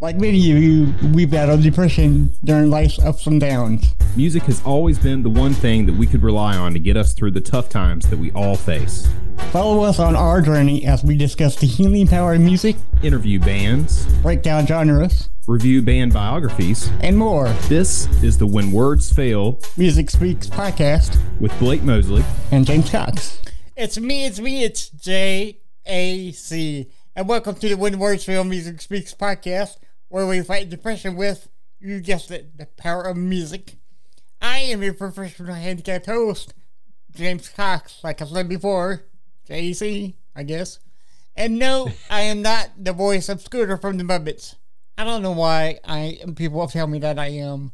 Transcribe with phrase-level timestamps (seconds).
[0.00, 3.84] Like many of you, we battled depression during life's ups and downs.
[4.16, 7.12] Music has always been the one thing that we could rely on to get us
[7.12, 9.06] through the tough times that we all face.
[9.52, 14.06] Follow us on our journey as we discuss the healing power of music, Interview bands,
[14.22, 16.90] break down genres, review band biographies.
[17.02, 17.48] and more.
[17.68, 22.24] This is the When Words Fail Music Speaks podcast with Blake Mosley.
[22.52, 23.42] and James Cox.
[23.76, 26.90] It's me, it's me, it's J A C.
[27.14, 29.76] And welcome to the When Words Fail Music Speaks podcast,
[30.10, 33.76] where we fight depression with, you guessed it, the power of music.
[34.42, 36.52] I am your professional handicapped host,
[37.14, 39.04] James Cox, like I said before,
[39.48, 40.80] JC, I guess.
[41.36, 44.56] And no, I am not the voice of Scooter from the Muppets.
[44.98, 47.72] I don't know why I people tell me that I am,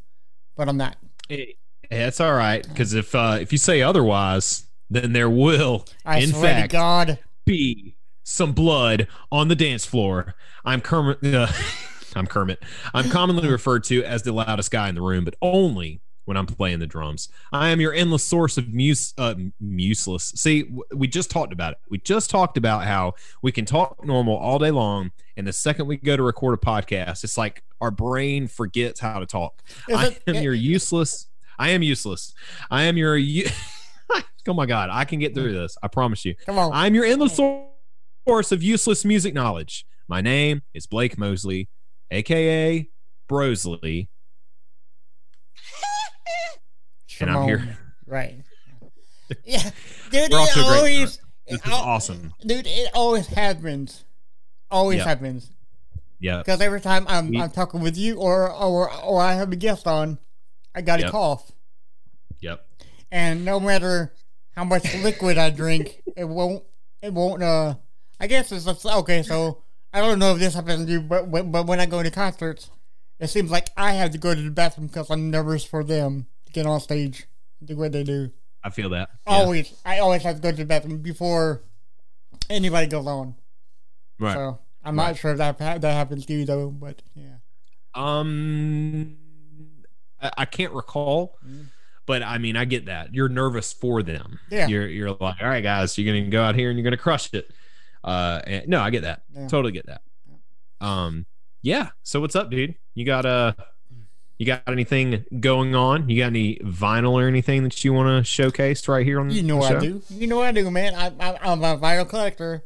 [0.55, 0.95] but I'm not.
[1.27, 1.55] Hey,
[1.89, 6.31] that's all right, because if uh, if you say otherwise, then there will, I in
[6.31, 7.19] fact, God.
[7.45, 10.35] be some blood on the dance floor.
[10.63, 11.23] I'm Kermit.
[11.23, 11.47] Uh,
[12.17, 12.63] I'm Kermit.
[12.93, 16.45] I'm commonly referred to as the loudest guy in the room, but only when I'm
[16.45, 17.29] playing the drums.
[17.53, 20.33] I am your endless source of muse, uh, useless.
[20.35, 21.79] See, we just talked about it.
[21.89, 25.87] We just talked about how we can talk normal all day long, and the second
[25.87, 29.63] we go to record a podcast, it's like our brain forgets how to talk.
[29.89, 31.27] I am your useless.
[31.57, 32.33] I am useless.
[32.69, 33.15] I am your.
[33.15, 33.49] u-
[34.47, 35.77] oh my god, I can get through this.
[35.81, 36.35] I promise you.
[36.45, 36.71] Come on.
[36.73, 39.85] I'm your endless source of useless music knowledge.
[40.09, 41.69] My name is Blake Mosley,
[42.11, 42.89] aka
[43.29, 44.07] Brosley,
[47.19, 47.77] and I'm here.
[48.05, 48.43] Right.
[49.43, 49.59] Yeah,
[50.09, 50.31] dude.
[50.31, 51.19] We're it a always.
[51.49, 52.33] This is awesome.
[52.45, 52.65] dude.
[52.65, 54.05] It always happens.
[54.71, 55.03] Always Yeah.
[55.03, 55.51] happens.
[56.19, 59.55] Yeah, Because every time I'm, I'm talking with you or, or or I have a
[59.57, 60.17] guest on,
[60.73, 61.11] I got a Yep.
[61.11, 61.51] cough,
[62.39, 62.65] yep.
[63.11, 64.13] and no matter
[64.55, 66.63] how much liquid I drink, it won't.
[67.01, 67.43] It won't.
[67.43, 67.75] Uh,
[68.21, 69.23] I guess it's okay.
[69.23, 69.61] So
[69.97, 72.69] I don't know if this happens to you, but but when I go to concerts,
[73.19, 76.27] it seems like I have to go to the bathroom because I'm nervous for them
[76.45, 77.25] to get on stage,
[77.59, 78.31] and do what they do.
[78.63, 79.09] I feel that.
[79.25, 79.33] Yeah.
[79.33, 81.63] Always, I always have to go to the bathroom before
[82.49, 83.35] anybody goes on.
[84.19, 84.33] Right.
[84.33, 85.07] So I'm Right.
[85.07, 87.35] not sure if that that happens to you though, but yeah.
[87.95, 89.17] Um,
[90.21, 91.67] I, I can't recall, Mm.
[92.05, 93.13] but I mean, I get that.
[93.13, 94.39] You're nervous for them.
[94.49, 94.67] Yeah.
[94.67, 97.33] You're you're like, all right, guys, you're gonna go out here and you're gonna crush
[97.33, 97.51] it.
[98.07, 99.23] Uh, and, no, I get that.
[99.35, 99.47] Yeah.
[99.47, 100.01] Totally get that.
[100.79, 101.25] Um,
[101.61, 101.89] yeah.
[102.03, 102.75] So what's up, dude?
[102.93, 103.53] You got uh
[104.37, 106.09] you got anything going on?
[106.09, 109.43] You got any vinyl or anything that you want to showcase right here on You
[109.43, 110.01] know the I do.
[110.09, 110.95] You know I do, man.
[110.95, 112.63] I, I I'm a vinyl collector,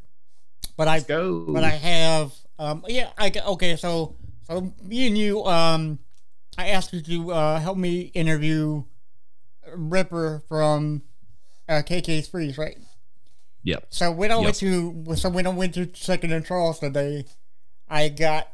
[0.78, 1.46] but I Let's go.
[1.48, 5.98] but I have um yeah I okay so so me and you um
[6.58, 8.84] I asked you to uh, help me interview
[9.74, 11.02] Ripper from
[11.70, 12.78] uh, KK's Priest, right?
[13.64, 13.88] Yep.
[13.90, 14.44] So when I Yep.
[14.44, 17.26] went to so when I went to Second and Charles today,
[17.90, 18.52] I got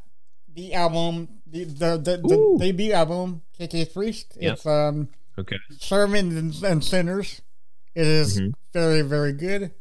[0.53, 4.37] the album the the the, the debut album KK's Priest.
[4.39, 4.53] Yep.
[4.53, 5.09] It's um
[5.39, 5.57] Okay.
[5.77, 7.41] Sermons and, Sinners.
[7.93, 8.53] It is Mhm.
[8.73, 9.71] very, very good.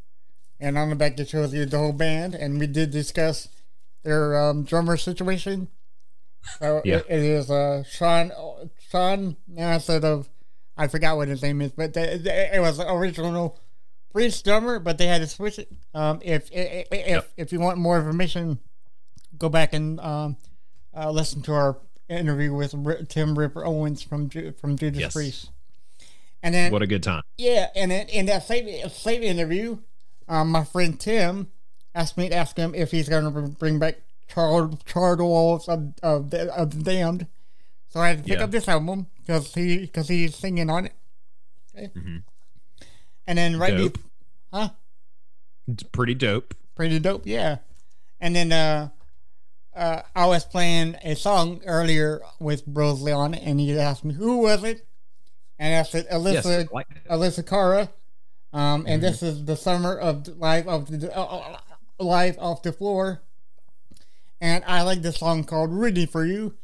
[0.60, 2.34] And on the back, it shows you the whole band.
[2.34, 3.48] And we did discuss
[4.02, 5.68] their um, drummer situation.
[6.58, 6.96] So Yeah.
[6.98, 8.32] it, it is uh, Sean,
[8.90, 10.28] Sean, now instead of,
[10.76, 13.58] I forgot what his name is, but they, they- it was original
[14.16, 15.68] Priest drummer, but they had to switch it.
[15.94, 17.28] Um, if, if, if, Yep.
[17.36, 18.58] if you want more information,
[19.36, 20.36] go back and um,
[20.96, 21.76] uh, listen to our
[22.08, 25.12] interview with Ri- Tim Ripper Owens from Ju- from Judas Yes.
[25.12, 25.50] Priest.
[26.42, 27.22] And then What a good time.
[27.36, 29.78] yeah, and then in that same same interview,
[30.28, 31.50] um, my friend Tim
[31.94, 33.96] asked me to ask him if he's going to bring back
[34.28, 37.26] charred charred walls of of the, of the damned.
[37.88, 38.44] So I had to pick Yeah.
[38.44, 40.92] up this album because he because he's singing on it.
[41.76, 41.90] Okay.
[41.96, 42.22] Mhm.
[43.26, 43.94] And then right, Dope.
[43.94, 44.00] be-
[44.52, 44.68] huh?
[45.68, 46.54] It's pretty dope.
[46.74, 47.58] Pretty dope, yeah.
[48.20, 48.90] And then uh,
[49.74, 54.14] uh, I was playing a song earlier with Brosley on it, and he asked me
[54.14, 54.86] who was it,
[55.58, 56.32] and I said Alyssa
[56.62, 56.72] Yes.
[56.72, 56.86] Like.
[57.10, 57.90] Alessia Cara.
[58.52, 59.00] Um, and Mm-hmm.
[59.02, 61.58] this is the summer of the life of the uh, uh,
[61.98, 63.20] life off the floor.
[64.40, 66.54] And I like this song called "Ready for You,"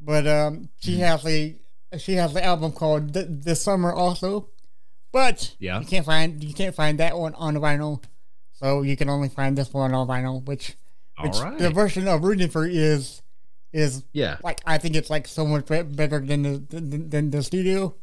[0.00, 1.00] but um, she Mm-hmm.
[1.02, 1.56] has a
[1.98, 4.48] she has the album called "The, the Summer" also.
[5.12, 5.80] But Yeah.
[5.80, 8.02] you can't find you can't find that one on vinyl,
[8.52, 10.44] so you can only find this one on vinyl.
[10.44, 10.76] Which,
[11.20, 11.58] which right.
[11.58, 13.22] the version of "Rooting for" is
[13.72, 14.36] is Yeah.
[14.42, 17.94] like I think it's like so much be- better than the than, than the studio,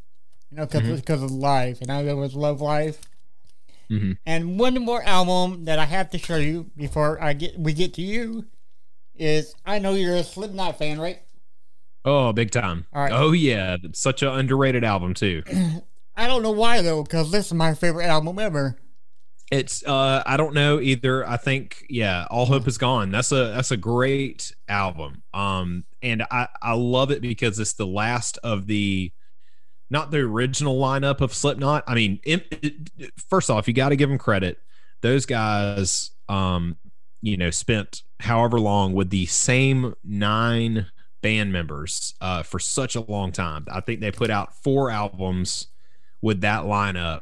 [0.50, 2.98] you know, because because of live, and I always love live.
[3.88, 7.74] hmm And one more album that I have to show you before I get we
[7.74, 8.46] get to you
[9.16, 11.22] is I know you're a Slipknot fan, right?
[12.04, 12.86] Oh, big time.
[12.94, 13.12] Right.
[13.12, 15.44] Oh yeah, such an underrated album too.
[16.17, 18.77] I don't know why though, because this is my favorite album ever.
[19.51, 21.27] It's uh I don't know either.
[21.27, 23.12] I think yeah, All Hope is Gone.
[23.12, 25.23] That's a that's a great album.
[25.33, 29.12] Um and I I love it because it's the last of the
[29.89, 31.83] not the original lineup of Slipknot.
[31.85, 32.47] I mean, it,
[32.97, 34.57] it, first off, you got to give them credit.
[35.01, 36.77] Those guys um
[37.21, 40.88] you know spent however long with the same nine
[41.21, 43.67] band members uh for such a long time.
[43.69, 45.67] I think they put out four albums
[46.21, 47.21] with that lineup.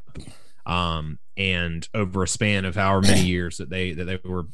[0.66, 4.46] Um and over a span of however many years that they that they were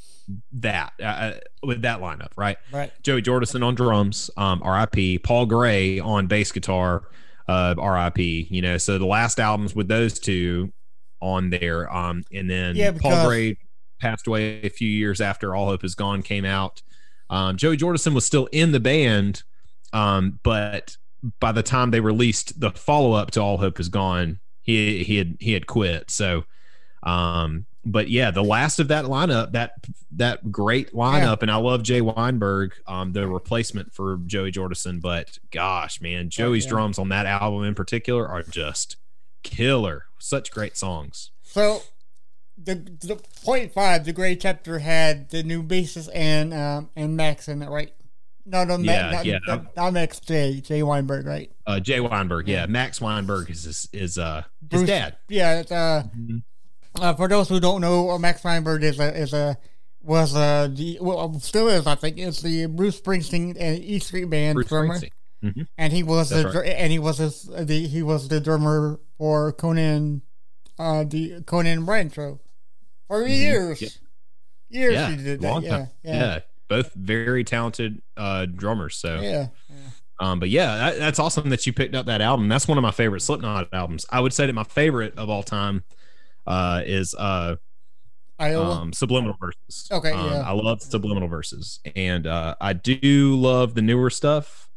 [0.54, 1.34] that uh, uh,
[1.64, 2.58] with that lineup, right?
[2.72, 2.92] Right.
[3.04, 5.20] Joey Jordison on drums, um, R.I.P.
[5.20, 7.04] Paul Gray on bass guitar,
[7.48, 8.48] uh, R.I.P.
[8.50, 10.72] You know, so the last albums with those two
[11.22, 13.58] on there, um, and then Yeah, Paul Gray
[14.00, 16.82] passed away a few years after All Hope Is Gone came out.
[17.30, 19.44] Um, Joey Jordison was still in the band,
[19.92, 20.98] um, but
[21.40, 25.18] by the time they released the follow up to All Hope Is Gone, he he
[25.18, 26.12] had he had quit.
[26.12, 26.46] So,
[27.04, 29.74] um, but yeah, the last of that lineup, that
[30.12, 35.02] that great lineup, and I love Jay Weinberg, um, the replacement for Joey Jordison.
[35.02, 36.72] But gosh, man, Joey's yeah.
[36.72, 38.98] drums on that album in particular are just
[39.44, 40.06] killer.
[40.20, 41.32] Such great songs.
[41.44, 41.82] So
[42.58, 47.48] the the point five, the gray chapter had the new bassist and um and Max
[47.48, 47.94] in it, right?
[48.50, 49.40] No, no, Yeah, not, yeah.
[49.48, 51.52] not, not Max J, Jay Weinberg, right?
[51.68, 55.18] Uh, Jay Weinberg, yeah, Max Weinberg is is, is uh his Bruce- dad.
[55.28, 56.04] Yeah, it's, uh,
[57.00, 59.58] uh, for those who don't know, uh, Max Weinberg is a is a
[60.02, 64.26] was uh the well still is I think is the Bruce Springsteen and E Street
[64.30, 65.00] Band Bruce drummer.
[65.44, 65.68] Mhm.
[65.78, 69.54] and he was the dr- and he was his, the he was the drummer for
[69.54, 70.22] Conan,
[70.78, 72.40] uh the Conan and show
[73.08, 73.86] for years, Mm-hmm.
[74.70, 74.80] Yeah.
[74.82, 75.48] years Yeah, he did that.
[75.48, 75.88] long Yeah, time.
[76.04, 76.40] yeah, Yeah.
[76.70, 78.96] Both very talented uh drummers.
[78.96, 79.48] So yeah.
[80.22, 82.50] Um, but yeah, that, that's awesome that you picked up that album.
[82.50, 84.06] That's one of my favorite Slipknot albums.
[84.10, 85.84] I would say that my favorite of all time
[86.46, 87.56] uh, is uh,
[88.38, 88.70] Iowa.
[88.70, 89.88] um, Subliminal Verses.
[89.90, 90.42] Okay, Um, yeah.
[90.42, 94.70] I love Subliminal Verses, and uh, I do love the newer stuff.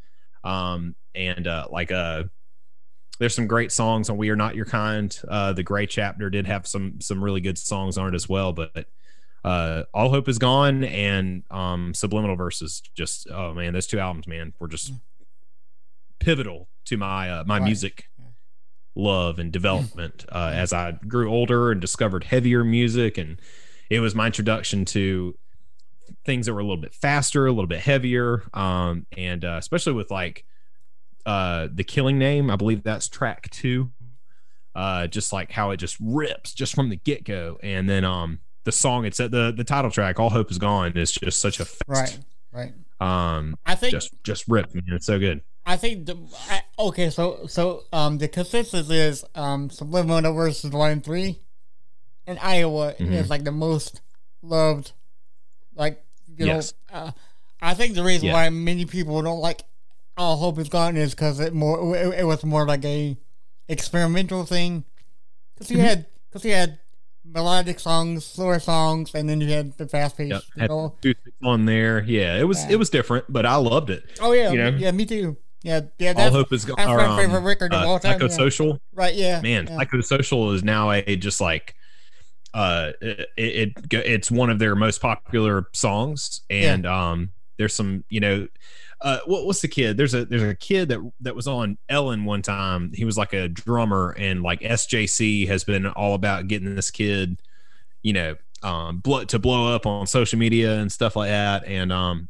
[0.45, 2.23] Um, and uh, like uh,
[3.19, 6.47] there's some great songs on "We Are Not Your Kind." Uh, the Gray Chapter did
[6.47, 8.87] have some some really good songs on it as well, but.
[9.43, 12.81] Uh, All Hope is Gone and um, Subliminal Verses.
[12.95, 14.93] Just oh man, those two albums, man, were just
[16.19, 17.65] pivotal to my uh, my Right.
[17.65, 18.05] music
[18.95, 23.39] love and development uh, as I grew older and discovered heavier music, and
[23.89, 25.37] it was my introduction to
[26.25, 29.93] things that were a little bit faster, a little bit heavier, um, and uh, especially
[29.93, 30.45] with like
[31.25, 32.49] uh, the Killing Name.
[32.49, 33.91] I believe that's track two.
[34.75, 38.39] Uh, just like how it just rips just from the get go, and then um
[38.63, 41.59] the song it's at the the title track, "All Hope Is Gone," is just such
[41.59, 42.19] a fast, right,
[42.51, 42.73] right.
[43.37, 44.83] um I think just just rip, man.
[44.87, 45.41] It's so good.
[45.65, 46.17] I think the
[46.49, 47.09] I, okay.
[47.09, 51.39] So so um the consensus is um Subliminal Verses one and three,
[52.27, 53.11] and Iowa Mhm.
[53.11, 54.01] is like the most
[54.41, 54.91] loved.
[55.75, 56.73] Like you Yes.
[56.91, 57.11] know, uh,
[57.61, 58.33] I think the reason Yeah.
[58.33, 59.63] why many people don't like
[60.17, 63.17] All Hope Is Gone is because it more it, it was more like a
[63.67, 64.83] experimental thing.
[65.55, 65.83] Because you Mhm.
[65.83, 66.79] had because you had
[67.25, 70.29] melodic songs, slower songs, and then you had the fast pace.
[70.31, 70.41] Yep.
[70.55, 70.95] You Had know?
[71.43, 72.03] on there.
[72.03, 72.71] Yeah, it was Yeah.
[72.71, 74.03] it was different, but I loved it.
[74.21, 74.69] Oh yeah, you know?
[74.69, 75.37] yeah, me too.
[75.63, 76.13] Yeah, yeah.
[76.17, 76.75] All hope is gone.
[76.77, 78.27] that's my um, favorite record of uh, all time, yeah.
[78.27, 79.13] Psychosocial, right.
[79.15, 79.67] Yeah, man.
[79.69, 79.77] yeah.
[79.77, 81.75] Psychosocial is now a just like
[82.53, 88.19] uh it, it it's one of their most popular songs and um there's some you
[88.19, 88.47] know
[89.03, 89.97] uh what, what's the kid?
[89.97, 92.91] There's a there's a kid that that was on ellen one time.
[92.93, 97.41] He was like a drummer and like sjc has been all about getting this kid
[98.01, 101.65] you know um to blow up on social media and stuff like that.
[101.67, 102.29] And um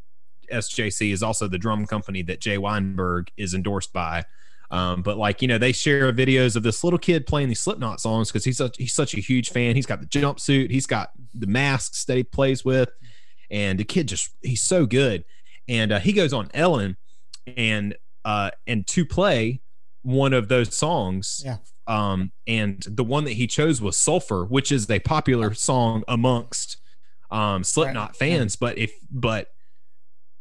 [0.51, 4.25] sjc is also the drum company that jay weinberg is endorsed by.
[4.73, 8.01] Um, but like you know, they share videos of this little kid playing these Slipknot
[8.01, 9.75] songs because he's such he's such a huge fan.
[9.75, 12.89] He's got the jumpsuit, he's got the masks that he plays with,
[13.51, 15.25] and the kid just he's so good.
[15.67, 16.97] And uh, he goes on Ellen,
[17.57, 19.61] and uh, and to play
[20.01, 21.41] one of those songs.
[21.45, 21.57] Yeah.
[21.87, 26.77] Um, and the one that he chose was Sulfur, which is a popular song amongst
[27.31, 28.15] um Slipknot Right.
[28.15, 28.55] fans.
[28.55, 29.49] But if but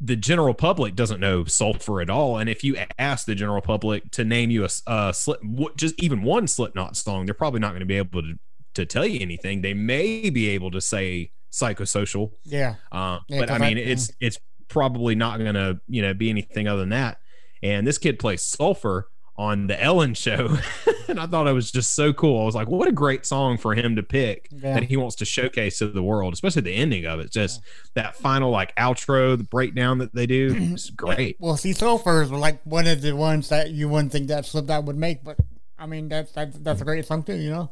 [0.05, 4.11] the general public doesn't know sulfur at all and if you ask the general public
[4.11, 7.79] to name you a slip what- just even one slipknot song they're probably not going
[7.79, 8.35] to be able to,
[8.75, 12.75] to tell you anything they may be able to say psychosocial yeah.
[12.91, 14.38] uh, Yeah, but I mean I- it's it's
[14.73, 17.19] probably not going to you know be anything other than that
[17.62, 20.57] and this kid plays sulfur on the ellen show
[21.09, 23.59] and i thought it was just so cool i was like what a great song
[23.59, 24.75] for him to pick Yeah.
[24.75, 27.61] that he wants to showcase to the world especially the ending of it just
[27.95, 32.38] that final like outro the breakdown that they do it's great Well, see, Sulfurs were
[32.38, 35.37] like one of the ones that you wouldn't think that Slip Slipknot would make, but
[35.79, 37.71] I mean that's that's that's a great song too, you know.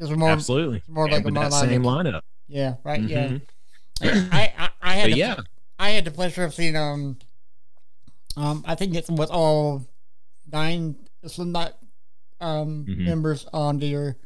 [0.00, 0.82] More, absolutely.
[0.88, 2.22] more like a that same lineup.
[2.48, 3.00] Yeah, right.
[3.02, 3.28] Yeah.
[3.28, 4.28] Mhm.
[4.32, 5.36] I, I, I had But the, yeah,
[5.82, 7.18] I had the pleasure of seeing um
[8.36, 9.84] um I think it was all
[10.50, 10.94] nine
[11.26, 11.74] Slipknot
[12.40, 12.98] um Mhm.
[13.04, 14.16] members on there.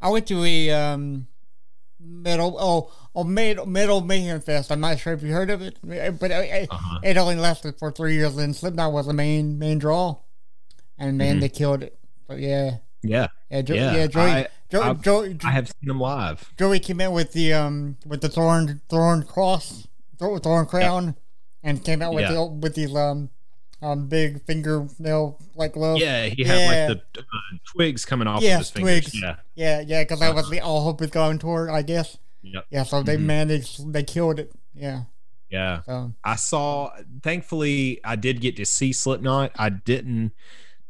[0.00, 1.26] I went to a um
[2.00, 4.72] metal oh oh metal metal mayhem fest.
[4.72, 7.00] I'm not sure if you heard of it, but it, uh-huh.
[7.02, 8.36] it only lasted for three years.
[8.38, 10.16] And Slipknot was the main main draw,
[10.98, 11.40] and man, Mhm.
[11.40, 11.98] they killed it.
[12.26, 15.88] But yeah, yeah, yeah, jo- Yeah, yeah, Joey, I- Jo- I've- Jo- I have seen
[15.88, 16.50] them live.
[16.58, 19.86] Joey came in with the um with the thorn thorn cross
[20.28, 21.16] thorn, thorn crown
[21.62, 22.32] and came out with Yeah.
[22.32, 23.30] the with these um
[23.82, 26.00] um big fingernail like gloves.
[26.00, 26.48] Yeah, he Yeah.
[26.48, 29.20] had like the uh, twigs coming off Yes, of his fingers.
[29.22, 30.02] Yeah, yeah, yeah.
[30.02, 32.16] Because that was the all hope is going toward, I guess.
[32.42, 32.66] Yep.
[32.70, 33.22] Yeah, so they Mhm.
[33.22, 34.52] managed, they killed it.
[34.74, 35.04] Yeah.
[35.50, 35.82] yeah.
[35.86, 36.90] So I saw.
[37.22, 39.52] Thankfully, I did get to see Slipknot.
[39.56, 40.32] I didn't.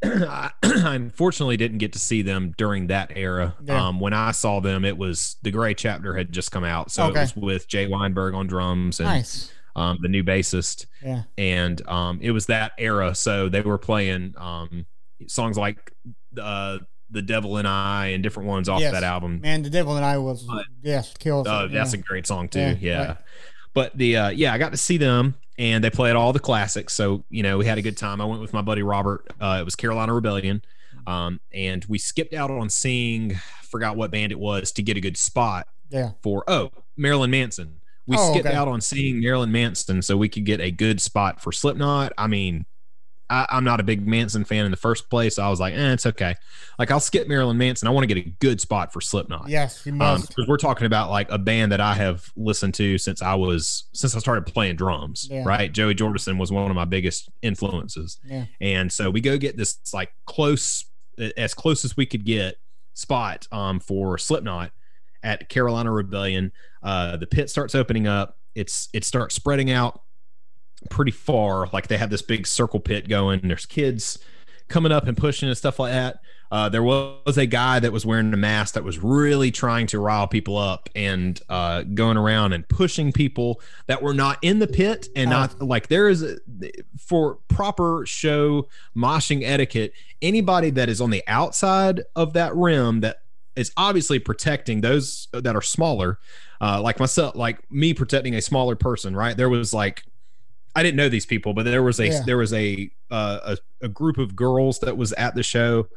[0.29, 3.55] I unfortunately didn't get to see them during that era.
[3.63, 3.87] Yeah.
[3.87, 7.05] Um, when I saw them, it was the Gray chapter had just come out, so
[7.07, 7.19] Okay.
[7.19, 9.51] it was with Jay Weinberg on drums and nice.
[9.75, 11.23] um, the new bassist, Yeah.
[11.37, 13.15] and um, it was that era.
[13.15, 14.85] So they were playing um,
[15.27, 15.91] songs like
[16.41, 18.91] uh, "The Devil and I" and different ones off Yes.
[18.93, 19.41] that album.
[19.41, 21.47] Man, the devil and I was But- yes killed.
[21.47, 22.59] Uh, it, that's a great song too.
[22.59, 23.05] Yeah, Yeah.
[23.07, 23.17] right.
[23.73, 26.93] But the uh, yeah, I got to see them and they played all the classics.
[26.93, 28.21] So you know we had a good time.
[28.21, 29.27] I went with my buddy Robert.
[29.39, 30.61] Uh, it was Carolina Rebellion,
[31.07, 35.01] um, and we skipped out on seeing forgot what band it was to get a
[35.01, 36.11] good spot yeah.
[36.21, 37.79] for oh Marilyn Manson.
[38.07, 38.55] We Oh, skipped okay.
[38.55, 42.13] out on seeing Marilyn Manson so we could get a good spot for Slipknot.
[42.17, 42.65] I mean,
[43.29, 45.39] I, I'm not a big Manson fan in the first place.
[45.39, 46.35] I was like, eh, it's okay.
[46.77, 47.87] Like I'll skip Marilyn Manson.
[47.87, 50.29] I want to get a good spot for Slipknot Yes, you um must.
[50.29, 53.85] because we're talking about like a band that I have listened to since I was
[53.93, 55.27] since I started playing drums.
[55.29, 55.43] Yeah.
[55.45, 58.45] Right, Joey Jordison was one of my biggest influences, yeah.
[58.61, 60.85] and so we go get this like close
[61.37, 62.57] as close as we could get
[62.93, 64.71] spot um for Slipknot
[65.23, 66.51] at Carolina Rebellion.
[66.83, 68.37] Uh, the pit starts opening up.
[68.53, 70.01] It's it starts spreading out
[70.89, 71.67] pretty far.
[71.71, 73.41] Like they have this big circle pit going.
[73.43, 74.19] There's kids
[74.67, 76.19] coming up and pushing and stuff like that.
[76.51, 79.99] Uh, there was a guy that was wearing a mask that was really trying to
[79.99, 84.67] rile people up and uh, going around and pushing people that were not in the
[84.67, 86.37] pit and not like there is a,
[86.99, 89.91] for proper show moshing etiquette.
[90.21, 93.17] Anybody that is on the outside of that rim that
[93.55, 96.19] is obviously protecting those that are smaller,
[96.61, 99.15] uh, like myself, like me protecting a smaller person.
[99.15, 99.35] Right?
[99.35, 100.03] There was like
[100.75, 102.21] I didn't know these people, but there was a Yeah.
[102.25, 105.87] there was a, uh, a a group of girls that was at the show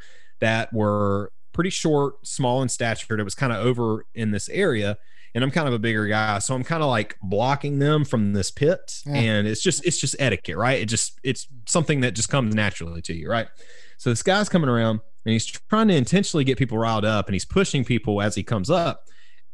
[0.40, 3.18] that were pretty short, small in stature.
[3.18, 4.96] It was kind of over in this area,
[5.34, 8.32] and I'm kind of a bigger guy, so I'm kind of like blocking them from
[8.34, 9.14] this pit, Yeah.
[9.16, 10.80] and it's just it's just etiquette, right?
[10.80, 13.48] It just it's something that just comes naturally to you, right?
[13.96, 17.34] So this guy's coming around and he's trying to intentionally get people riled up, and
[17.34, 19.04] he's pushing people as he comes up,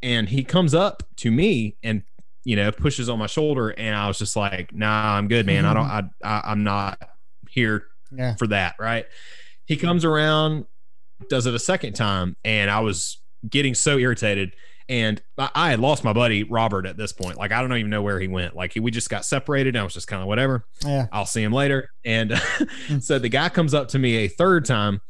[0.02, 2.02] and he comes up to me and
[2.44, 5.64] you know pushes on my shoulder, and I was just like, Nah, I'm good, man.
[5.64, 6.98] I don't, I, I I'm not
[7.48, 8.34] here Yeah.
[8.36, 9.06] for that, right?
[9.66, 10.66] He comes around,
[11.28, 14.54] does it a second time, and I was getting so irritated.
[14.86, 17.38] And I, I had lost my buddy Robert at this point.
[17.38, 18.54] Like I don't even know where he went.
[18.54, 19.74] Like he, we just got separated.
[19.74, 20.66] And I was just kind of whatever.
[20.84, 21.06] Yeah.
[21.10, 21.88] I'll see him later.
[22.04, 22.34] And
[23.00, 25.00] so the guy comes up to me a third time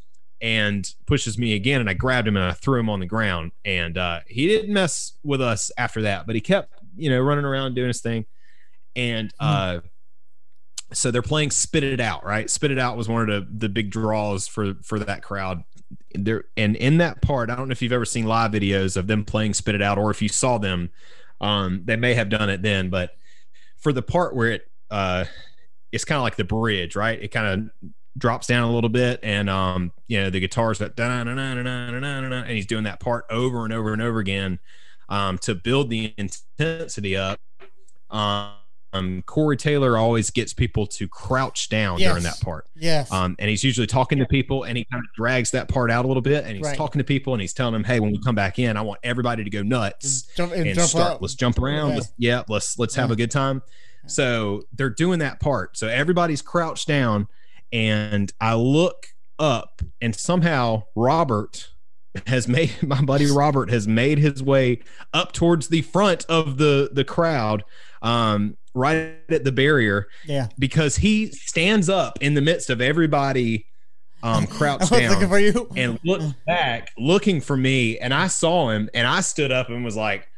[0.41, 3.51] and pushes me again, and I grabbed him and I threw him on the ground.
[3.65, 7.45] And uh, he didn't mess with us after that, but he kept, you know, running
[7.45, 8.27] around doing his thing.
[8.97, 9.81] And uh,
[10.93, 12.49] so they're playing "Spit It Out," right?
[12.49, 15.65] "Spit It Out" was one of the the big draws for for that crowd.
[16.15, 19.07] There and in that part, I don't know if you've ever seen live videos of
[19.07, 20.91] them playing "Spit It Out" or if you saw them.
[21.41, 23.11] Um, they may have done it then, but
[23.77, 25.25] for the part where it uh,
[25.93, 27.21] it's kind of like the bridge, right?
[27.21, 30.97] It kind of drops down a little bit, and um, you know the guitars that
[32.33, 34.61] and he's doing that part over and over and over again
[35.09, 37.39] um, to build the intensity up.
[38.11, 42.11] Um, Corey Taylor always gets people to crouch down Yes.
[42.11, 42.69] during that part.
[42.77, 43.11] Yes.
[43.11, 46.05] Um, and he's usually talking to people and he kind of drags that part out
[46.05, 46.77] a little bit and he's Right.
[46.77, 49.01] talking to people and he's telling them, Hey, when we come back in, I want
[49.03, 51.13] everybody to go nuts jump and, and jump start.
[51.15, 51.23] up.
[51.23, 51.89] Let's jump around.
[51.91, 51.95] Yeah.
[51.97, 53.63] Let's, yeah, let's let's have a good time.
[54.07, 55.77] So they're doing that part.
[55.77, 57.27] So everybody's crouched down,
[57.73, 59.07] and I look
[59.41, 61.71] up, and somehow Robert
[62.27, 64.81] has made my buddy Robert has made his way
[65.13, 67.65] up towards the front of the the crowd,
[68.03, 70.49] um, right at the barrier, Yeah.
[70.59, 73.67] because he stands up in the midst of everybody
[74.23, 75.69] um, crouched down for you.
[75.77, 79.85] and looked back looking for me, and I saw him, and I stood up and
[79.85, 80.29] was like.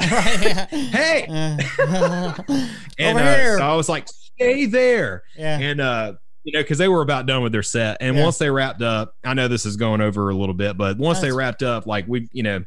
[0.00, 1.24] Hey!
[1.28, 5.24] And uh, so I was like, stay there.
[5.36, 5.58] yeah.
[5.58, 6.12] And uh,
[6.48, 8.24] you know, because they were about done with their set, and Yeah.
[8.24, 11.20] once they wrapped up, I know this is going over a little bit, but once
[11.20, 12.64] they wrapped up, like we, you know,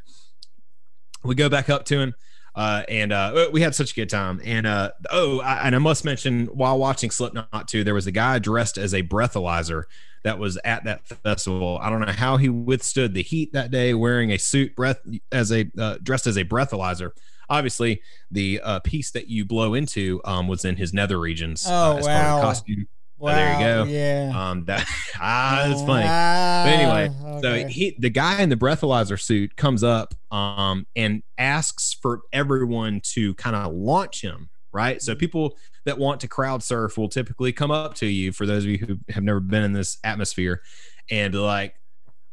[1.23, 2.13] we go back up to him,
[2.53, 4.39] uh, and uh, we had such a good time.
[4.45, 8.11] And uh, oh, I, and I must mention, while watching Slipknot too, there was a
[8.11, 9.85] guy dressed as a breathalyzer
[10.23, 11.79] that was at that festival.
[11.81, 14.99] I don't know how he withstood the heat that day, wearing a suit, breath
[15.31, 17.13] as a uh, dressed as a breathalyzer.
[17.49, 21.65] Obviously, the uh, piece that you blow into um, was in his nether regions.
[21.67, 22.41] Oh, uh, as part of the wow.
[22.41, 22.87] costume.
[23.21, 23.83] Wow, there you go.
[23.83, 24.31] Yeah.
[24.35, 24.85] Um, that
[25.19, 26.05] ah, that's funny.
[26.07, 27.63] Ah, But anyway, okay.
[27.63, 33.01] So he, the guy in the breathalyzer suit, comes up um, and asks for everyone
[33.13, 34.49] to kind of launch him.
[34.73, 34.97] Right.
[34.97, 35.03] Mm-hmm.
[35.03, 38.31] So people that want to crowd surf will typically come up to you.
[38.31, 40.61] For those of you who have never been in this atmosphere,
[41.09, 41.75] and be like,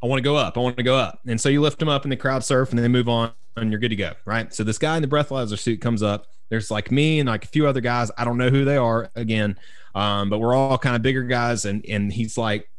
[0.02, 0.56] "I want to go up.
[0.56, 2.70] I want to go up." And so you lift them up in the crowd surf,
[2.70, 4.12] and then move on, and you're good to go.
[4.24, 4.54] Right.
[4.54, 6.26] So this guy in the breathalyzer suit comes up.
[6.48, 8.10] There's like me and like a few other guys.
[8.16, 9.58] I don't know who they are again,
[9.94, 11.64] um, but we're all kind of bigger guys.
[11.64, 12.70] And and he's like,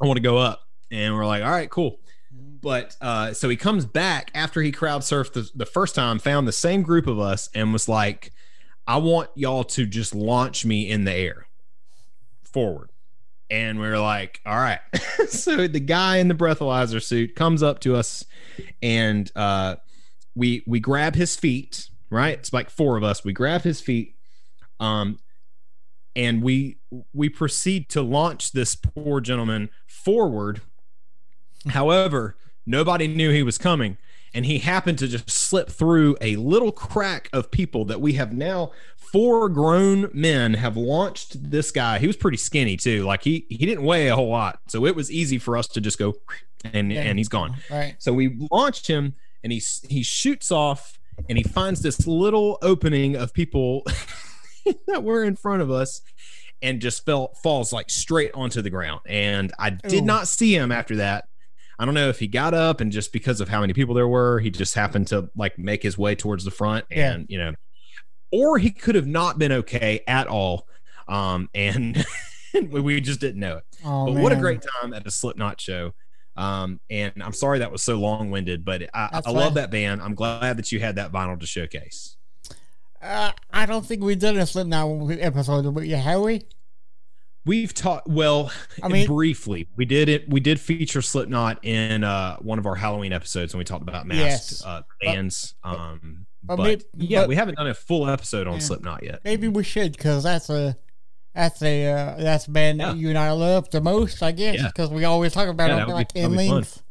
[0.00, 2.00] "I want to go up," and we're like, "All right, cool."
[2.62, 6.46] But uh, so he comes back after he crowd surfed the, the first time, found
[6.46, 8.32] the same group of us, and was like,
[8.86, 11.46] I want y'all to just launch me in the air
[12.44, 12.90] forward.
[13.50, 14.80] And we are like, all right.
[15.28, 18.24] so the guy in the breathalyzer suit comes up to us
[18.80, 19.76] and uh,
[20.34, 22.38] we we grab his feet, right?
[22.38, 23.24] It's like four of us.
[23.24, 24.14] We grab his feet.
[24.78, 25.18] Um,
[26.14, 26.76] and we
[27.14, 30.60] we proceed to launch this poor gentleman forward.
[31.68, 33.96] However, nobody knew he was coming,
[34.34, 38.32] and he happened to just slip through a little crack of people that we have
[38.32, 38.72] now.
[38.96, 41.98] Four grown men have launched this guy.
[41.98, 43.04] He was pretty skinny too.
[43.04, 45.80] Like he he didn't weigh a whole lot, so it was easy for us to
[45.80, 46.14] just go,
[46.64, 47.02] and Yeah.
[47.02, 47.56] and he's gone.
[47.70, 47.94] Right.
[47.98, 53.16] So we launched him, and he he shoots off, and he finds this little opening
[53.16, 53.82] of people
[54.86, 56.00] that were in front of us,
[56.60, 59.00] and just fell falls like straight onto the ground.
[59.06, 60.06] And I did Ooh.
[60.06, 61.24] not see him after that.
[61.78, 64.06] I don't know if he got up and just because of how many people there
[64.06, 67.12] were, he just happened to like make his way towards the front, Yeah.
[67.14, 67.54] and you know,
[68.30, 70.66] or he could have not been okay at all.
[71.08, 72.04] Um, and
[72.70, 73.64] we- just didn't know it.
[73.84, 75.92] Oh, But what a great time at a Slipknot show.
[76.36, 80.00] Um, and I'm sorry that was so long winded, but I, I love that band.
[80.00, 82.16] I'm glad that you had that vinyl to showcase.
[83.02, 86.42] Uh, I don't think we've done a Slipknot episode, but yeah, have we?
[87.44, 89.66] We've talked well, I mean- briefly.
[89.76, 90.28] We did it.
[90.30, 94.06] We did feature Slipknot in uh, one of our Halloween episodes when we talked about
[94.06, 94.64] masked Yes.
[94.64, 95.54] uh, bands.
[95.64, 98.58] um, but but, yeah, but- we haven't done a full episode on Yeah.
[98.60, 99.20] Slipknot yet.
[99.24, 100.76] Maybe we should, because that's a
[101.34, 102.94] that's a uh, that's band that Yeah.
[102.94, 104.66] you and I love the most, I guess, Yeah.
[104.68, 106.54] because we always talk about Yeah, it like be- in that'd be fun.
[106.56, 106.82] length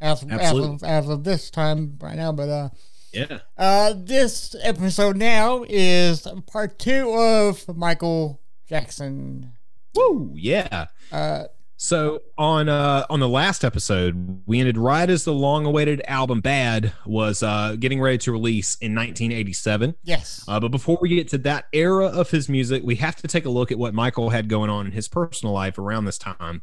[0.00, 2.32] as as of, as of this time right now.
[2.32, 2.68] But uh,
[3.12, 3.38] Yeah.
[3.58, 9.52] uh, this episode now is part two of Michael Jackson.
[9.94, 10.32] Woo!
[10.34, 10.86] Yeah.
[11.12, 11.44] Uh,
[11.82, 16.92] So on uh on the last episode, we ended right as the long-awaited album "Bad"
[17.04, 19.96] was uh getting ready to release in 1987.
[20.04, 23.26] yes, Uh, but before we get to that era of his music, we have to
[23.26, 26.18] take a look at what Michael had going on in his personal life around this
[26.18, 26.62] time,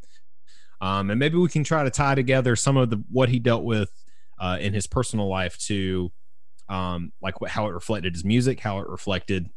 [0.80, 3.62] um, and maybe we can try to tie together some of the what he dealt
[3.62, 3.90] with
[4.38, 6.10] uh, in his personal life to
[6.70, 9.50] um, like what, how it reflected his music, how it reflected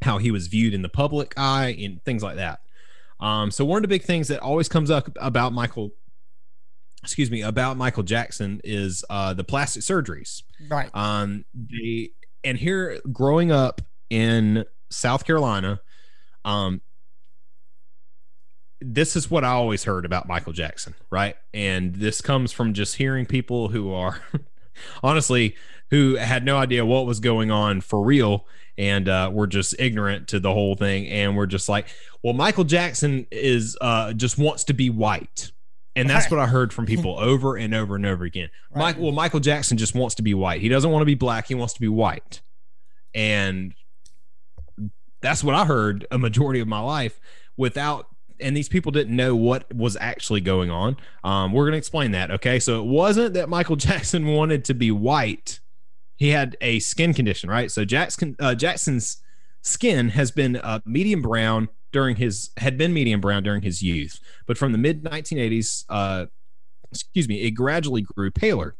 [0.00, 2.60] how he was viewed in the public eye, and things like that.
[3.20, 5.90] Um, so one of the big things that always comes up about Michael,
[7.02, 10.42] excuse me, about Michael Jackson is uh, the plastic surgeries.
[10.68, 10.90] right.
[10.94, 12.12] Um, the
[12.44, 15.80] and here growing up in South Carolina,
[16.44, 16.80] um,
[18.80, 21.36] this is what I always heard about Michael Jackson, right?
[21.54, 24.20] And this comes from just hearing people who are
[25.02, 25.56] honestly
[25.90, 28.46] who had no idea what was going on for real
[28.78, 31.86] and uh, were just ignorant to the whole thing and we're just like
[32.22, 35.50] well michael jackson is uh, just wants to be white.
[35.94, 36.36] And that's Right.
[36.38, 38.50] what i heard from people over and over and over again.
[38.70, 38.80] Right.
[38.82, 40.60] Mike, well michael jackson just wants to be white.
[40.60, 41.48] He doesn't want to be black.
[41.48, 42.42] He wants to be white.
[43.14, 43.72] And
[45.22, 47.18] that's what i heard a majority of my life
[47.56, 48.08] without
[48.38, 50.98] and these people didn't know what was actually going on.
[51.24, 52.58] Um, we're going to explain that okay?
[52.58, 55.60] So it wasn't that michael jackson wanted to be white
[56.16, 57.70] he had a skin condition, right?
[57.70, 59.18] So Jackson uh, Jackson's
[59.62, 64.18] skin has been uh, medium brown during his had been medium brown during his youth,
[64.46, 66.26] but from the mid 1980s, uh,
[66.90, 68.76] excuse me, it gradually grew paler.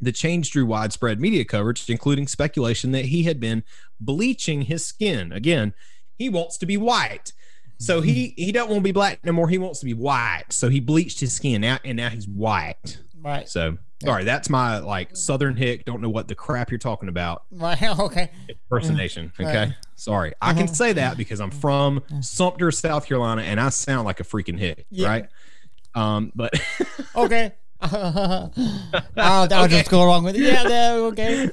[0.00, 3.62] The change drew widespread media coverage, including speculation that he had been
[4.00, 5.32] bleaching his skin.
[5.32, 5.74] Again,
[6.18, 7.32] he wants to be white.
[7.78, 9.48] So he he don't want to be black no more.
[9.48, 10.46] He wants to be white.
[10.50, 12.98] So he bleached his skin out, and now he's white.
[13.22, 13.48] Right.
[13.48, 15.84] So, sorry, that's my like Southern hick.
[15.84, 17.44] Don't know what the crap you're talking about.
[17.50, 17.78] Right.
[17.98, 18.30] Okay.
[18.48, 19.32] Impersonation.
[19.38, 19.44] Mm.
[19.44, 19.56] Right.
[19.56, 19.76] Okay.
[19.96, 20.32] Sorry.
[20.40, 20.74] I can uh-huh.
[20.74, 22.20] say that because I'm from mm-hmm.
[22.20, 24.86] Sumter, South Carolina, and I sound like a freaking hick.
[24.90, 25.08] Yeah.
[25.08, 25.28] Right.
[25.94, 26.52] Um, but
[27.14, 27.52] Okay.
[27.82, 28.48] Uh,
[29.16, 30.42] I'll, I'll just go along with it.
[30.42, 30.68] Yeah.
[30.68, 31.50] yeah okay.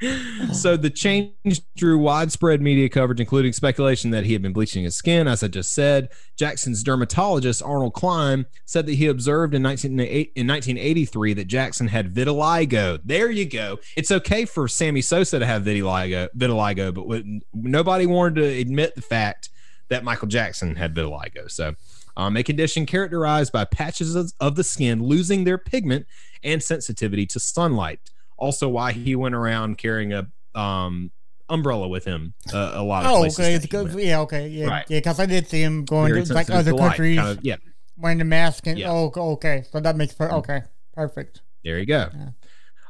[0.52, 1.32] so the change
[1.76, 5.28] drew widespread media coverage, including speculation that he had been bleaching his skin.
[5.28, 10.46] As I just said, Jackson's dermatologist Arnold Klein said that he observed in 1908 in
[10.46, 13.00] 1983 that Jackson had vitiligo.
[13.04, 13.78] There you go.
[13.96, 19.02] It's okay for Sammy Sosa to have vitiligo, vitiligo, but nobody wanted to admit the
[19.02, 19.50] fact
[19.88, 21.50] that Michael Jackson had vitiligo.
[21.50, 21.74] So.
[22.16, 26.06] Um, a condition characterized by patches of the skin losing their pigment
[26.44, 27.98] and sensitivity to sunlight
[28.36, 31.10] also why he went around carrying a um
[31.48, 33.16] umbrella with him uh, a lot of times.
[33.16, 33.48] Oh, places okay.
[33.50, 33.92] that It's he good.
[34.06, 34.20] Yeah.
[34.20, 34.48] Okay.
[34.48, 34.66] Yeah.
[34.66, 34.84] Right.
[34.88, 34.98] Yeah.
[34.98, 37.56] Because I did see him going Very to like other to countries kind of- yeah
[37.96, 38.66] wearing the mask.
[38.66, 38.90] And Yeah.
[38.90, 39.64] oh, okay.
[39.70, 40.62] So that makes per- okay.
[40.94, 41.42] Perfect.
[41.64, 42.28] there you go Yeah.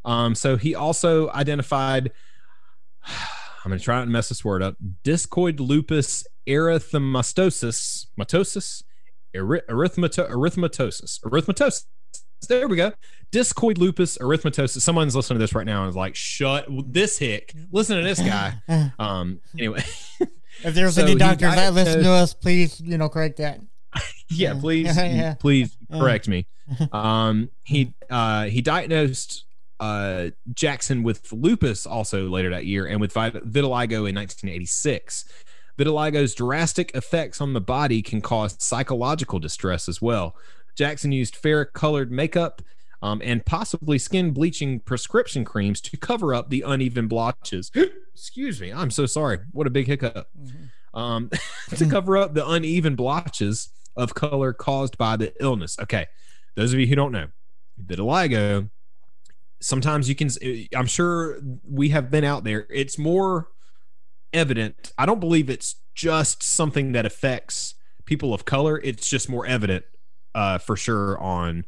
[0.04, 2.10] um so he also identified
[3.64, 8.82] i'm gonna try not to mess this word up discoid lupus erythematosus matosis
[9.34, 11.84] Ery- erythemato- erythematosis erythematosis
[12.46, 12.92] there we go.
[13.32, 17.54] Discoid lupus erythematosis someone's listening to this right now and is like shut this hick.
[17.72, 18.54] Listen to this guy.
[18.98, 19.82] Um anyway.
[20.62, 23.60] If there's So any doctors that listen to us, please, you know, correct that.
[24.30, 24.60] yeah Yeah.
[24.60, 25.34] please Yeah.
[25.40, 26.46] please correct me.
[26.92, 29.44] Um he uh he diagnosed
[29.80, 35.24] uh jackson with lupus also later that year and with vitiligo in 1986
[35.76, 40.36] vitiligo's drastic effects on the body can cause psychological distress as well
[40.74, 42.62] jackson used fair colored makeup
[43.02, 47.70] um, and possibly skin bleaching prescription creams to cover up the uneven blotches
[48.14, 50.28] excuse me i'm so sorry what a big hiccup
[50.94, 51.30] um,
[51.70, 55.78] to cover up the uneven blotches of color caused by the illness.
[55.78, 56.06] Okay,
[56.54, 57.28] those of you who don't know,
[57.84, 58.70] vitiligo.
[59.60, 60.30] Sometimes you can.
[60.74, 62.66] I'm sure we have been out there.
[62.70, 63.48] It's more
[64.32, 64.92] evident.
[64.98, 68.80] I don't believe it's just something that affects people of color.
[68.84, 69.84] It's just more evident,
[70.34, 71.64] uh, for sure on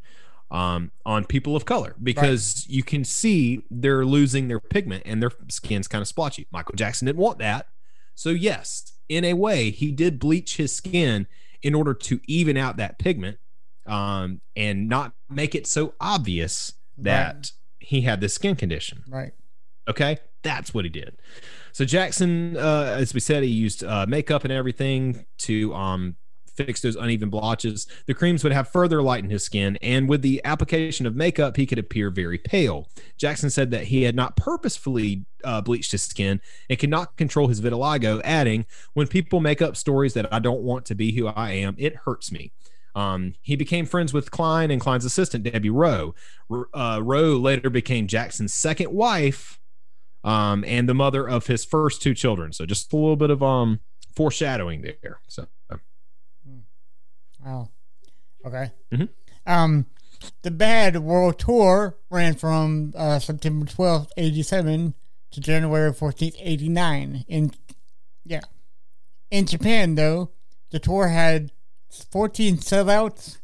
[0.50, 5.32] um, on people of color because you can see they're losing their pigment and their
[5.48, 6.46] skin's kind of splotchy.
[6.52, 7.66] Michael Jackson didn't want that.
[8.14, 11.26] So, yes, in a way, he did bleach his skin
[11.62, 13.38] in order to even out that pigment
[13.86, 17.52] um, and not make it so obvious that Right.
[17.80, 19.02] he had this skin condition.
[19.08, 19.32] Right.
[19.88, 21.16] Okay, that's what he did.
[21.72, 26.16] So Jackson, uh, as we said, he used uh, makeup and everything to um,
[26.56, 27.86] fix those uneven blotches.
[28.06, 31.66] The creams would have further lightened his skin, and with the application of makeup, he
[31.66, 32.88] could appear very pale.
[33.16, 37.48] Jackson said that he had not purposefully uh, bleached his skin and could not control
[37.48, 41.26] his vitiligo, adding, "When people make up stories that I don't want to be who
[41.26, 42.52] I am, it hurts me."
[42.94, 46.14] Um, he became friends with Klein and Klein's assistant, Debbie Rowe.
[46.72, 49.60] Uh, Rowe later became Jackson's second wife
[50.24, 52.54] um, and the mother of his first two children.
[52.54, 53.80] So just a little bit of um,
[54.14, 55.20] foreshadowing there.
[55.28, 55.46] So
[57.44, 57.68] Wow.
[58.44, 58.70] Okay.
[58.92, 59.08] Mhm.
[59.46, 59.86] Um,
[60.42, 64.94] the Bad World Tour ran from uh, September twelfth, 87
[65.32, 67.24] to January 14th, 89.
[67.28, 67.50] In,
[68.24, 68.42] yeah.
[69.30, 70.30] In Japan, though,
[70.70, 71.52] the tour had
[72.10, 73.38] 14 sellouts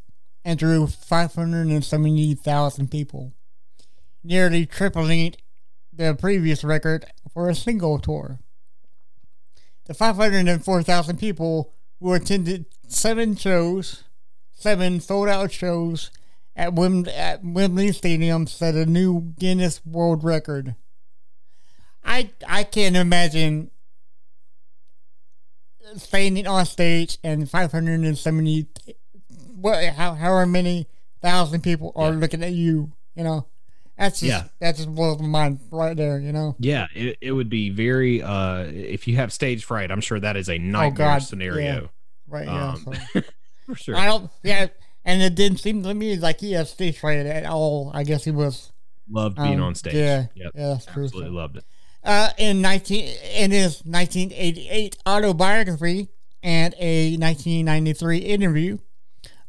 [0.45, 3.33] and drew 570,000 people,
[4.25, 5.35] nearly tripling
[5.93, 8.39] the previous record for a single tour.
[9.85, 14.05] The 504,000 people who attended seven shows,
[14.53, 16.11] seven sold out shows
[16.57, 20.75] at, Wim- at Wembley Stadium set a new Guinness World Record.
[22.05, 23.71] I I can't imagine
[25.97, 28.67] standing on stage and 570
[29.57, 30.89] what how however many
[31.21, 32.19] thousand people are Yeah.
[32.19, 33.47] looking at you, you know.
[34.03, 34.45] That's just Yeah.
[34.61, 36.57] that just blows my mind right there, you know.
[36.59, 38.21] yeah, it, it would be very.
[38.21, 41.91] Uh, if you have stage fright, I'm sure that is a nightmare God, scenario
[42.27, 42.71] Right, yeah.
[42.73, 43.21] Um, so.
[43.67, 43.97] for sure.
[43.97, 44.29] I don't.
[44.43, 44.67] Yeah,
[45.05, 47.93] and it didn't seem to me like he had stage fright at all.
[47.95, 48.73] I guess he was.
[49.09, 49.95] Loved being um, on stage.
[49.95, 50.53] Yeah, Yep.
[50.55, 51.05] yeah, that's true.
[51.05, 51.65] Absolutely loved it.
[52.03, 56.09] Uh, in nineteen in his nineteen eighty eight autobiography
[56.43, 58.79] and a nineteen ninety three interview,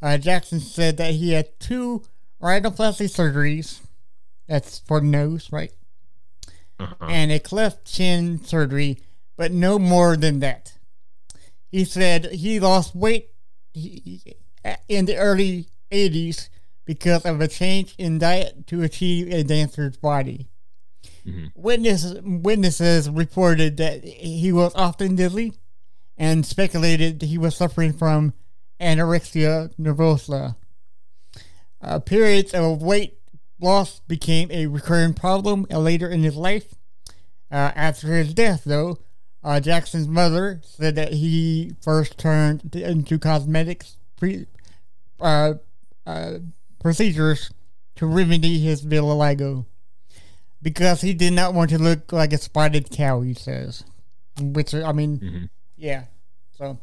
[0.01, 2.03] uh, Jackson said that he had two
[2.41, 3.79] rhinoplasty surgeries.
[4.47, 5.71] That's for the nose, right?
[6.79, 7.05] Uh-huh.
[7.07, 8.99] and a cleft chin surgery,
[9.37, 10.73] but no more than that.
[11.71, 13.29] He said he lost weight
[13.75, 16.49] in the early 80s
[16.83, 20.47] because of a change in diet to achieve a dancer's body.
[21.25, 21.51] Mhm.
[21.55, 25.53] Witnesses, witnesses reported that he was often dizzy
[26.17, 28.33] and speculated he was suffering from
[28.81, 30.55] anorexia nervosa.
[31.79, 33.19] Uh, periods of weight
[33.63, 36.75] loss became a recurring problem later in his life.
[37.51, 38.97] Uh, after his death, though,
[39.43, 44.47] uh, Jackson's mother said that he first turned into cosmetics pre,
[45.19, 45.53] uh,
[46.05, 46.33] uh,
[46.79, 47.51] procedures
[47.95, 49.65] to remedy his vitiligo
[50.61, 53.21] because he did not want to look like a spotted cow.
[53.21, 53.83] He says,
[54.39, 55.49] which I mean, Mhm.
[55.77, 56.05] yeah.
[56.57, 56.79] So,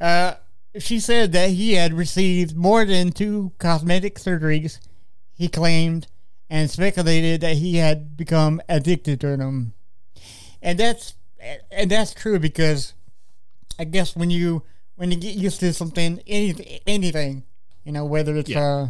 [0.00, 0.34] uh,
[0.78, 4.78] she said that he had received more than two cosmetic surgeries.
[5.32, 6.06] He claimed
[6.50, 9.72] and speculated that he had become addicted to them,
[10.60, 11.14] and that's
[11.70, 12.92] and that's true because
[13.78, 14.62] I guess when you
[14.96, 17.44] when you get used to something, anything, anything,
[17.84, 18.60] you know, whether it's Yeah.
[18.60, 18.88] uh,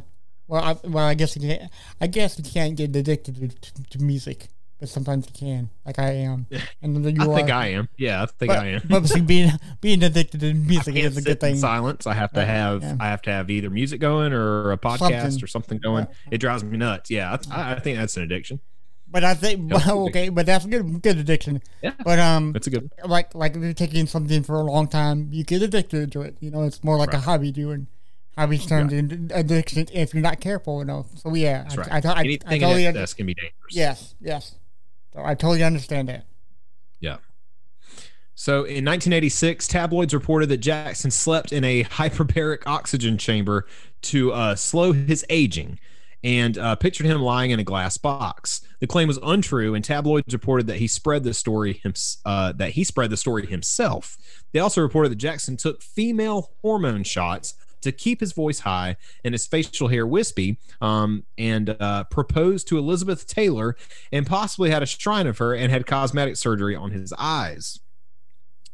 [0.49, 1.69] well, I, well, I guess you can,
[2.01, 4.49] I guess you can't get addicted to, to, to music,
[4.81, 6.47] but sometimes you can, like I am,
[6.83, 7.51] and then you I think.
[7.51, 7.89] I am.
[7.99, 8.83] Yeah, I think but, I am.
[8.89, 11.57] but see, being being addicted to I music is a good in thing.
[11.59, 12.07] silence.
[12.07, 12.97] I have to Yeah, have yeah.
[12.99, 15.45] I have to have either music going or a podcast Something.
[15.45, 16.07] or something going.
[16.31, 17.11] It drives me nuts.
[17.11, 18.61] Yeah, I, I think that's an addiction.
[19.13, 21.61] But I think, well, okay, but that's a good, good addiction.
[21.83, 21.95] Yeah.
[22.05, 22.93] But um, That's a good.
[23.05, 26.37] like like if you're taking something for a long time, you get addicted to it.
[26.39, 27.89] You know, it's more like a hobby doing.
[28.39, 31.07] Hobbies turned into addiction if you're not careful enough.
[31.19, 32.07] So yeah, That's I, right.
[32.07, 33.53] I, I, I, Anything totally in excess can be dangerous.
[33.71, 34.55] yes, yes.
[35.13, 36.27] So I totally understand that.
[37.01, 37.17] Yeah.
[38.35, 43.67] So in 1986, tabloids reported that Jackson slept in a hyperbaric oxygen chamber
[44.03, 45.79] to uh, slow his aging
[46.23, 48.61] and uh, pictured him lying in a glass box.
[48.81, 51.95] The claim was untrue, and tabloids reported that he spread the story him,
[52.25, 54.17] uh, that he spread the story himself.
[54.53, 59.35] They also reported that Jackson took female hormone shots to keep his voice high and
[59.35, 63.77] his facial hair wispy, um, and uh, proposed to Elizabeth Taylor
[64.13, 67.81] and possibly had a shrine of her and had cosmetic surgery on his eyes.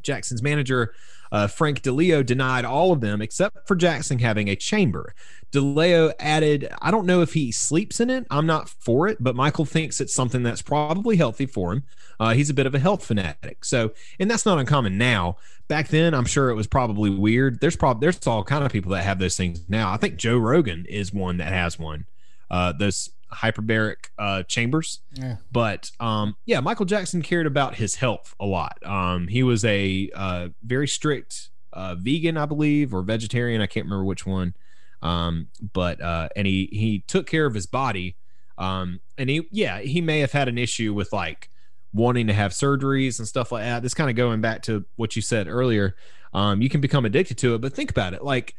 [0.03, 0.95] Jackson's manager,
[1.33, 5.15] uh, Frank DiLeo, denied all of them except for Jackson having a chamber.
[5.53, 8.27] DiLeo added, I don't know if he sleeps in it.
[8.31, 11.85] I'm not for it, but Michael thinks it's something that's probably healthy for him.
[12.19, 13.65] Uh, he's a bit of a health fanatic.
[13.65, 15.37] So, and that's not uncommon now.
[15.69, 17.61] Back then, I'm sure it was probably weird.
[17.61, 19.91] There's probably there's all kind of people that have those things now.
[19.91, 22.07] I think Joe Rogan is one that has one.
[22.51, 25.01] Uh, those hyperbaric uh, chambers.
[25.15, 25.37] Yeah.
[25.53, 28.79] But um, yeah, Michael Jackson cared about his health a lot.
[28.85, 33.61] Um, he was a uh, very strict uh, vegan, I believe, or vegetarian.
[33.61, 34.55] I can't remember which one.
[35.03, 38.17] Um, but uh, and he he took care of his body.
[38.59, 41.51] Um, and he yeah he may have had an issue with like
[41.93, 43.83] wanting to have surgeries and stuff like that.
[43.83, 45.95] This kind of going back to what you said earlier.
[46.33, 48.55] Um, you can become addicted to it, but think about it like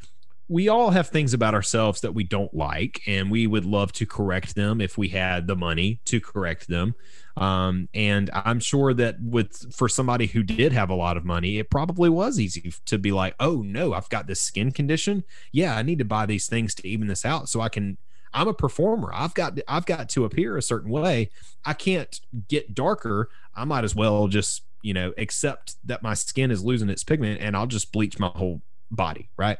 [0.49, 4.05] we all have things about ourselves that we don't like and we would love to
[4.05, 6.95] correct them if we had the money to correct them.
[7.35, 11.59] Um, and i'm sure that with for somebody who did have a lot of money
[11.59, 15.23] it probably was easy to be like oh no i've got this skin condition.
[15.51, 17.97] Yeah i need to buy these things to even this out so i can
[18.33, 19.11] i'm a performer.
[19.13, 21.29] I've got i've got to appear a certain way.
[21.63, 23.29] I can't get darker.
[23.53, 27.41] I might as well just you know accept that my skin is losing its pigment
[27.41, 29.57] and i'll just bleach my whole body right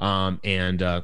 [0.00, 1.02] um, and uh,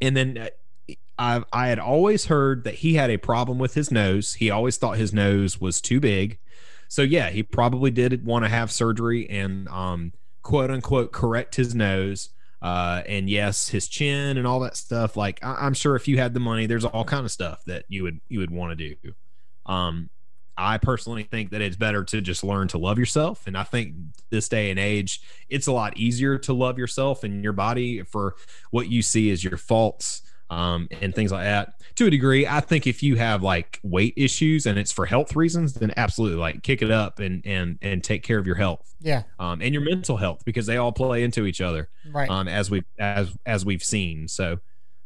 [0.00, 3.90] and then uh, I I had always heard that he had a problem with his
[3.90, 4.34] nose.
[4.34, 6.38] He always thought his nose was too big.
[6.88, 10.12] So yeah, he probably did want to have surgery and um,
[10.42, 12.30] quote unquote correct his nose.
[12.60, 15.16] Uh, and yes, his chin and all that stuff.
[15.16, 17.84] Like I- I'm sure if you had the money, there's all kind of stuff that
[17.88, 19.12] you would you would want to do.
[19.66, 20.10] Um,
[20.58, 23.46] I personally think that it's better to just learn to love yourself.
[23.46, 23.94] And I think
[24.30, 28.34] this day and age, it's a lot easier to love yourself and your body for
[28.72, 31.74] what you see as your faults um, and things like that.
[31.96, 35.36] To a degree, I think if you have like weight issues and it's for health
[35.36, 38.94] reasons, then absolutely like kick it up and and and take care of your health
[39.00, 39.24] Yeah.
[39.38, 42.30] um, and your mental health because they all play into each other Right.
[42.30, 44.26] um, as we as as we've seen.
[44.28, 44.58] So,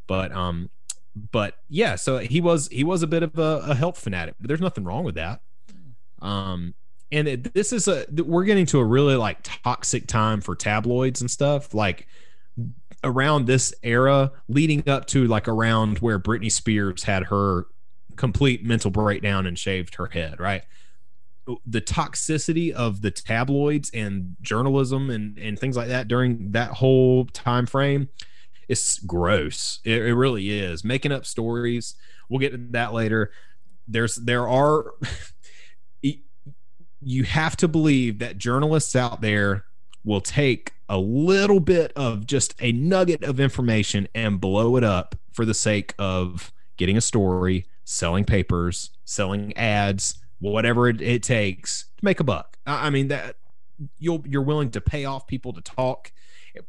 [0.07, 0.71] but um,
[1.14, 4.48] but yeah, so he was he was a bit of a, a health fanatic, but
[4.48, 5.40] there's nothing wrong with that.
[6.20, 6.75] Um,
[7.11, 11.20] and it, this is a we're getting to a really like toxic time for tabloids
[11.20, 12.07] and stuff like
[13.05, 17.66] around this era leading up to like around where Britney Spears had her
[18.16, 20.62] complete mental breakdown and shaved her head, right?
[21.66, 27.27] The toxicity of the tabloids and journalism and, and things like that during that whole
[27.27, 28.09] time frame
[28.68, 29.81] is gross.
[29.85, 30.85] It, it really is.
[30.85, 31.94] Making up stories.
[32.29, 33.33] We'll get to that later.
[33.88, 34.92] There's there are
[37.03, 39.64] you have to believe that journalists out there
[40.05, 45.14] will take a little bit of just a nugget of information and blow it up
[45.33, 51.87] for the sake of getting a story, selling papers, selling ads, whatever it, it takes
[51.98, 52.57] to make a buck.
[52.66, 53.37] I I mean that
[53.98, 56.12] you'll you're willing to pay off people to talk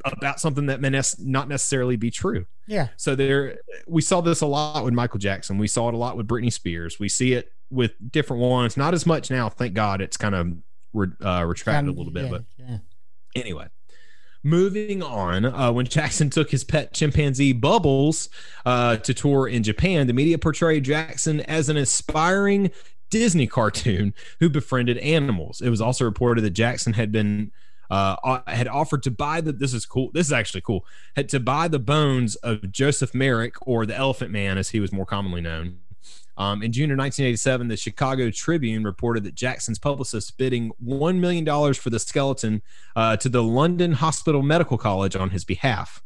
[0.05, 2.45] about something that may not necessarily be true.
[2.67, 2.89] Yeah.
[2.97, 5.57] So there, we saw this a lot with Michael Jackson.
[5.57, 6.99] We saw it a lot with Britney Spears.
[6.99, 8.77] We see it with different ones.
[8.77, 9.49] Not as much now.
[9.49, 10.53] Thank God, it's kind of
[10.93, 12.23] re- uh, retracted Um, a little bit.
[12.25, 12.77] yeah, But yeah.
[13.35, 13.67] anyway,
[14.43, 15.45] moving on.
[15.45, 18.29] Uh, when Jackson took his pet chimpanzee Bubbles
[18.65, 22.71] uh, to tour in Japan, the media portrayed Jackson as an aspiring
[23.09, 25.61] Disney cartoon who befriended animals.
[25.61, 27.51] It was also reported that Jackson had been
[27.89, 29.51] uh, had offered to buy the.
[29.51, 30.11] This is cool.
[30.13, 30.85] This is actually cool.
[31.15, 34.91] Had to buy the bones of Joseph Merrick, or the Elephant Man, as he was
[34.91, 35.79] more commonly known.
[36.35, 41.73] Um, in June of 1987, the Chicago Tribune reported that Jackson's publicist bidding $1 million
[41.75, 42.63] for the skeleton
[42.95, 46.01] uh, to the London Hospital Medical College on his behalf.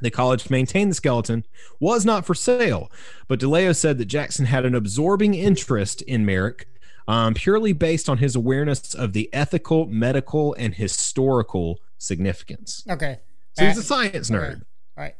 [0.00, 1.44] The college maintained the skeleton,
[1.80, 2.90] was not for sale,
[3.26, 6.68] but DiLeo said that Jackson had an absorbing interest in Merrick,
[7.08, 12.84] um, purely based on his awareness of the ethical, medical, and historical significance.
[12.88, 13.18] Okay.
[13.54, 14.50] So he's a science nerd.
[14.50, 14.54] okay.
[14.96, 15.14] All right.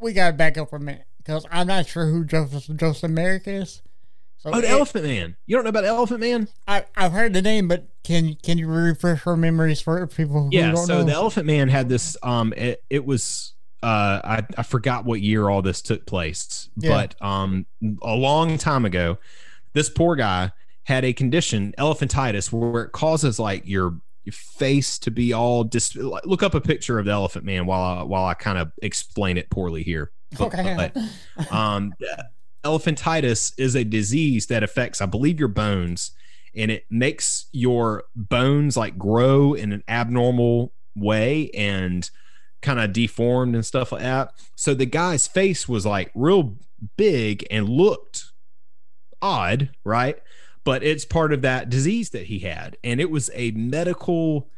[0.00, 3.10] We got to back up for a minute because I'm not sure who Joseph Joseph
[3.10, 3.82] Merrick is.
[4.38, 5.36] So Oh, the it- Elephant Man.
[5.46, 6.48] You don't know about Elephant Man?
[6.68, 10.48] I, I've heard the name, but can can you refresh our memories for people who
[10.52, 11.04] yeah don't so know?
[11.04, 15.48] the elephant man had this um it, it was uh I, I forgot what year
[15.50, 16.90] all this took place Yeah.
[16.90, 17.66] but um
[18.02, 19.18] a long time ago
[19.78, 20.50] this poor guy
[20.84, 23.98] had a condition elephantitis where it causes like your
[24.32, 28.02] face to be all dis look up a picture of the elephant man while I,
[28.02, 30.90] while I kind of explain it poorly here But- okay.
[31.36, 31.94] but, um,
[32.64, 36.10] elephantitis is a disease that affects, I believe, your bones,
[36.54, 42.10] and it makes your bones like grow in an abnormal way and
[42.60, 44.32] kind of deformed and stuff like that.
[44.56, 46.56] So the guy's face was like real
[46.96, 48.24] big and looked
[49.20, 50.18] odd, right?
[50.64, 54.48] But it's part of that disease that he had, and it was a medical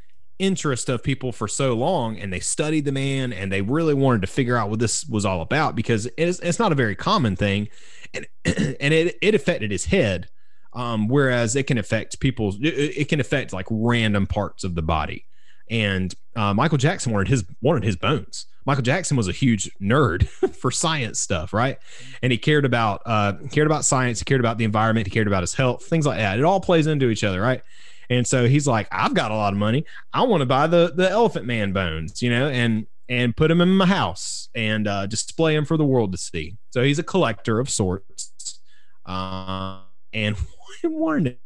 [0.41, 4.23] interest of people for so long and they studied the man and they really wanted
[4.23, 7.37] to figure out what this was all about because it's, it's not a very common
[7.37, 7.69] thing.
[8.15, 10.29] And and it, it affected his head
[10.73, 14.83] um, whereas it can affect people's it, it can affect like random parts of the
[14.83, 15.27] body.
[15.69, 20.29] And uh, michael jackson wanted his wanted his bones michael jackson was a huge nerd
[20.55, 21.79] for science stuff right
[22.23, 25.27] and he cared about uh cared about science he cared about the environment he cared
[25.27, 27.63] about his health things like that it all plays into each other right
[28.11, 29.87] and so he's like, I've got a lot of money.
[30.13, 33.61] I want to buy the the Elephant Man bones, you know, and and put them
[33.61, 36.57] in my house and uh, display them for the world to see.
[36.71, 38.61] So he's a collector of sorts,
[39.07, 39.81] uh,
[40.13, 40.37] and
[40.83, 41.37] one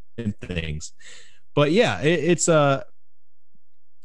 [0.40, 0.92] things.
[1.54, 2.84] But yeah, it, it's uh,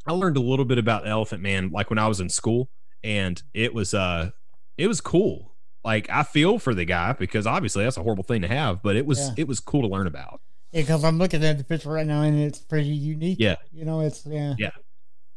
[0.05, 2.69] I learned a little bit about Elephant Man like when I was in school,
[3.03, 4.31] and it was uh,
[4.77, 5.53] it was cool.
[5.83, 8.95] Like I feel for the guy because obviously that's a horrible thing to have, but
[8.95, 9.33] it was Yeah.
[9.37, 10.41] it was cool to learn about.
[10.73, 13.37] because I'm looking at the picture right now and it's pretty unique.
[13.39, 13.55] Yeah.
[13.71, 14.55] You know, it's yeah.
[14.57, 14.71] Yeah.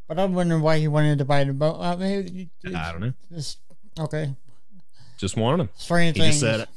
[0.09, 1.81] But I'm wondering why he wanted to buy the boat.
[1.81, 3.13] I mean, I don't know.
[3.33, 3.59] Just
[3.99, 4.35] okay.
[5.17, 5.69] Just wanted them.
[5.77, 6.41] Strange He things.
[6.41, 6.69] just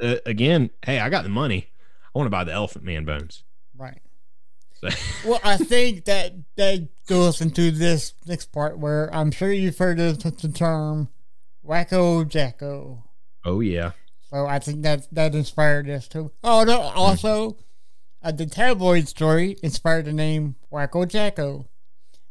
[0.00, 1.68] said, uh, again, hey, I got the money.
[2.14, 3.42] I want to buy the Elephant Man bones.
[3.76, 4.00] Right.
[4.80, 4.88] So,
[5.26, 10.00] Well, I think that that goes into this next part where I'm sure you've heard
[10.00, 11.08] of the term
[11.66, 13.04] "wacko jacko."
[13.44, 13.92] oh yeah,
[14.30, 16.30] So I think that that inspired this too.
[16.44, 16.80] Oh no!
[16.80, 17.56] Also,
[18.22, 21.66] uh, the tabloid story inspired the name Wacko Jacko,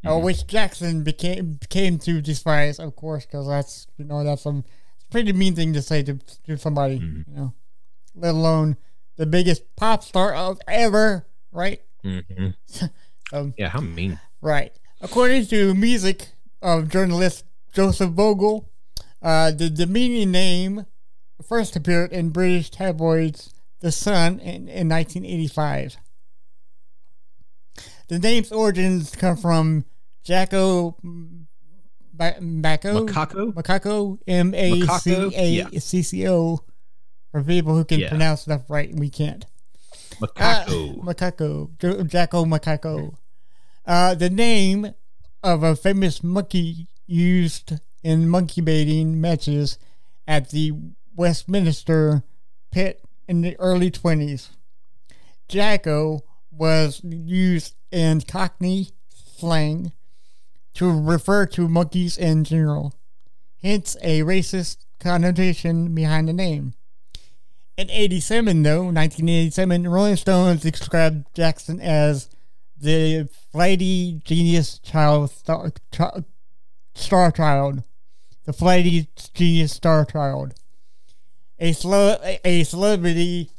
[0.06, 0.24] uh, Mhm.
[0.24, 4.64] which Jackson became came to despise, of course, because that's you know that's some
[5.12, 7.26] pretty mean thing to say to to somebody, Mhm.
[7.28, 7.54] you know,
[8.16, 8.78] let alone
[9.18, 11.82] the biggest pop star of ever, right?
[12.04, 12.56] Mhm.
[13.32, 13.70] Um, yeah.
[13.70, 14.20] How mean?
[14.42, 14.74] Right.
[15.02, 16.30] According to music
[16.64, 18.68] of journalist Joseph Vogel,
[19.22, 20.88] uh, the demeaning name
[21.48, 25.98] first appeared in British tabloids The Sun in, in 1985.
[28.08, 29.86] The name's origins come from
[30.24, 30.98] Jacko.
[32.18, 33.54] Macaco.
[33.54, 36.60] Macaco, M A C A C C O,
[37.32, 38.10] for people who can Yeah.
[38.10, 39.46] pronounce stuff right and we can't.
[40.20, 41.00] Macaco.
[41.00, 42.08] Uh, macaco.
[42.08, 43.16] Jacko Macaco.
[43.86, 44.94] Uh, the name
[45.42, 49.78] of a famous monkey used in monkey baiting matches
[50.28, 50.74] at the
[51.16, 52.24] Westminster
[52.72, 54.50] pit in the early 20s.
[55.48, 59.92] Jacko was used in Cockney slang
[60.76, 62.94] to refer to monkeys in general,
[63.62, 66.74] hence a racist connotation behind the name.
[67.80, 72.28] In 87, though, 1987, Rolling Stones described Jackson as
[72.78, 76.26] the flighty genius child star, chi-
[76.94, 77.84] star child.
[78.44, 80.56] The flighty genius star child.
[81.58, 81.74] A,
[82.44, 83.50] a celebrity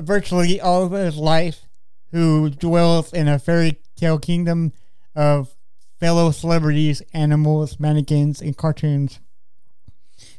[0.00, 1.62] virtually all of his life
[2.10, 4.74] who dwells in a fairy tale kingdom
[5.14, 5.56] of
[5.98, 9.18] fellow celebrities, animals, mannequins, and cartoons,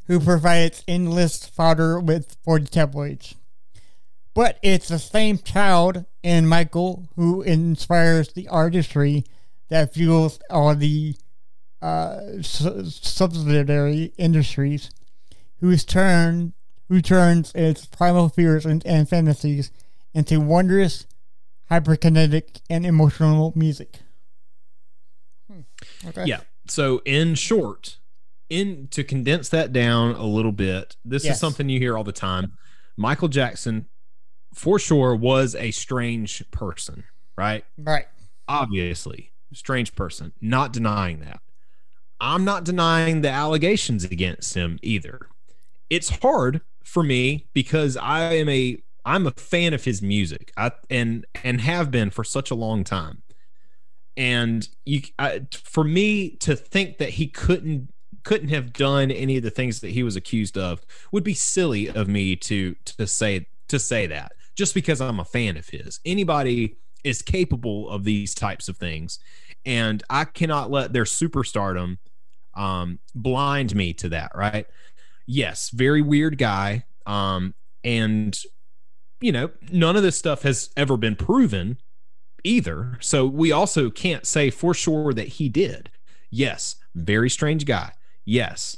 [0.07, 3.35] who provides endless fodder with for the tabloids.
[4.33, 9.25] But it's the same child in Michael who inspires the artistry
[9.69, 11.15] that fuels all the
[11.81, 14.91] uh, su- subsidiary industries,
[15.59, 16.53] whose turn
[16.89, 19.71] who turns its primal fears and, and fantasies
[20.13, 21.05] into wondrous,
[21.69, 23.99] hyperkinetic, and emotional music.
[25.51, 25.61] Hmm.
[26.07, 26.25] Okay.
[26.25, 26.41] Yeah.
[26.67, 27.97] So in short,
[28.49, 31.35] in to condense that down a little bit, this Yes.
[31.35, 32.53] is something you hear all the time.
[32.95, 33.85] Michael Jackson,
[34.53, 37.03] for sure, was a strange person,
[37.37, 37.65] right?
[37.77, 38.05] Right.
[38.47, 40.33] Obviously, strange person.
[40.41, 41.41] Not denying that.
[42.19, 45.27] I'm not denying the allegations against him either.
[45.89, 50.51] It's hard for me because I am a I'm a fan of his music.
[50.57, 53.21] I and and have been for such a long time.
[54.15, 57.93] And you I, for me to think that he couldn't
[58.27, 61.87] couldn't have done any of the things that he was accused of would be silly
[61.87, 66.01] of me to to say to say that just because I'm a fan of his.
[66.05, 66.75] Anybody
[67.05, 69.19] is capable of these types of things
[69.65, 71.99] and I cannot let their superstardom
[72.53, 74.33] um, blind me to that.
[74.35, 74.65] Right?
[75.25, 76.83] Yes, very weird guy.
[77.05, 77.53] Um,
[77.85, 78.37] and
[79.21, 81.77] you know, none of this stuff has ever been proven
[82.43, 82.97] either.
[82.99, 85.91] So we also can't say for sure that he did.
[86.29, 87.93] Yes, very strange guy.
[88.27, 88.77] Yes,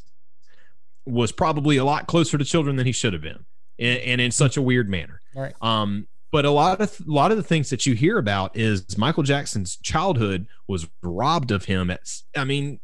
[1.08, 3.46] was probably a lot closer to children than he should have been,
[3.80, 5.20] and, and in such a weird manner.
[5.36, 5.54] Right.
[5.60, 8.96] Um, but a lot of a lot of the things that you hear about is
[8.98, 12.02] Michael Jackson's childhood was robbed of him at
[12.38, 12.80] I mean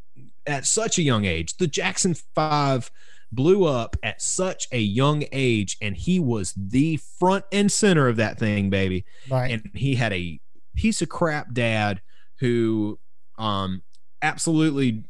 [0.48, 1.58] at such a young age.
[1.58, 2.92] The Jackson 5
[3.32, 8.16] blew up at such a young age and he was the front and center of
[8.16, 9.06] that thing, baby.
[9.30, 9.52] Right.
[9.52, 10.40] And he had a
[10.76, 12.02] piece of crap dad
[12.40, 13.00] who
[13.38, 13.84] um
[14.22, 15.04] absolutely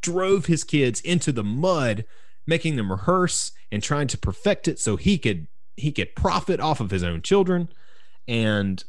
[0.00, 2.04] drove his kids into the mud
[2.46, 6.80] making them rehearse and trying to perfect it so he could he could profit off
[6.80, 7.68] of his own children
[8.28, 8.84] and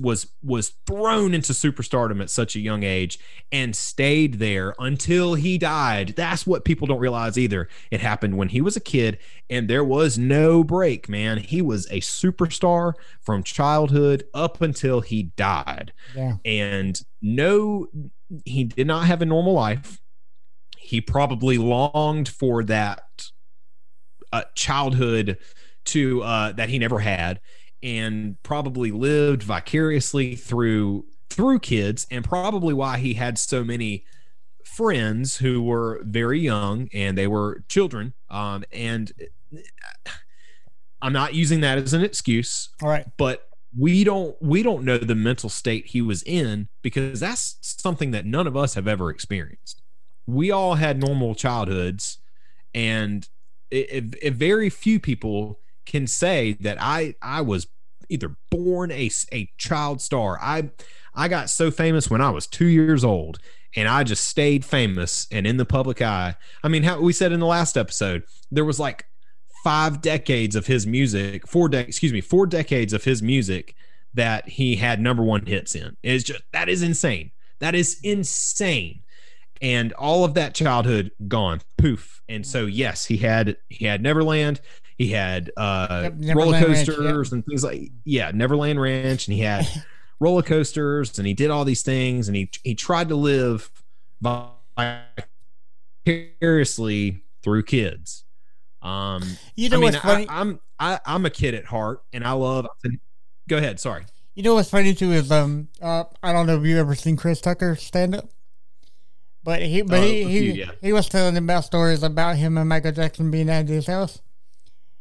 [0.00, 3.18] was was thrown into superstardom at such a young age
[3.52, 6.14] and stayed there until he died.
[6.16, 7.68] That's what people don't realize either.
[7.90, 9.18] It happened when he was a kid
[9.50, 11.38] and there was no break, man.
[11.38, 15.92] He was a superstar from childhood up until he died.
[16.14, 16.36] yeah.
[16.44, 17.88] And no
[18.44, 20.00] he did not have a normal life.
[20.84, 23.30] He probably longed for that
[24.32, 25.38] uh, childhood
[25.86, 27.40] to uh, that he never had
[27.82, 34.04] and probably lived vicariously through through kids and probably why he had so many
[34.64, 39.12] friends who were very young and they were children um, and
[41.02, 43.06] i'm not using that as an excuse All right.
[43.16, 48.10] but we don't we don't know the mental state he was in because that's something
[48.12, 49.82] that none of us have ever experienced
[50.26, 52.18] we all had normal childhoods
[52.74, 53.28] and
[53.70, 57.66] it, it, it- very few people can say that i i was
[58.08, 60.70] either born a, a child star i
[61.14, 63.38] i got so famous when i was two years old
[63.76, 67.32] and i just stayed famous and in the public eye i mean how we said
[67.32, 69.06] in the last episode there was like
[69.64, 73.74] five decades of his music, four de- excuse me, four decades of his music
[74.12, 75.96] that he had number one hits in.
[76.02, 77.30] It's just that is insane.
[77.60, 79.03] That is insane.
[79.60, 82.22] And all of that childhood gone, poof.
[82.28, 84.60] And so yes, he had he had Neverland,
[84.98, 89.34] he had uh Yep, roller Neverland Ranch, coasters and things like yeah, Neverland Ranch, and
[89.34, 89.66] he had
[90.20, 93.70] roller coasters and he did all these things and he he tried to live
[96.06, 98.24] vicariously through kids.
[98.82, 99.22] Um
[99.56, 100.28] You know I mean, what's funny?
[100.28, 102.66] I, I'm I, I'm a kid at heart, and I love.
[103.48, 103.78] Go ahead.
[103.78, 104.04] Sorry.
[104.34, 107.16] You know what's funny too is um uh I don't know if you've ever seen
[107.16, 108.28] Chris Tucker stand up,
[109.44, 110.70] but he but Uh, he he, few, yeah.
[110.82, 114.20] he was telling about stories about him and Michael Jackson being at his house,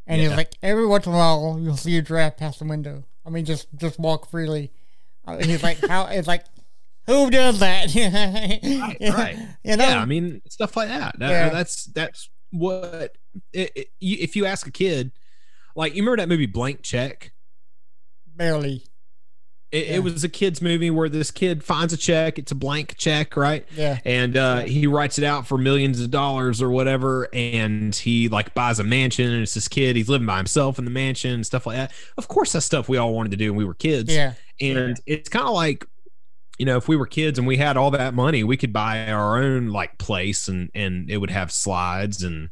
[0.05, 3.03] and he's like every once in a while you'll see a giraffe pass the window.
[3.25, 4.71] I mean just just walk freely.
[5.25, 6.45] Uh, he's like how it's like
[7.07, 7.93] who does that?
[7.95, 8.97] Right.
[9.13, 9.37] right.
[9.63, 9.87] You know.
[9.87, 10.01] Yeah.
[10.01, 11.17] I mean, stuff like that.
[11.19, 11.49] That- Yeah.
[11.49, 13.17] That's that's what.
[13.51, 15.11] It, it, you, if you ask a kid,
[15.75, 17.31] like you remember that movie Blank Check.
[18.27, 18.83] barely.
[19.73, 19.95] It, Yeah.
[19.95, 22.37] it was a kid's movie where this kid finds a check.
[22.37, 23.65] It's a blank check, right?
[23.75, 23.97] Yeah.
[24.05, 28.53] and uh, he writes it out for millions of dollars or whatever and he like
[28.53, 31.45] buys a mansion and it's this kid he's living by himself in the mansion and
[31.45, 33.73] stuff like that of course that's stuff we all wanted to do when we were
[33.73, 34.33] kids Yeah.
[34.61, 35.85] and it's kind of like
[36.59, 39.07] you know if we were kids and we had all that money we could buy
[39.07, 42.49] our own like place and and it would have slides and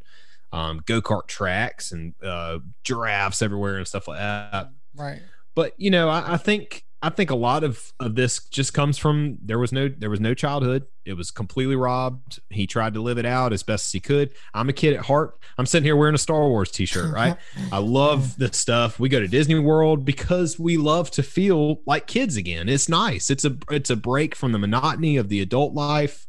[0.52, 5.22] um, go-kart tracks and uh, giraffes everywhere and stuff like that Right.
[5.56, 8.98] but you know I, I think I think a lot of of this just comes
[8.98, 10.86] from there was no there was no childhood.
[11.04, 12.40] It was completely robbed.
[12.50, 14.34] He tried to live it out as best as he could.
[14.54, 15.40] I'm a kid at heart.
[15.58, 17.38] I'm sitting here wearing a Star Wars t-shirt, right?
[17.72, 19.00] I love this stuff.
[19.00, 22.70] We go to Disney World because we love to feel like kids again.
[22.70, 23.32] It's nice.
[23.32, 26.28] It's a it's a break from the monotony of the adult life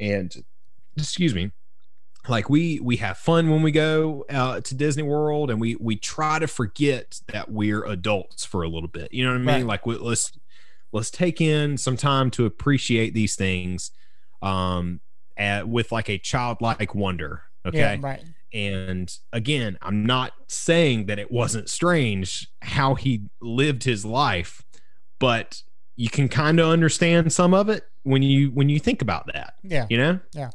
[0.00, 0.34] and
[0.96, 1.50] excuse me
[2.28, 5.96] like we we have fun when we go uh, to Disney World, and we we
[5.96, 9.12] try to forget that we're adults for a little bit.
[9.12, 9.46] You know what I mean?
[9.46, 9.64] Right.
[9.66, 10.32] Like we, let's
[10.92, 13.90] let's take in some time to appreciate these things,
[14.42, 15.00] um,
[15.36, 17.42] at, with like a childlike wonder.
[17.66, 17.78] Okay.
[17.78, 18.22] Yeah, right.
[18.54, 24.62] And again, I'm not saying that it wasn't strange how he lived his life,
[25.18, 25.62] but
[25.96, 29.54] you can kind of understand some of it when you when you think about that
[29.62, 29.86] Yeah.
[29.90, 30.50] you know Yeah.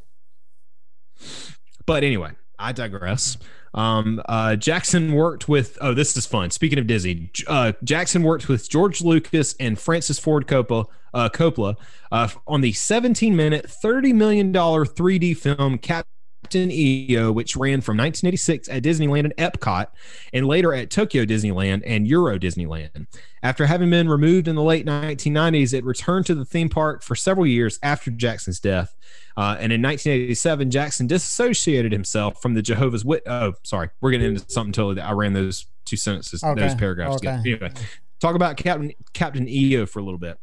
[1.86, 3.38] But anyway i digress.
[3.74, 6.52] Um uh jackson worked with oh this is fun.
[6.52, 11.76] Speaking of disney uh jackson worked with george lucas and francis ford coppola uh coppola
[12.12, 16.10] uh on the 17 minute 30 million dollar 3d film captain
[16.56, 19.88] eo which ran from 1986 at disneyland and epcot
[20.34, 23.08] and later at tokyo disneyland and euro disneyland
[23.42, 27.16] after having been removed in the late 1990s it returned to the theme park for
[27.16, 28.96] several years after jackson's death
[29.36, 33.24] uh, and in 1987, Jackson disassociated himself from the Jehovah's Wit.
[33.26, 35.02] Oh, sorry, we're getting into something totally.
[35.02, 37.16] I ran those two sentences, Okay, those paragraphs.
[37.16, 37.38] okay.
[37.44, 37.66] together.
[37.66, 37.82] Anyway,
[38.20, 40.38] talk about Captain Captain EO for a little bit.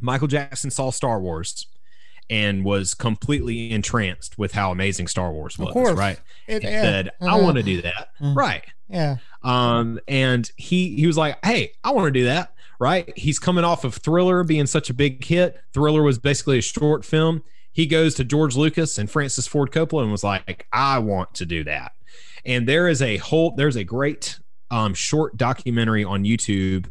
[0.00, 1.66] Michael Jackson saw Star Wars
[2.30, 5.68] and was completely entranced with how amazing Star Wars was.
[5.68, 5.98] Of course.
[5.98, 6.18] Right?
[6.46, 6.82] It, He yeah.
[6.82, 7.38] said, "I Uh-huh.
[7.38, 8.34] want to do that." Mhm.
[8.36, 8.64] Right.
[8.88, 9.16] Yeah.
[9.42, 13.12] Um, and he he was like, "Hey, I want to do that." Right?
[13.16, 15.60] He's coming off of Thriller being such a big hit.
[15.72, 17.42] Thriller was basically a short film.
[17.72, 21.46] He goes to George Lucas and Francis Ford Coppola and was like, "I want to
[21.46, 21.92] do that."
[22.44, 24.38] And there is a whole there's a great
[24.70, 26.86] um, short documentary on YouTube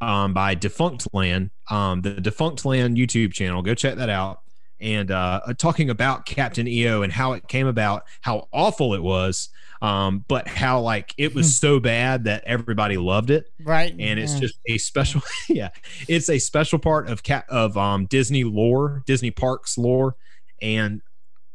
[0.00, 3.62] um, by Defunctland, um, the Defunctland YouTube channel.
[3.62, 4.40] Go check that out.
[4.80, 9.48] And uh, talking about Captain EO and how it came about, how awful it was,
[9.80, 13.94] um, but how like it was so bad that everybody loved it, Right.
[13.98, 14.40] and it's yeah.
[14.40, 15.70] just a special, yeah,
[16.08, 20.16] it's a special part of cat of um, Disney lore, Disney parks lore,
[20.60, 21.00] and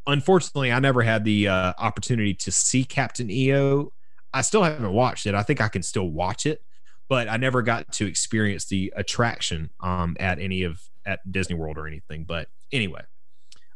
[0.08, 3.94] unfortunately, I never had the uh, opportunity to see Captain EO.
[4.34, 5.36] I still haven't watched it.
[5.36, 6.64] I think I can still watch it,
[7.10, 11.78] but I never got to experience the attraction um, at any of at Disney World
[11.78, 12.24] or anything.
[12.24, 13.02] But anyway,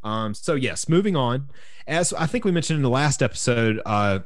[0.06, 1.50] um, so yes, moving on.
[1.88, 4.20] As I think we mentioned in the last episode, uh,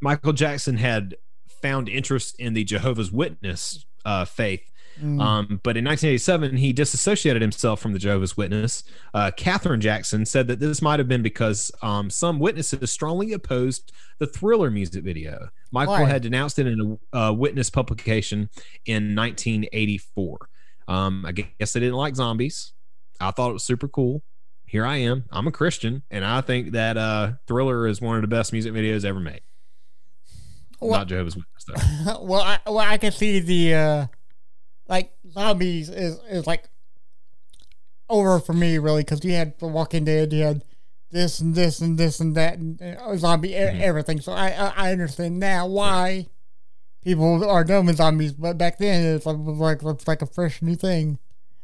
[0.00, 1.16] Michael Jackson had
[1.60, 4.62] found interest in the Jehovah's Witness uh, faith
[5.00, 5.20] Mm.
[5.22, 8.84] um, but in 1987, he disassociated himself from the Jehovah's Witness.
[9.14, 13.92] Uh, Catherine Jackson said that this might have been because um, some witnesses strongly opposed
[14.18, 15.48] the Thriller music video.
[15.70, 18.50] Michael had denounced it in a uh, witness publication
[18.84, 20.48] in 1984.
[20.88, 22.72] Um, I guess they didn't like zombies.
[23.20, 24.22] I thought it was super cool.
[24.72, 25.26] Here I am.
[25.30, 28.72] I'm a Christian, and I think that uh, Thriller is one of the best music
[28.72, 29.42] videos ever made.
[30.80, 31.64] Well- Not Jehovah's Witness,
[32.06, 32.22] though.
[32.24, 34.06] well, I, well, I can see the uh,
[34.88, 36.70] like zombies is is like
[38.08, 40.64] over for me really because you had The Walking Dead, you had
[41.10, 43.78] this and this and this and that and uh, zombie Mhm.
[43.82, 44.22] everything.
[44.22, 46.28] So I, I understand now why
[47.04, 50.62] people are done with zombies, but back then it's like like it's like a fresh
[50.62, 51.18] new thing.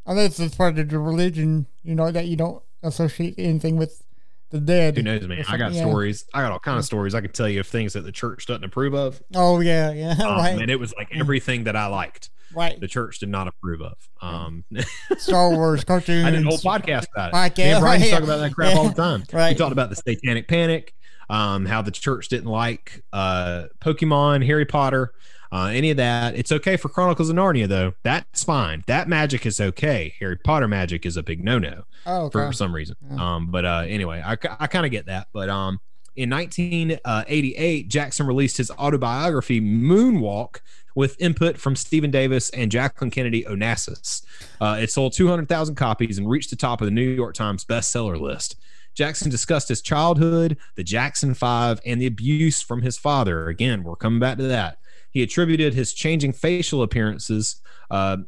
[0.05, 4.03] Unless it's part of the religion, you know, that you don't associate anything with
[4.51, 4.97] the dead.
[4.97, 5.45] Who knows, man?
[5.49, 5.83] I got yeah.
[5.83, 6.24] stories.
[6.33, 8.47] I got all kind of stories I could tell you of things that the church
[8.47, 9.20] doesn't approve of.
[9.35, 12.81] Oh yeah, yeah, Um, right, And it was like everything that I liked, right.
[12.81, 13.97] the church did not approve of.
[14.22, 14.64] Um,
[15.18, 16.24] Star Wars cartoons.
[16.24, 17.35] I did a whole podcast about it.
[17.35, 19.24] Podcast, Brian right, talk about that crap all the time.
[19.33, 19.51] Right.
[19.51, 20.95] We talked about the Satanic Panic,
[21.29, 25.12] um, how the church didn't like uh, Pokemon, Harry Potter,
[25.53, 26.35] uh, any of that.
[26.37, 27.95] It's okay for Chronicles of Narnia, though.
[28.03, 28.85] That's fine.
[28.87, 30.15] That magic is okay.
[30.21, 32.39] Harry Potter magic is a big no-no Oh, okay.
[32.47, 32.97] for some reason.
[33.11, 33.35] Yeah.
[33.37, 35.29] Um, but uh, anyway, I, I kind of get that.
[35.33, 35.81] But um,
[36.17, 40.61] in 1988, Jackson released his autobiography Moonwalk
[40.95, 44.23] with input from Stephen Davis and Jacqueline Kennedy Onassis.
[44.61, 48.19] Uh, it sold 200,000 copies and reached the top of the New York Times bestseller
[48.21, 48.57] list.
[48.95, 53.49] Jackson discussed his childhood, the Jackson Five, and the abuse from his father.
[53.49, 54.79] Again, we're coming back to that.
[55.11, 58.19] He attributed his changing facial appearances uh,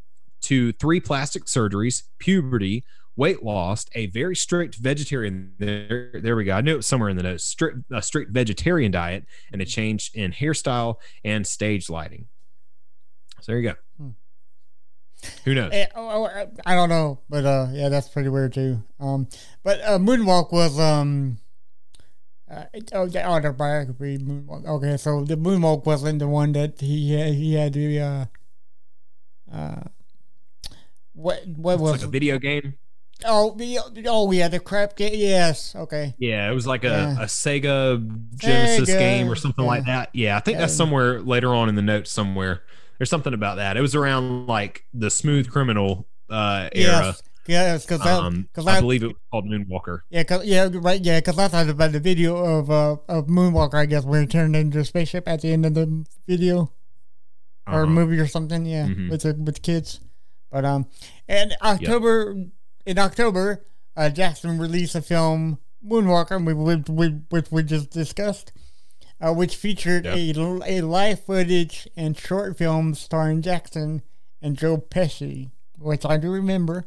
[0.43, 2.85] to three plastic surgeries, puberty,
[3.16, 5.53] weight loss, a very strict vegetarian.
[5.59, 6.55] There, there we go.
[6.55, 7.45] I knew it was somewhere in the notes.
[7.45, 12.26] Strict, a strict vegetarian diet, and a change in hairstyle and stage lighting.
[13.41, 13.74] So there you go.
[13.99, 14.11] Hmm.
[15.45, 15.70] Who knows?
[15.72, 18.83] Eh, oh, oh, I don't know, but uh, yeah, that's pretty weird too.
[18.99, 19.28] Um,
[19.62, 21.39] but uh, Moonwalk was um,
[22.51, 24.66] uh, oh, the autobiography Moonwalk.
[24.66, 28.24] Okay, so the Moonwalk wasn't the one that he had, he had to uh,
[29.53, 29.82] uh,
[31.14, 32.74] what what It's was like a video game.
[33.26, 37.22] oh the oh yeah the crap game yes okay Yeah, it was like a, Yeah.
[37.22, 38.01] a Sega
[38.36, 40.11] Genesis Sega, game or something like that.
[40.14, 42.62] Yeah, I think that's somewhere later on in the notes somewhere.
[42.98, 43.76] There's something about that.
[43.76, 47.07] It was around like the Smooth Criminal uh, era.
[47.07, 50.01] yes yes because Um, I I, believe it was called Moonwalker.
[50.11, 53.74] yeah cause, yeah right yeah because I thought about the video of uh of Moonwalker
[53.74, 56.72] I guess where he turned into a spaceship at the end of the video
[57.66, 57.86] or Uh-huh.
[57.86, 59.11] movie or something yeah Mhm.
[59.11, 60.01] with the with kids
[60.51, 60.86] but um
[61.28, 62.34] and October
[62.86, 63.64] in October
[63.97, 68.53] uh, Jackson released a film Moonwalker we, we, we, which we just discussed
[69.20, 70.16] uh, which featured Yep.
[70.66, 74.03] a, a live footage and short film starring Jackson
[74.43, 76.86] and Joe Pesci which I do remember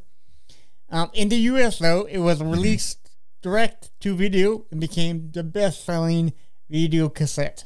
[0.93, 1.79] um, in the U.S.
[1.79, 3.09] though it was released
[3.41, 6.31] direct to video and became the best selling
[6.69, 7.65] video cassette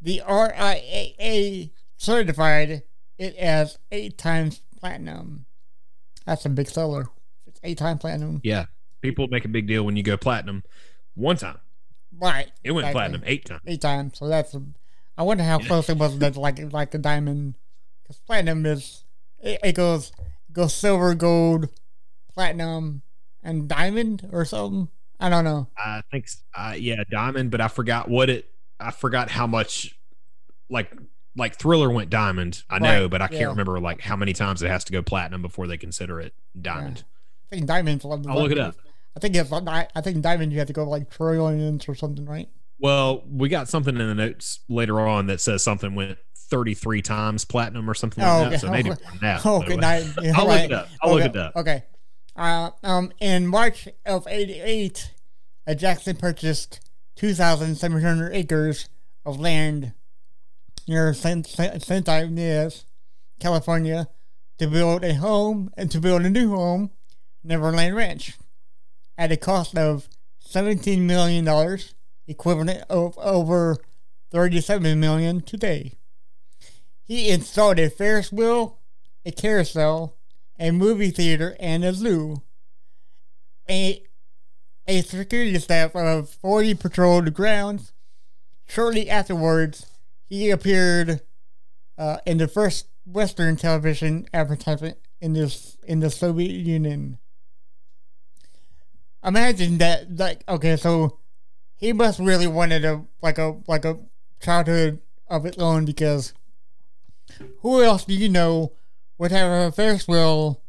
[0.00, 2.82] the RIAA certified
[3.18, 5.46] it as eight times platinum.
[6.26, 7.06] That's a big seller.
[7.46, 8.40] It's eight times platinum.
[8.42, 8.64] Yeah,
[9.00, 10.64] people make a big deal when you go platinum.
[11.14, 11.58] One time,
[12.18, 12.50] Right.
[12.64, 12.98] it went Exactly.
[12.98, 13.60] platinum eight times.
[13.66, 14.18] Eight times.
[14.18, 14.54] So that's.
[14.54, 14.62] A,
[15.16, 17.54] I wonder how close it was to like like a diamond,
[18.02, 19.04] because platinum is
[19.40, 20.10] it, it goes
[20.52, 21.68] goes silver, gold,
[22.34, 23.02] platinum,
[23.42, 24.88] and diamond or something.
[25.20, 25.68] I don't know.
[25.76, 26.26] I think,
[26.56, 28.48] uh, yeah, diamond, but I forgot what it.
[28.80, 29.96] I forgot how much,
[30.68, 30.90] like,
[31.36, 32.62] like Thriller went diamond.
[32.68, 33.46] I know, Right, but I can't yeah.
[33.48, 37.04] remember like how many times it has to go platinum before they consider it diamond.
[37.50, 38.04] I think diamond's.
[38.04, 38.76] I'll look it up.
[39.16, 42.48] I think it's I think diamond you have to go like trillions or something, right?
[42.78, 47.44] Well, we got something in the notes later on that says something went 33 times
[47.44, 48.46] platinum or something like Oh, that.
[48.48, 48.56] okay.
[48.58, 49.46] So maybe that.
[49.46, 50.04] Oh, good night.
[50.34, 50.88] I'll look it up.
[51.02, 51.56] I'll look it up.
[51.56, 51.84] Okay.
[52.34, 55.10] Uh, um, in March of '88,
[55.66, 56.80] uh, Jackson purchased
[57.16, 58.88] 2,700 acres
[59.24, 59.92] of land
[60.88, 61.46] near St.
[61.46, 62.84] St.
[63.38, 64.08] California,
[64.58, 66.90] to build a home and to build a new home,
[67.42, 68.38] Neverland Ranch,
[69.18, 70.08] at a cost of
[70.40, 71.94] 17 million dollars,
[72.26, 73.76] equivalent of over
[74.30, 75.98] 37 million today.
[77.02, 78.78] He installed a Ferris wheel,
[79.24, 80.16] a carousel,
[80.62, 82.40] a movie theater, and a zoo.
[83.68, 84.00] A,
[84.86, 87.92] a security staff of 40 patrolled the grounds.
[88.68, 89.86] Shortly afterwards,
[90.24, 91.20] he appeared
[91.98, 97.18] uh, in the first Western television advertisement in this in the Soviet Union.
[99.24, 101.18] Imagine that, like, okay, so
[101.76, 103.98] he must really wanted a like a like a
[104.40, 106.34] childhood of its own because
[107.60, 108.72] who else do you know
[109.18, 110.62] would have a Ferris wheel,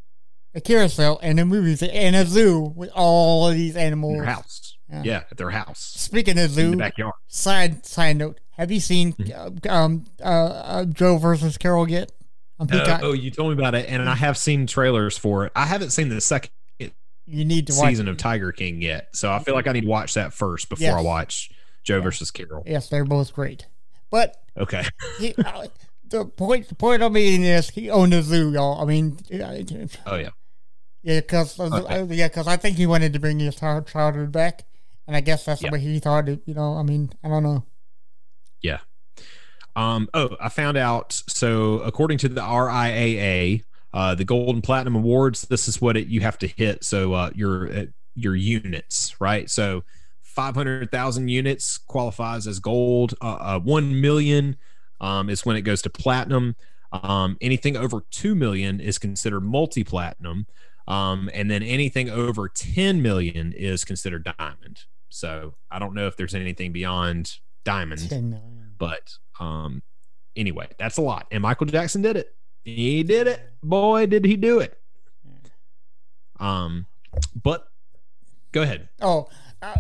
[0.54, 4.16] a carousel, and a movie theater, and a zoo with all of these In animals?
[4.18, 4.78] their house.
[4.90, 5.02] Yeah.
[5.04, 5.24] Yeah.
[5.32, 5.80] at their house.
[5.80, 7.14] Speaking of In the zoo, backyard.
[7.28, 9.68] side side note, have you seen Mm-hmm.
[9.70, 12.12] uh, um uh, uh Joe versus Carole yet?
[12.60, 15.52] On Uh, oh, you told me about it, and I have seen trailers for it.
[15.56, 16.52] I haven't seen the second
[17.26, 17.90] you need to watch.
[17.90, 20.68] season of Tiger King yet, so I feel like I need to watch that first
[20.70, 20.94] before Yes.
[20.96, 21.50] I watch
[21.84, 22.64] Joe versus Carole.
[22.68, 23.66] Yes, they're both great,
[24.12, 24.84] but Okay.
[25.20, 25.68] he, uh,
[26.14, 28.80] the point the point I'm making is he owned a zoo, y'all.
[28.82, 29.62] I mean, uh,
[30.06, 30.30] Oh yeah.
[31.02, 32.04] yeah, because Okay.
[32.16, 34.64] yeah, because I think he wanted to bring his child- childhood back,
[35.08, 35.72] and I guess that's Yeah.
[35.72, 36.42] way he thought it.
[36.46, 37.66] You know, I mean, I don't know.
[38.62, 38.80] Yeah.
[39.76, 41.20] Um, oh, I found out.
[41.28, 46.08] So, according to the RIAA, uh, the Gold and Platinum Awards, this is what it,
[46.08, 46.84] you have to hit.
[46.84, 47.86] So, uh, your uh,
[48.16, 49.50] your units, right?
[49.50, 49.84] So,
[50.22, 53.16] five hundred thousand units qualifies as gold.
[53.20, 54.58] Uh, uh, One million
[55.04, 56.56] um, is when it goes to platinum.
[56.92, 60.46] Um, anything over two million is considered multi platinum,
[60.88, 64.86] um, and then anything over ten million is considered diamond.
[65.10, 68.74] So, I don't know if there's anything beyond diamond Ten million.
[68.78, 69.82] but um
[70.36, 72.36] anyway that's a lot and michael jackson did it
[72.66, 74.78] he did it boy did he do it
[76.40, 76.86] um
[77.42, 77.68] but
[78.52, 79.30] go ahead Oh,
[79.62, 79.76] uh,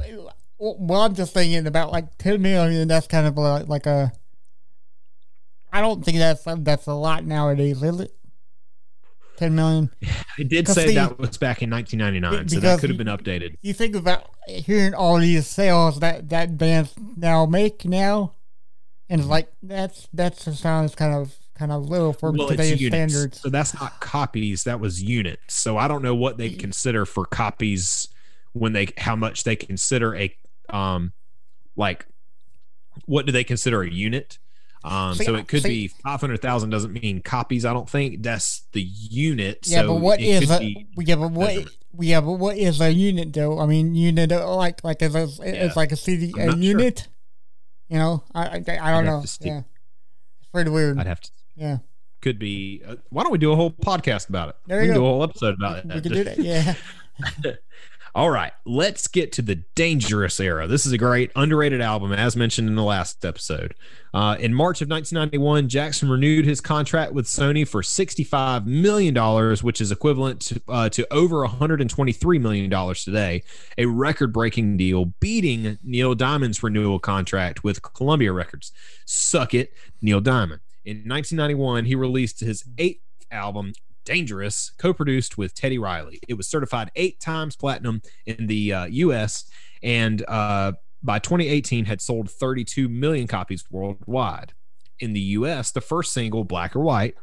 [0.60, 2.88] well, I'm just thinking about like ten million.
[2.88, 4.14] That's kind of like, like a.
[5.74, 8.16] I don't think that's that's a lot nowadays, is it?
[9.38, 9.90] Ten million.
[10.38, 13.56] I did say the- that was back in 1999 so that could have been updated
[13.62, 18.34] You think about hearing all these sales that that bands now make now,
[19.10, 22.86] and it's like that's that's just sounds kind of kind of low for well today's
[22.86, 23.40] standards.
[23.42, 27.28] so that's not copies that was units so i don't know what they consider for
[27.28, 28.08] copies
[28.54, 30.36] when they how much they consider a
[30.70, 31.14] um
[31.76, 32.08] like
[33.06, 34.40] what do they consider a unit
[34.84, 38.64] um See, so it could see- be 500000 doesn't mean copies i don't think that's
[38.74, 41.66] the unit Yeah, so but what is could a be- yeah, but what
[42.00, 43.60] yeah, but what is a unit though?
[43.60, 45.66] I mean, unit like like is a, Yeah.
[45.66, 46.64] it's like a CD a not sure.
[46.64, 47.08] unit.
[47.88, 49.24] You know, I I, I don't know.
[49.42, 49.60] Yeah,
[50.40, 50.98] it's pretty weird.
[50.98, 51.78] i'd have to yeah,
[52.22, 52.82] could be.
[52.84, 54.56] Uh, why don't we do a whole podcast about it?
[54.66, 55.02] There we you can go.
[55.02, 55.86] do a whole episode about it.
[55.86, 56.40] We can do that.
[56.40, 56.74] Yeah.
[58.16, 60.68] All right, let's get to the Dangerous Era.
[60.68, 63.74] This is a great, underrated album, as mentioned in the last episode.
[64.14, 69.16] Uh, in March of 1991, Jackson renewed his contract with Sony for $65 million,
[69.64, 73.42] which is equivalent to, uh, to over $123 million today,
[73.80, 78.72] a record breaking deal, beating Neil Diamond's renewal contract with Columbia Records.
[79.06, 80.62] Suck it, Neil Diamond.
[80.86, 83.02] In 1991, he released his eighth
[83.32, 83.74] album,
[84.06, 86.20] Dangerous, co produced with Teddy Riley.
[86.28, 89.46] It was certified eight times platinum in the uh, US
[89.82, 90.74] and uh,
[91.04, 94.54] by 2018 had sold 32 million copies worldwide.
[95.00, 97.16] In the US, the first single, Black or White,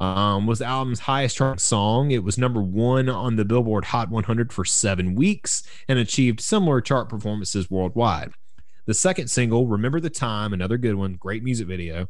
[0.00, 2.10] um, was the album's highest charting song.
[2.10, 6.80] It was number one on the Billboard Hot 100 for seven weeks and achieved similar
[6.80, 8.32] chart performances worldwide.
[8.86, 12.08] The second single, Remember the Time, another good one, great music video,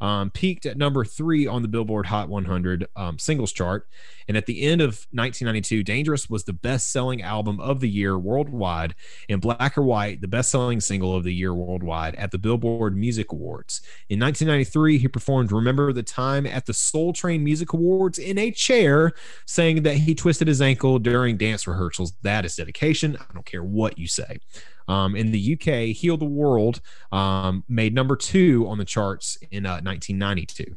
[0.00, 3.88] um, peaked at number three on the Billboard Hot 100 um, singles chart.
[4.28, 8.18] And at the end of 1992, Dangerous was the best selling album of the year
[8.18, 8.94] worldwide,
[9.30, 12.94] and Black or White, the best selling single of the year worldwide at the Billboard
[12.94, 13.80] Music Awards.
[14.10, 18.50] In 1993, he performed Remember the Time at the Soul Train Music Awards in a
[18.50, 19.12] chair,
[19.46, 22.12] saying that he twisted his ankle during dance rehearsals.
[22.22, 23.16] That is dedication.
[23.18, 24.40] I don't care what you say.
[24.88, 26.80] Um, in the UK, Heal the World
[27.12, 30.76] um, made number two on the charts in uh, 1992.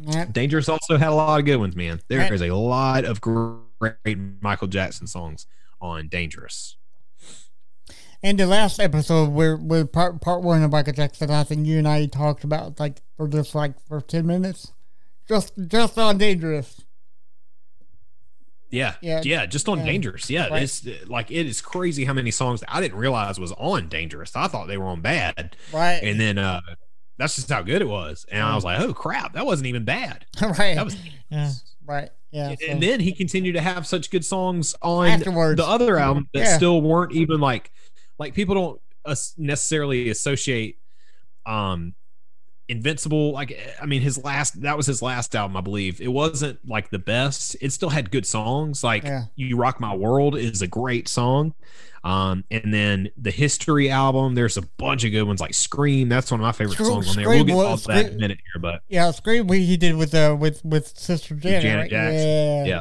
[0.00, 0.26] Yeah.
[0.26, 2.00] Dangerous also had a lot of good ones, man.
[2.08, 2.32] There Right.
[2.32, 5.46] is a lot of great Michael Jackson songs
[5.80, 6.76] on Dangerous.
[8.22, 11.78] In the last episode, where where part part one of Michael Jackson, I think you
[11.78, 14.72] and I talked about like for just like for ten minutes,
[15.28, 16.84] just just on Dangerous.
[18.70, 19.22] Yeah, Yeah.
[19.24, 19.84] yeah, just on Yeah.
[19.86, 20.28] Dangerous.
[20.30, 20.62] Yeah, Right.
[20.62, 24.34] it's like it is crazy how many songs I didn't realize was on Dangerous.
[24.36, 26.00] I thought they were on Bad, Right.
[26.02, 26.60] and then uh
[27.18, 28.24] that's just how good it was.
[28.30, 30.24] And I was like, oh crap, that wasn't even bad.
[30.42, 30.74] right.
[30.76, 30.96] That was.
[31.30, 31.50] yeah.
[31.84, 32.10] Right.
[32.30, 32.54] Yeah.
[32.60, 35.56] so- And then he continued to have such good songs on Afterwards.
[35.60, 36.56] the other album that Yeah.
[36.56, 37.72] still weren't even like
[38.18, 38.80] like people don't
[39.38, 40.76] necessarily associate
[41.46, 41.94] um
[42.68, 46.58] invincible like i mean his last that was his last album i believe it wasn't
[46.68, 49.24] like the best it still had good songs like Yeah.
[49.36, 51.54] you rock my world is a great song
[52.04, 56.30] um and then the history album there's a bunch of good ones like scream that's
[56.30, 58.38] one of my favorite Scream- songs on there we'll get off that in a minute
[58.52, 61.62] here but yeah, Scream we he did with uh with with Sister Janet.
[61.62, 61.90] Janet right?
[61.90, 62.28] Jackson.
[62.28, 62.64] Yeah.
[62.66, 62.80] Yeah.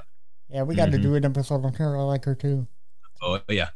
[0.50, 1.02] Yeah, we got to Mhm.
[1.02, 1.98] do an episode on her.
[1.98, 2.68] I like her too.
[3.22, 3.70] oh yeah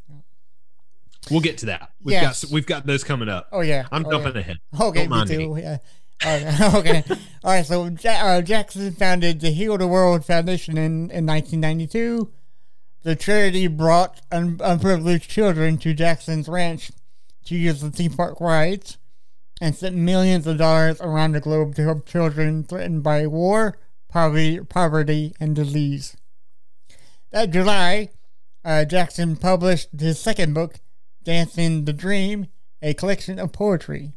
[1.30, 2.44] we'll get to that we've Yes.
[2.46, 3.88] got we've got those coming up Oh yeah.
[3.92, 4.40] i'm oh, jumping yeah.
[4.40, 5.54] ahead Okay, me too.
[5.56, 5.62] me.
[5.62, 5.78] Yeah.
[6.26, 6.58] Okay.
[6.76, 7.04] okay.
[7.44, 7.66] All right.
[7.66, 12.32] So uh, Jackson founded the Heal the World Foundation in, in 1992.
[13.04, 16.92] The charity brought un- unprivileged children to Jackson's ranch
[17.46, 18.98] to use the theme park rides
[19.60, 24.60] and sent millions of dollars around the globe to help children threatened by war, poverty,
[24.60, 26.16] poverty, and disease.
[27.32, 28.10] That July,
[28.64, 30.80] uh, Jackson published his second book,
[31.24, 32.48] Dancing the Dream,
[32.82, 34.14] a collection of poetry.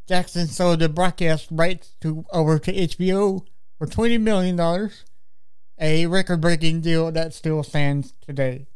[0.07, 3.45] Jackson sold the broadcast rights to over to HBO
[3.79, 4.59] for $20 million,
[5.79, 8.67] a record-breaking deal that still stands today.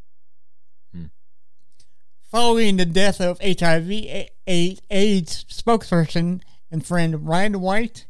[0.95, 1.07] Hmm.
[2.31, 3.91] Following the death of HIV
[4.47, 6.41] AIDS spokesperson
[6.71, 8.07] and friend Ryan White,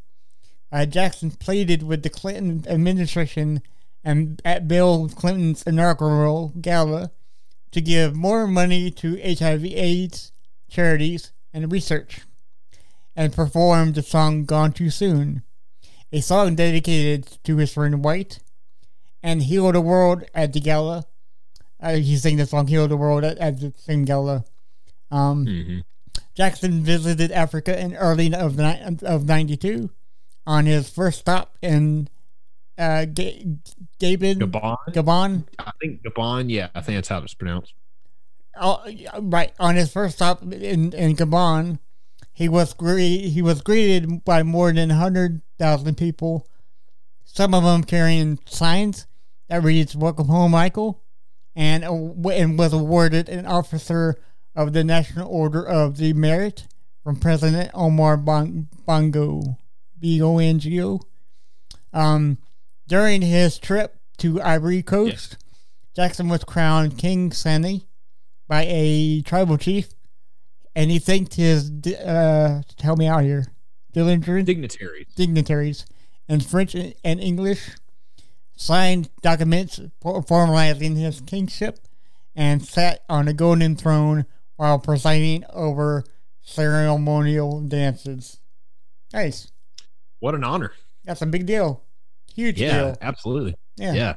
[0.71, 3.63] uh, Jackson pleaded with the Clinton administration
[4.03, 7.11] and at Bill Clinton's inaugural gala
[7.71, 10.31] to give more money to HIV/AIDS
[10.69, 12.21] charities and research,
[13.15, 15.43] and performed the song "Gone Too Soon,"
[16.13, 18.39] a song dedicated to his friend White,
[19.21, 21.05] and "Heal the World" at the gala.
[21.81, 24.45] Uh, he sang the song "Heal the World" at, at the same gala.
[25.11, 25.79] Um, hmm
[26.35, 29.89] Jackson visited Africa in early of ni- of '92
[30.47, 32.07] on his first stop in
[32.77, 33.45] uh, Ga-
[33.99, 34.39] Gabon.
[34.39, 34.77] Gabon.
[34.89, 35.43] Gabon.
[35.59, 36.49] I think Gabon.
[36.49, 37.73] Yeah, I think that's how it's pronounced.
[38.55, 38.77] uh,
[39.21, 41.77] right on his first stop in in Gabon,
[42.33, 46.47] he was gre- he was greeted by more than hundred thousand people,
[47.23, 49.05] some of them carrying signs
[49.49, 51.03] that reads "Welcome home, Michael,"
[51.55, 54.15] and and was awarded an officer
[54.55, 56.67] of the National Order of the Merit
[57.03, 59.57] from President Omar Bon- Bongo,
[59.99, 60.99] B O N G O.
[61.93, 62.39] Um,
[62.87, 65.37] during his trip to Ivory Coast,
[65.95, 67.87] Jackson was crowned King Sani
[68.47, 69.89] by a tribal chief,
[70.75, 71.71] and he thanked his
[72.05, 73.45] uh, help me out here,
[73.93, 75.07] dignitaries, Dignitaries.
[75.15, 75.85] dignitaries
[76.27, 77.69] in French and English,
[78.55, 81.79] signed documents formalizing his kingship,
[82.35, 86.03] and sat on a golden throne while presiding over
[86.41, 88.39] ceremonial dances.
[89.13, 89.51] Nice.
[90.19, 90.71] What an honor.
[91.03, 91.83] That's a big deal.
[92.33, 92.87] Huge Yeah, deal.
[92.87, 93.55] Yeah, absolutely.
[93.75, 93.93] Yeah.
[93.93, 94.15] Yeah.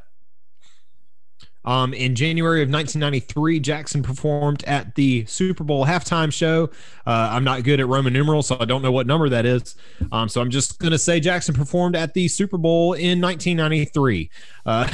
[1.66, 6.70] Um, in January of 1993, Jackson performed at the Super Bowl halftime show.
[7.04, 9.74] Uh, I'm not good at Roman numerals, so I don't know what number that is.
[10.12, 14.30] Um, so I'm just going to say Jackson performed at the Super Bowl in 1993
[14.64, 14.88] uh,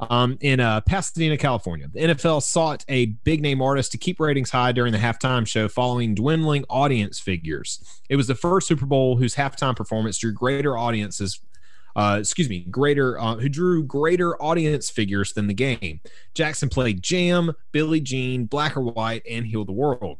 [0.10, 1.88] um, in uh, Pasadena, California.
[1.92, 5.66] The NFL sought a big name artist to keep ratings high during the halftime show
[5.66, 7.82] following dwindling audience figures.
[8.10, 11.40] It was the first Super Bowl whose halftime performance drew greater audiences
[11.96, 16.00] uh, excuse me, greater, uh, who drew greater audience figures than the game.
[16.34, 20.18] Jackson played Jam, Billie Jean, Black or White, and Heal the World.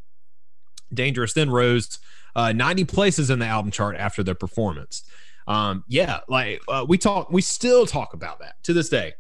[0.93, 1.99] Dangerous then rose
[2.35, 5.05] uh, 90 places in the album chart after their performance.
[5.47, 9.15] Um, yeah, like uh, we talk, we still talk about that to this day.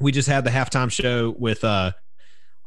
[0.00, 1.92] We just had the halftime show with uh,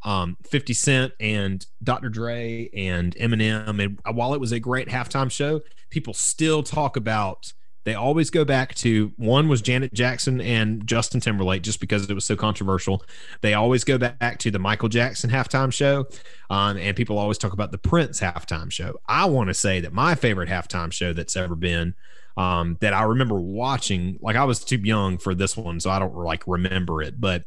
[0.06, 2.10] um, 50 Cent and Dr.
[2.10, 3.84] Dre and Eminem.
[3.84, 7.52] And while it was a great halftime show, people still talk about
[7.86, 12.14] they always go back to one was Janet Jackson and Justin Timberlake just because it
[12.14, 13.04] was so controversial.
[13.42, 16.08] They always go back to the Michael Jackson halftime show,
[16.50, 19.00] um, and people always talk about the Prince halftime show.
[19.08, 21.94] I want to say that my favorite halftime show that's ever been
[22.38, 26.00] um, that I remember watching, like I was too young for this one, so I
[26.00, 27.46] don't like remember it, but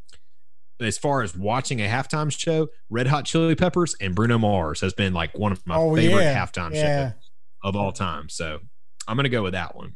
[0.81, 4.93] as far as watching a halftime show, Red Hot Chili Peppers and Bruno Mars has
[4.93, 6.33] been like one of my Oh, favorite yeah.
[6.45, 7.09] halftime Yeah.
[7.11, 7.31] shows
[7.63, 8.29] of all time.
[8.29, 8.59] So
[9.05, 9.95] I'm going to go with that one.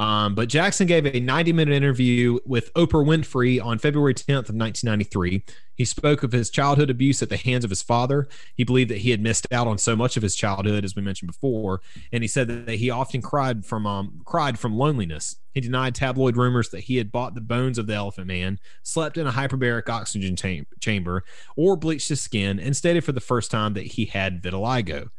[0.00, 4.56] Um, but Jackson gave a 90 minute interview with Oprah Winfrey on February 10th of
[4.56, 5.44] 1993.
[5.74, 8.26] He spoke of his childhood abuse at the hands of his father.
[8.54, 11.02] He believed that he had missed out on so much of his childhood, as we
[11.02, 11.82] mentioned before,
[12.12, 15.36] and he said that he often cried from um, cried from loneliness.
[15.52, 19.18] He denied tabloid rumors that he had bought the bones of the Elephant Man, slept
[19.18, 21.24] in a hyperbaric oxygen cham- chamber,
[21.56, 25.10] or bleached his skin, and stated for the first time that he had vitiligo.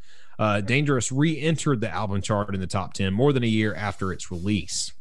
[0.42, 4.12] Uh, Dangerous re-entered the album chart in the top 10 more than a year after
[4.12, 4.92] its release.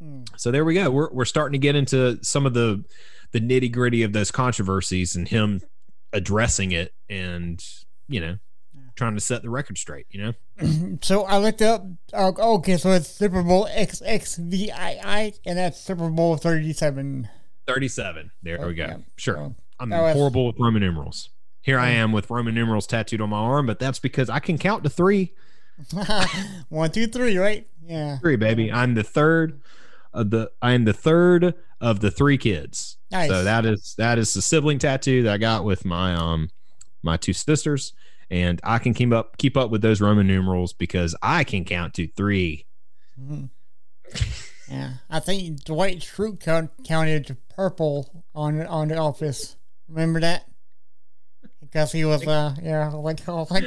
[0.00, 0.22] Hmm.
[0.36, 0.92] So there we go.
[0.92, 2.84] We're, we're starting to get into some of the
[3.32, 5.60] the nitty gritty of those controversies and him
[6.12, 7.60] addressing it and
[8.06, 8.36] you know
[8.94, 10.06] trying to set the record straight.
[10.10, 11.84] You know, So I looked up.
[12.12, 14.70] Uh, okay, so it's Super Bowl XXVII,
[15.44, 17.28] and that's Super Bowl 37.
[17.66, 18.30] thirty seven.
[18.40, 18.84] There we go.
[18.86, 18.96] Yeah.
[19.16, 19.34] Sure.
[19.34, 21.30] So, I'm horrible with Roman numerals.
[21.66, 24.56] Here I am with Roman numerals tattooed on my arm, but that's because I can
[24.56, 25.34] count to three.
[26.68, 27.66] one, two, three, right?
[27.84, 28.18] Yeah.
[28.18, 28.70] Three, baby.
[28.70, 29.60] I'm the third
[30.14, 30.52] of the.
[30.62, 32.98] I am the third of the three kids.
[33.10, 33.28] Nice.
[33.28, 36.50] So that is that is the sibling tattoo that I got with my um
[37.02, 37.94] my two sisters,
[38.30, 41.94] and I can keep up keep up with those Roman numerals because I can count
[41.94, 42.64] to three.
[43.20, 43.50] Mhm.
[44.70, 49.56] Yeah, I think Dwight Schrute count, counted to purple on on the office.
[49.88, 50.48] Remember that?
[51.76, 53.64] Because he was, uh, yeah, like, was like,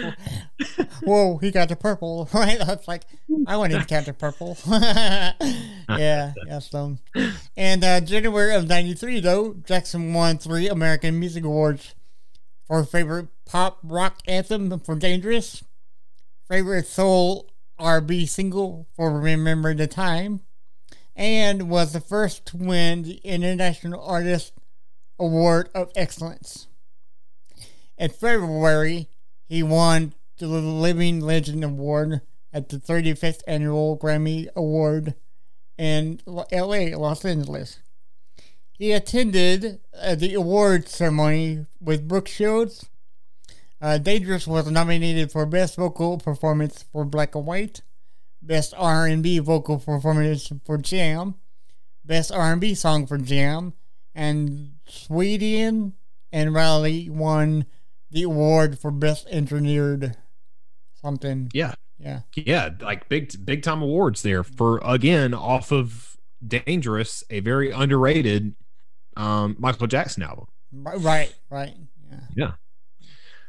[1.03, 2.57] whoa, he got the purple, right?
[2.57, 3.03] Was like,
[3.45, 4.57] I wanted to count the purple.
[4.67, 6.97] yeah, yeah, so.
[7.55, 11.93] And uh, January of '93, though, Jackson won three American Music Awards
[12.65, 15.63] for favorite pop rock anthem for Dangerous,
[16.47, 20.41] favorite soul R&B single for Remember the Time,
[21.15, 24.53] and was the first to win the International Artist
[25.19, 26.68] Award of Excellence.
[27.99, 29.09] In February,
[29.45, 32.21] he won the Living Legend Award
[32.53, 35.15] at the 35th Annual Grammy Award
[35.77, 37.79] in LA, Los Angeles.
[38.71, 42.85] He attended uh, the award ceremony with Brooke Shields.
[43.81, 47.81] Uh, Dangerous was nominated for Best Vocal Performance for Black and White,
[48.41, 51.35] Best R&B Vocal Performance for Jam,
[52.05, 53.73] Best R&B Song for Jam,
[54.15, 55.93] and Swedien
[56.31, 57.65] and Riley won
[58.11, 60.15] the award for Best Engineered
[61.01, 61.49] something.
[61.53, 62.21] Yeah, Yeah.
[62.35, 68.55] yeah, like big big time awards there for again off of Dangerous, a very underrated
[69.17, 70.47] um Michael Jackson album.
[70.71, 71.73] Right, right.
[72.09, 72.19] Yeah.
[72.35, 72.51] Yeah.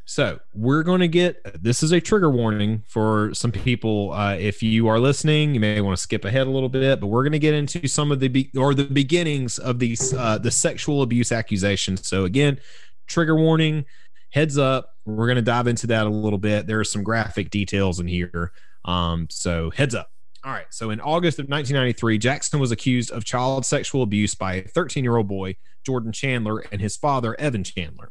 [0.07, 4.13] So we're going to get this is a trigger warning for some people.
[4.13, 7.07] Uh, if you are listening, you may want to skip ahead a little bit, but
[7.07, 10.37] we're going to get into some of the be- or the beginnings of these uh,
[10.39, 12.09] the sexual abuse accusations.
[12.09, 12.59] So again,
[13.07, 13.85] trigger warning,
[14.31, 14.95] heads up.
[15.05, 16.67] We're going to dive into that a little bit.
[16.67, 18.53] There are some graphic details in here,
[18.85, 20.11] um, so heads up.
[20.43, 20.67] All right.
[20.71, 25.05] So in August of 1993, Jackson was accused of child sexual abuse by a 13
[25.05, 28.11] year old boy, Jordan Chandler, and his father, Evan Chandler.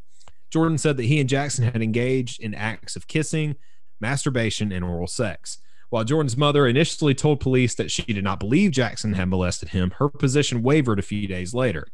[0.51, 3.55] Jordan said that he and Jackson had engaged in acts of kissing,
[3.99, 5.59] masturbation, and oral sex.
[5.89, 9.91] While Jordan's mother initially told police that she did not believe Jackson had molested him,
[9.97, 11.87] her position wavered a few days later.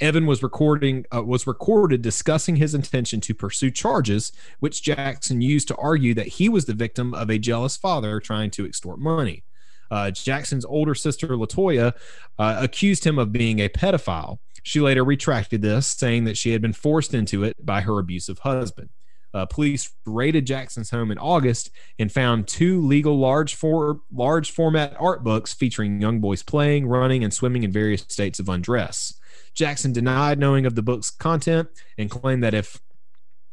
[0.00, 5.68] Evan was recording uh, was recorded discussing his intention to pursue charges, which Jackson used
[5.68, 9.44] to argue that he was the victim of a jealous father trying to extort money.
[9.90, 11.94] Uh, Jackson's older sister La Toya
[12.38, 14.38] uh, accused him of being a pedophile.
[14.62, 18.40] She later retracted this, saying that she had been forced into it by her abusive
[18.40, 18.90] husband.
[19.32, 24.96] Uh, police raided Jackson's home in August and found two legal large for large format
[24.98, 29.19] art books featuring young boys playing, running, and swimming in various states of undress.
[29.60, 32.80] Jackson denied knowing of the book's content and claimed that if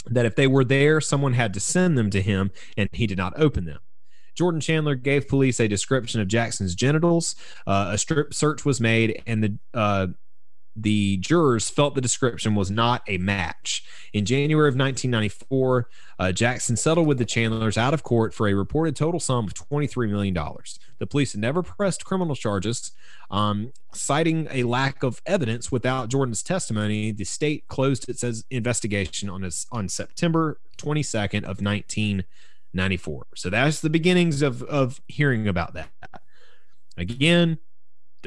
[0.06, 3.18] that if they were there, someone had to send them to him, and he did
[3.18, 3.80] not open them.
[4.34, 7.36] Jordan Chandler gave police a description of Jackson's genitals.
[7.66, 10.08] Uh, a strip search was made, and the uh,
[10.80, 13.84] the jurors felt the description was not a match.
[14.14, 18.54] In January of 1994, uh, Jackson settled with the Chandlers out of court for a
[18.54, 20.38] reported total sum of $23 million.
[21.00, 22.92] The police never pressed criminal charges,
[23.32, 27.12] um, citing a lack of evidence without Jordan's testimony.
[27.12, 33.26] The state closed its investigation on, his, on September 22nd of 1994.
[33.36, 35.90] So that's the beginnings of, of hearing about that.
[36.96, 37.60] Again,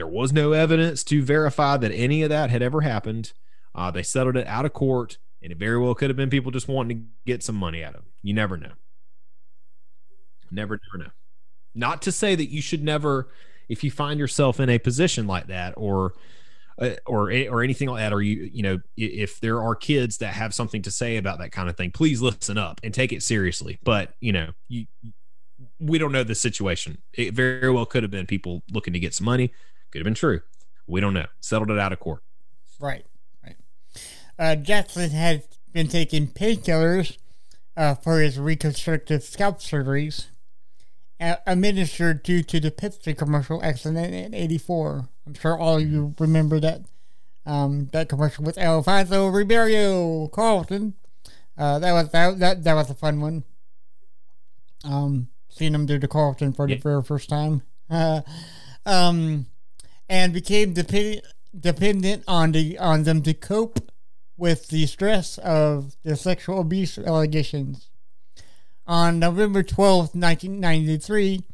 [0.00, 3.34] there was no evidence to verify that any of that had ever happened.
[3.74, 6.50] Uh, they settled it out of court, and it very well could have been people
[6.50, 8.12] just wanting to get some money out of it.
[8.22, 8.72] You never know.
[10.50, 11.10] Never, never know.
[11.74, 13.28] Not to say that you should never,
[13.68, 16.14] if you find yourself in a position like that, or
[16.78, 20.32] uh, or or anything like that, or you you know, if there are kids that
[20.32, 23.22] have something to say about that kind of thing, please listen up and take it
[23.22, 23.78] seriously.
[23.82, 24.86] But you know, you
[25.78, 27.02] we don't know the situation.
[27.12, 29.52] It very well could have been people looking to get some money
[29.90, 30.40] could have been true.
[30.86, 31.26] We don't know.
[31.40, 32.22] Settled it out of court.
[32.80, 33.04] Right,
[33.44, 33.56] right.
[34.38, 37.16] Uh, Jackson had been taking painkillers
[37.76, 40.26] uh, for his reconstructive scalp surgeries,
[41.20, 45.08] uh, administered due to the Pepsi commercial accident in '84.
[45.26, 46.82] I'm sure all of you remember that
[47.46, 50.94] um, that commercial with Alfonso Ribeiro Carlton.
[51.56, 53.44] Uh, that was that, that that was a fun one.
[54.84, 56.80] Um, seeing him do the Carlton for the yeah.
[56.80, 57.62] very first time.
[57.92, 58.20] Uh,
[58.86, 59.46] um,
[60.10, 61.24] and became dependent
[61.58, 63.90] dependent on the on them to cope
[64.36, 67.90] with the stress of the sexual abuse allegations.
[68.86, 71.44] On November 12, 1993,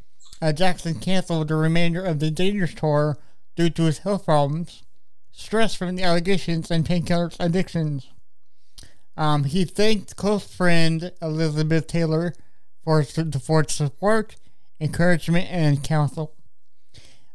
[0.41, 3.17] uh, Jackson canceled the remainder of the Dangerous tour
[3.55, 4.83] due to his health problems,
[5.31, 8.07] stress from the allegations, and painkiller addictions.
[9.15, 12.33] Um, he thanked close friend Elizabeth Taylor
[12.83, 14.35] for, for support,
[14.79, 16.36] encouragement, and counsel.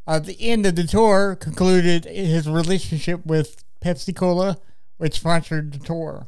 [0.06, 4.58] At the end of the tour concluded his relationship with Pepsi Cola,
[4.96, 6.26] which sponsored the tour.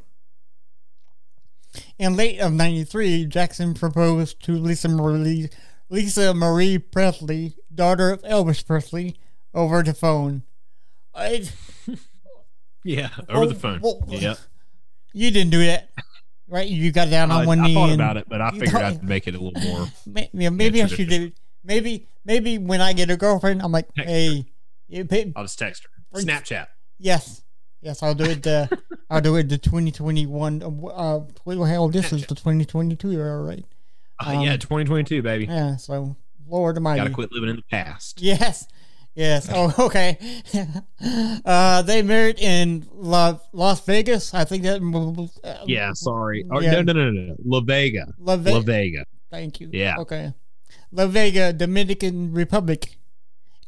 [1.98, 5.48] In late of '93, Jackson proposed to Lisa Marie,
[5.88, 9.16] Lisa Marie Presley, daughter of Elvis Presley,
[9.52, 10.42] over the phone.
[11.12, 11.48] I,
[12.84, 13.80] yeah, over the oh, phone.
[13.80, 14.38] Well, yep.
[15.12, 15.90] You didn't do that,
[16.48, 16.68] right?
[16.68, 17.72] You got down on one I knee.
[17.72, 19.86] I thought about it, but I figured I'd make it a little more.
[20.06, 21.32] Maybe, maybe I should do
[21.64, 24.46] maybe maybe when I get a girlfriend, I'm like, text hey,
[25.04, 26.20] pay, I'll just text her.
[26.20, 26.66] Snapchat.
[26.98, 27.42] Yes,
[27.80, 28.46] yes, I'll do it.
[28.46, 28.66] Uh,
[29.10, 29.48] I'll do it.
[29.48, 30.62] The 2021.
[30.62, 30.68] Uh,
[31.44, 33.64] well, hell, this is the 2022 year, right?
[34.18, 35.46] Uh, yeah, 2022, baby.
[35.46, 35.76] Yeah.
[35.76, 36.16] So,
[36.46, 38.22] Lord Almighty, gotta quit living in the past.
[38.22, 38.66] Yes.
[39.14, 39.48] Yes.
[39.52, 40.18] Oh, okay.
[41.44, 44.34] uh, they married in La, Las Vegas.
[44.34, 44.80] I think that.
[45.42, 45.92] Uh, yeah.
[45.94, 46.44] Sorry.
[46.50, 46.80] Oh, yeah.
[46.80, 47.36] No, no, no, no.
[47.44, 48.12] La Vega.
[48.18, 49.04] La, Ve- La Vega.
[49.30, 49.70] Thank you.
[49.72, 49.96] Yeah.
[49.98, 50.32] Okay.
[50.94, 52.98] La Vega, Dominican Republic,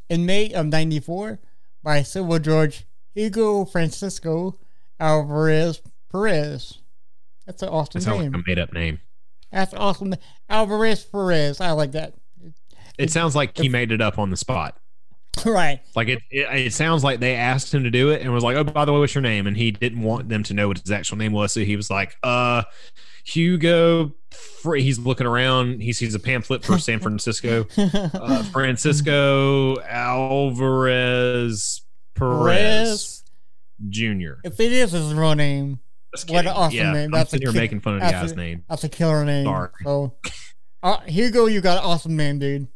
[0.09, 1.41] in May of 94
[1.83, 4.57] by Civil George Hugo Francisco
[5.01, 6.79] Alvarez Perez.
[7.45, 8.33] That's an awesome that name.
[8.33, 9.01] Like a made up name.
[9.51, 10.15] That's awesome.
[10.49, 11.61] Alvarez Perez.
[11.61, 12.15] I like that.
[12.41, 12.55] It,
[12.97, 14.79] it sounds like he made it up on the spot.
[15.45, 15.81] Right.
[15.97, 18.57] Like it, it, it, sounds like they asked him to do it and was like,
[18.57, 19.49] oh, by the way, what's your name?
[19.49, 21.53] And he didn't want them to know what his actual name was.
[21.53, 22.63] So he was like, uh,
[23.27, 24.15] Hugo,
[24.77, 25.81] he's looking around.
[25.83, 27.67] He sees a pamphlet for San Francisco.
[27.77, 31.83] Uh, Francisco Alvarez
[32.15, 33.25] Perez, Perez
[33.89, 34.35] Jr.
[34.45, 35.81] If it is his real name,
[36.29, 37.05] what an awesome yeah, name.
[37.07, 38.65] I'm That's a sitting here ki- making fun of the guy's a- name.
[38.69, 39.45] That's a killer name.
[39.47, 39.71] Sorry.
[39.85, 40.15] So,
[40.83, 41.47] uh, here you go.
[41.47, 42.69] You got an awesome name, dude.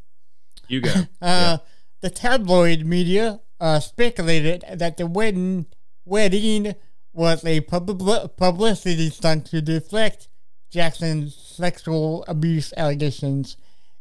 [0.69, 0.95] You go.
[1.23, 1.59] Uh,
[2.01, 5.67] The tabloid media uh, speculated that the wedding
[6.07, 6.75] wedding
[7.13, 10.29] was a pub- publicity stunt to deflect
[10.71, 13.57] Jackson's sexual abuse allegations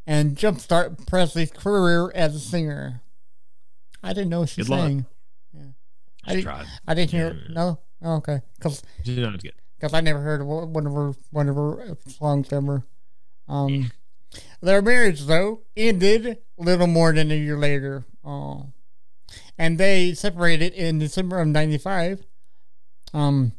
[0.05, 3.01] and jumpstart Presley's career as a singer.
[4.03, 5.05] I didn't know she Good sang.
[5.53, 5.61] Yeah.
[6.25, 6.65] I didn't, tried.
[6.87, 7.33] I didn't hear.
[7.47, 7.53] Yeah.
[7.53, 9.53] No, oh, okay, because You know, it's good.
[9.77, 12.83] because I never heard one one of her one of her songs ever.
[13.47, 13.91] Um,
[14.61, 18.05] their marriage though ended little more than a year later.
[18.23, 18.71] Oh,
[19.57, 22.23] and they separated in December of '95.
[23.13, 23.53] Um,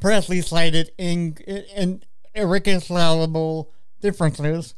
[0.00, 1.36] Presley cited in,
[1.76, 2.02] in
[2.34, 4.74] irreconcilable differences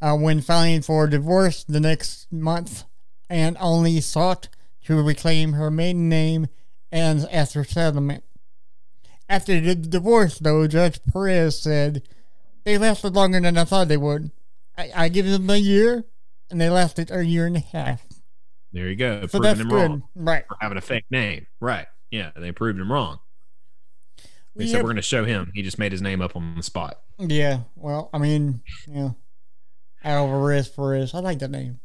[0.00, 2.84] uh, when filing for divorce the next month,
[3.28, 4.48] and only sought
[4.84, 6.48] to reclaim her maiden name
[6.90, 8.24] and as her settlement.
[9.28, 12.02] After the divorce, though, Judge Perez said
[12.64, 14.30] they lasted longer than I thought they would.
[14.76, 16.04] I, I give them a year,
[16.50, 18.06] and they lasted a year and a half.
[18.72, 19.22] There you go.
[19.22, 20.44] So Proving that's him good, wrong right?
[20.46, 21.46] for having a fake name.
[21.60, 21.86] Right.
[22.10, 23.18] Yeah, they proved him wrong.
[24.58, 25.50] We said have- we're going to show him.
[25.54, 27.00] He just made his name up on the spot.
[27.18, 27.60] Yeah.
[27.76, 29.10] Well, I mean, yeah.
[30.04, 31.14] Alvarez Perez.
[31.14, 31.80] I like that name.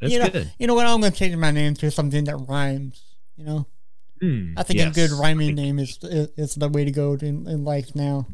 [0.00, 0.52] That's you know, good.
[0.58, 0.86] You know what?
[0.86, 3.02] I'm gonna change my name to something that rhymes.
[3.36, 3.66] You know,
[4.20, 4.90] Hmm, I think yes.
[4.90, 8.26] a good rhyming name is is, is the way to go in, in life now.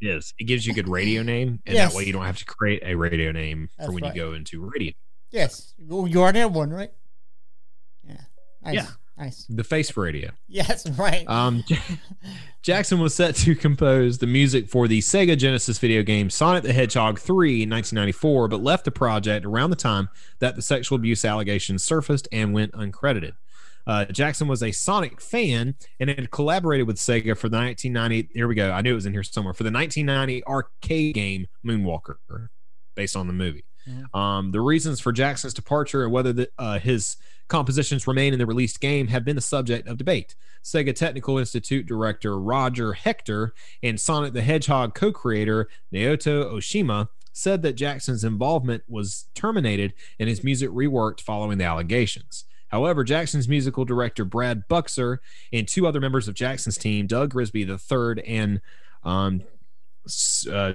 [0.00, 1.92] Yes, It gives you a good radio name, and Yes.
[1.92, 4.14] that way you don't have to create a radio name That's for when right.
[4.16, 4.92] you go into radio.
[5.30, 6.90] Yes, you you already have one, right?
[8.02, 8.20] Yeah.
[8.64, 8.74] Nice.
[8.74, 8.86] Yeah.
[9.18, 9.46] Nice.
[9.48, 10.30] The face for radio.
[10.48, 10.88] Yes.
[10.98, 11.28] Right.
[11.28, 11.62] Um,
[12.62, 16.72] Jackson was set to compose the music for the Sega Genesis video game Sonic the
[16.72, 20.08] Hedgehog 3 in 1994, but left the project around the time
[20.38, 23.32] that the sexual abuse allegations surfaced and went uncredited.
[23.86, 28.28] Uh, Jackson was a Sonic fan and had collaborated with Sega for the 1990.
[28.32, 28.70] Here we go.
[28.70, 32.16] I knew it was in here somewhere for the 1990 arcade game Moonwalker,
[32.94, 33.64] based on the movie.
[33.88, 34.14] Mhm.
[34.16, 37.16] Um, the reasons for Jackson's departure and whether the, uh, his
[37.52, 40.34] compositions remain in the released game have been the subject of debate.
[40.64, 47.60] Sega Technical Institute director Roger Hector and Sonic the Hedgehog co creator Naoto Oshima said
[47.60, 52.46] that Jackson's involvement was terminated and his music reworked following the allegations.
[52.68, 55.20] However, Jackson's musical director Brad Buxer
[55.52, 58.62] and two other members of Jackson's team, Doug Grigsby III and
[59.04, 59.42] um,
[60.50, 60.72] uh,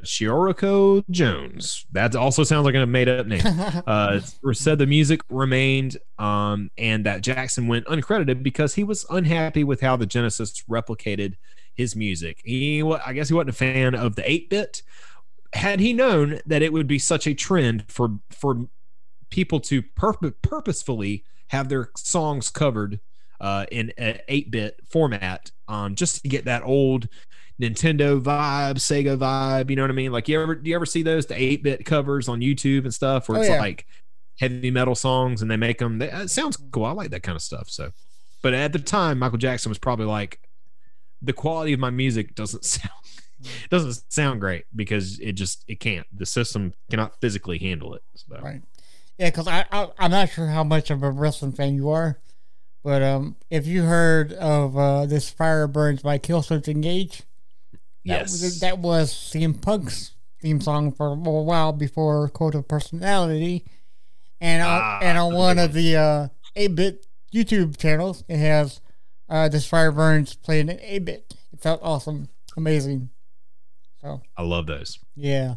[1.10, 3.42] Jones, that also sounds like a made up name
[3.88, 4.20] uh,
[4.54, 9.82] said the music remained um, and that Jackson went uncredited because he was unhappy with
[9.82, 11.36] how the Genesis replicated
[11.76, 12.42] his music.
[12.44, 14.82] He, I guess, he wasn't a fan of the eight bit.
[15.54, 18.68] Had he known that it would be such a trend for for
[19.30, 23.00] people to purpo- purposefully have their songs covered
[23.40, 27.08] uh, in an eight bit format, um, just to get that old
[27.62, 29.70] Nintendo vibe, Sega vibe.
[29.70, 30.12] You know what I mean?
[30.12, 32.94] Like you ever do you ever see those the eight bit covers on YouTube and
[32.94, 33.60] stuff where Oh, it's yeah.
[33.60, 33.86] like
[34.40, 35.98] heavy metal songs and they make them.
[35.98, 36.86] They, it sounds cool.
[36.86, 37.70] I like that kind of stuff.
[37.70, 37.92] So,
[38.44, 40.40] but at the time, Michael Jackson was probably like,
[41.22, 42.92] the quality of my music doesn't sound
[43.70, 46.06] doesn't sound great because it just it can't.
[46.16, 48.04] The system cannot physically handle it.
[48.16, 48.40] So.
[48.40, 48.62] Right.
[49.18, 52.20] Yeah, because I, I I'm not sure how much of a wrestling fan you are,
[52.84, 57.24] but um, if you heard of uh, this "Fire Burns" by Killswitch Engage,
[58.06, 58.32] that Yes.
[58.32, 63.66] was, that was CM Punk's theme song for a while before Cult of Personality,
[64.40, 68.80] and on, Ah, and on one of the uh, 8-bit YouTube channels, it has
[69.30, 71.34] uh, this "Fire Burns" playing in 8-bit.
[71.54, 73.10] It felt awesome, amazing.
[74.02, 74.22] So.
[74.38, 75.00] I love those.
[75.16, 75.56] Yeah.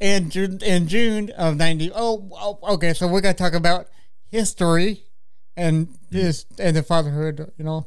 [0.00, 1.92] In June, in June of 90.
[1.94, 2.92] Oh, oh, okay.
[2.92, 3.86] So we're going to talk about
[4.30, 5.04] history
[5.56, 7.86] and this and the fatherhood, you know.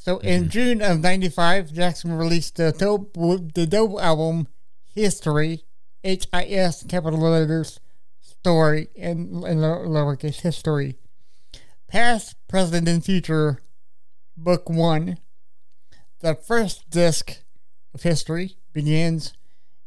[0.00, 0.48] So in mm-hmm.
[0.48, 4.48] June of 95, Jackson released the dope, the dope album
[4.94, 5.64] History,
[6.02, 7.80] H I S capital letters,
[8.22, 10.96] story, and, and lower- lowercase history.
[11.86, 13.60] Past, present, and future,
[14.38, 15.18] book one.
[16.20, 17.42] The first disc
[17.92, 19.34] of history begins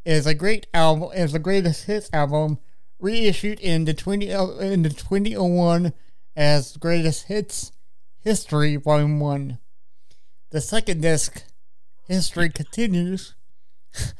[0.05, 2.59] is a great album is the greatest hits album
[2.99, 5.91] reissued in the 20 uh, in the 2001
[6.35, 7.71] as greatest hits
[8.19, 9.57] history volume 1
[10.53, 11.43] the second disc
[12.07, 13.33] history continues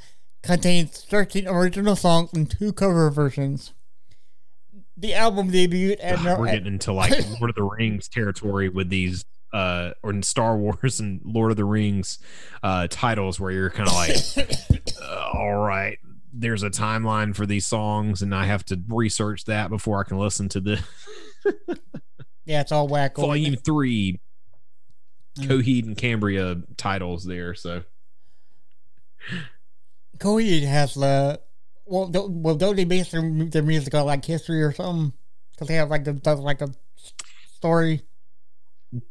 [0.44, 3.74] contains 13 original songs and two cover versions.
[4.98, 8.10] The album debuted at, God, no- we're at- getting into like Lord of the Rings
[8.10, 9.24] territory with these
[9.54, 12.18] uh or in Star Wars and Lord of the Rings
[12.64, 14.16] uh titles where you're kind of like
[15.00, 16.00] uh, all right
[16.34, 20.18] there's a timeline for these songs and I have to research that before I can
[20.18, 20.84] listen to the
[22.46, 24.20] yeah it's all wacko volume 3
[25.38, 25.48] Mm.
[25.48, 27.84] Coheed and Cambria titles there so
[30.18, 31.40] Coheed has the
[31.86, 35.14] well, do, well, don't they base their, their music on like history or something?
[35.52, 36.70] Because they have like a does like a
[37.56, 38.02] story.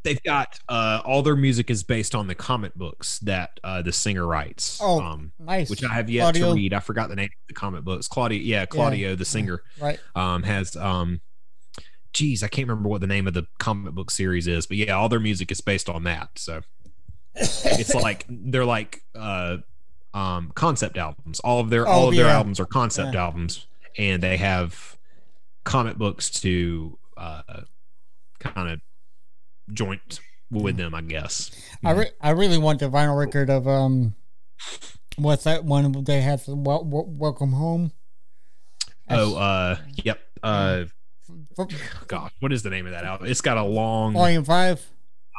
[0.05, 3.93] They've got uh, all their music is based on the comic books that uh, the
[3.93, 4.79] singer writes.
[4.81, 5.69] Oh, um, nice.
[5.69, 6.49] which I have yet Claudio.
[6.51, 6.73] to read.
[6.73, 8.07] I forgot the name of the comic books.
[8.07, 9.99] Claudio, yeah, Claudio, the singer, Right.
[10.15, 11.21] um, has um,
[12.13, 14.93] geez, I can't remember what the name of the comic book series is, but yeah,
[14.93, 16.31] all their music is based on that.
[16.37, 16.61] So
[17.35, 19.59] it's like they're like uh,
[20.15, 21.41] um, concept albums.
[21.41, 23.25] All of their all Oh, of their albums are concept Yeah.
[23.25, 23.67] albums,
[23.97, 24.97] and they have
[25.65, 27.43] comic books to uh,
[28.41, 28.81] kind of
[29.73, 30.21] joint
[30.51, 31.51] with them, I guess.
[31.85, 34.15] I re- I really want the vinyl record of um,
[35.17, 36.43] what's that one they had?
[36.43, 37.93] for Wel- Wel- Welcome Home.
[39.09, 40.21] Oh, uh, yep.
[40.43, 40.85] Uh,
[41.57, 41.69] For-
[42.07, 43.29] God, what is the name of that album?
[43.29, 44.85] It's got a long Volume Five.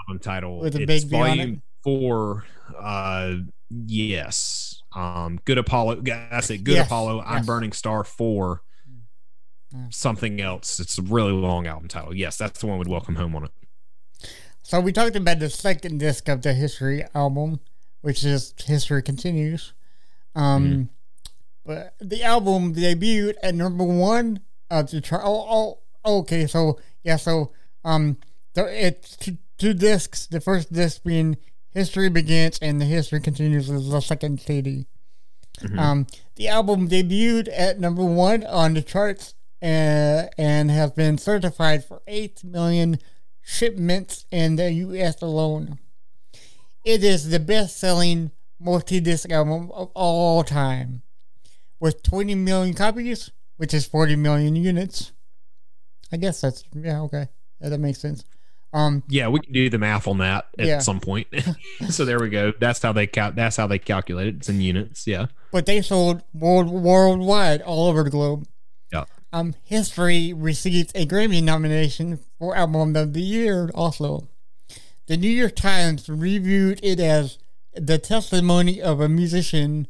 [0.07, 0.59] album title.
[0.59, 2.45] With a it's big volume four.
[2.77, 3.35] Uh,
[3.69, 4.81] yes.
[4.95, 6.01] Um, Good Apollo.
[6.01, 6.63] That's it.
[6.63, 7.21] Good Yes, Apollo.
[7.25, 7.45] I'm yes.
[7.45, 8.61] Burning Star four.
[9.89, 10.79] Something else.
[10.79, 12.13] It's a really long album title.
[12.15, 13.51] Yes, that's the one with Welcome Home on it.
[14.61, 17.59] So we talked about the second disc of the History album,
[18.01, 19.73] which is History Continues.
[20.35, 20.83] Um, Mm-hmm.
[21.65, 25.23] but the album debuted at number one of the chart.
[25.25, 26.47] Oh, oh, okay.
[26.47, 27.51] So yeah, so
[27.83, 28.17] um,
[28.53, 30.27] there it's two, two discs.
[30.27, 31.37] The first disc being
[31.71, 34.85] History Begins, and the History Continues is the second CD.
[35.61, 35.79] Mhm.
[35.79, 41.85] Um, the album debuted at number one on the charts uh, and has been certified
[41.85, 42.97] for 8 million
[43.41, 45.79] shipments in the US alone.
[46.83, 51.03] It is the best selling multi disc album of all time,
[51.79, 55.11] with 20 million copies, which is 40 million units.
[56.13, 57.27] I guess that's, yeah, okay.
[57.59, 58.23] Yeah, that makes sense.
[58.71, 60.79] Um, Yeah, we can do the math on that at Yeah.
[60.79, 61.27] some point.
[61.89, 62.53] so there we go.
[62.59, 63.35] That's how they count.
[63.35, 64.35] That's how they calculate it.
[64.37, 65.05] It's in units.
[65.07, 65.27] Yeah.
[65.51, 68.45] but they sold world, worldwide all over the globe.
[68.91, 69.05] Yeah.
[69.31, 74.27] Um, History received a Grammy nomination for Album of the Year also.
[75.07, 77.37] The New York Times reviewed it as
[77.75, 79.87] the testimony of a musician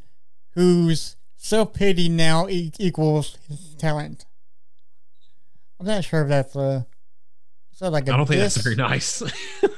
[0.55, 4.25] whose self pity now e- equals his talent.
[5.83, 6.83] I'm not sure if that's uh
[7.73, 9.21] is that like a I don't think that's very nice.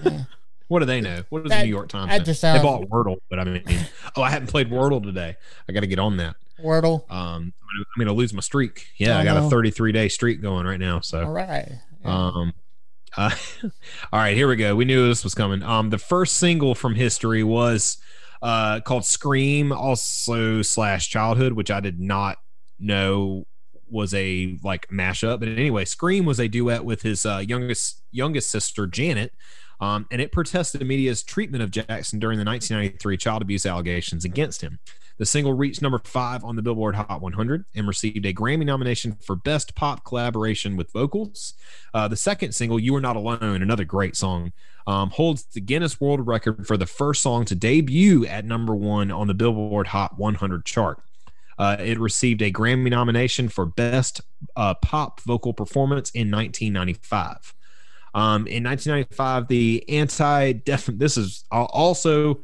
[0.04, 0.24] Yeah.
[0.68, 1.24] what do they know?
[1.30, 2.24] What does That- the New York Times that know?
[2.24, 3.64] just They sounds- bought Wordle, but I mean,
[4.16, 5.36] oh, I haven't played Wordle today.
[5.68, 6.36] I got to get on that.
[6.64, 7.10] Wordle.
[7.12, 7.54] Um,
[8.00, 8.88] I'm to lose my streak.
[8.98, 11.00] Yeah, Oh, I got a 33 day streak going right now.
[11.02, 11.72] So, All right.
[12.04, 12.54] um,
[13.18, 13.32] uh,
[14.14, 14.76] all right, here we go.
[14.76, 15.64] We knew this was coming.
[15.64, 17.98] Um, the first single from history was
[18.42, 22.38] uh called "Scream," also slash Childhood, which I did not
[22.80, 23.46] know
[23.96, 25.40] was a like mashup.
[25.40, 29.34] But anyway, "Scream" was a duet with his uh, youngest youngest sister Janet.
[29.82, 34.24] Um, and it protested the media's treatment of Jackson during the 1993 child abuse allegations
[34.24, 34.80] against him.
[35.18, 39.16] The single reached number five on the Billboard Hot 100 and received a Grammy nomination
[39.26, 41.54] for Best Pop Collaboration with Vocals.
[41.94, 44.52] Uh, the second single, You Are Not Alone, another great song,
[44.88, 49.10] um, holds the Guinness World Record for the first song to debut at number one
[49.10, 51.02] on the Billboard Hot 100 chart.
[51.58, 54.22] Uh, it received a Grammy nomination for Best
[54.56, 57.54] uh, Pop Vocal Performance in 1995.
[58.14, 62.42] Um, in 1995, the anti def this is also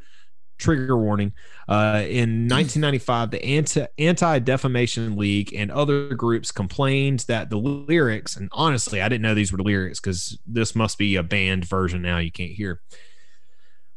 [0.62, 1.34] trigger warning.
[1.68, 8.36] Uh, in 1995, the anti anti defamation league and other groups complained that the lyrics,
[8.36, 11.66] and honestly, I didn't know these were the lyrics because this must be a banned
[11.66, 12.20] version now.
[12.20, 12.82] You can't hear.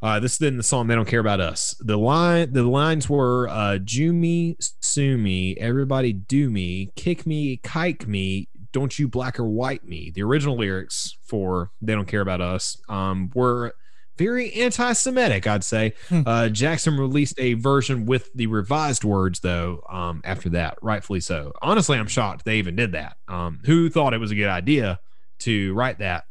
[0.05, 3.09] Uh, this is in the song "They Don't Care About Us." The line, the lines
[3.09, 9.07] were uh, "Jew me, sue me, everybody do me, kick me, kike me, don't you
[9.07, 13.73] black or white me." The original lyrics for "They Don't Care About Us" um, were
[14.15, 15.95] very anti-Semitic, I'd say.
[16.09, 16.21] Hmm.
[16.23, 19.81] Uh, Jackson released a version with the revised words, though.
[19.89, 21.51] Um, after that, rightfully so.
[21.63, 23.17] Honestly, I'm shocked they even did that.
[23.27, 24.99] Um, who thought it was a good idea
[25.39, 26.25] to write that?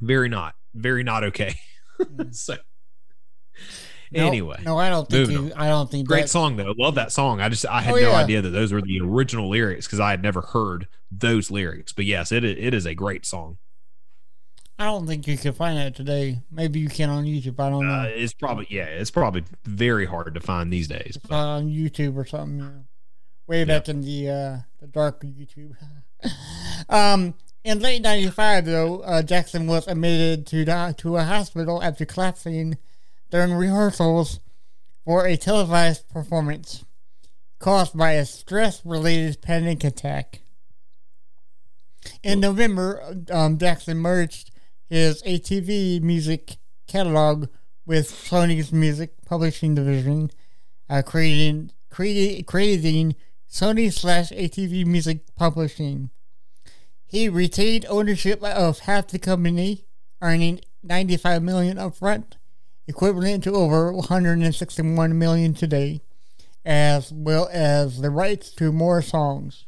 [0.00, 1.54] Very not, very not okay.
[2.30, 2.56] so,
[4.10, 5.52] No, anyway, no, I don't think you.
[5.56, 6.74] I don't think great that, song though.
[6.78, 7.40] Love that song.
[7.40, 8.16] I just I had Oh, no yeah.
[8.16, 11.92] idea that those were the original lyrics because I had never heard those lyrics.
[11.92, 13.58] But yes, it it is a great song.
[14.80, 16.40] I don't think you can find that today.
[16.52, 17.58] Maybe you can on YouTube.
[17.58, 17.92] I don't know.
[17.92, 21.18] Uh, it's probably yeah, it's probably very hard to find these days.
[21.20, 22.84] But on YouTube or something.
[23.48, 25.74] Way back in the uh, the dark YouTube.
[26.88, 27.34] um,
[27.64, 32.78] in late '95, though, uh, Jackson was admitted to the, to a hospital after collapsing
[33.30, 34.40] during rehearsals
[35.04, 36.84] for a televised performance
[37.58, 40.40] caused by a stress-related panic attack.
[42.22, 44.50] In November, um, Jackson merged
[44.88, 46.56] his ATV music
[46.86, 47.48] catalog
[47.84, 50.30] with Sony's music publishing division
[50.90, 53.14] uh, creating, creating, creating
[53.50, 56.10] Sony slash ATV Music Publishing.
[57.08, 59.86] He retained ownership of half the company,
[60.20, 62.34] earning 95 million upfront,
[62.86, 66.02] equivalent to over 161 million today,
[66.66, 69.64] as well as the rights to more songs.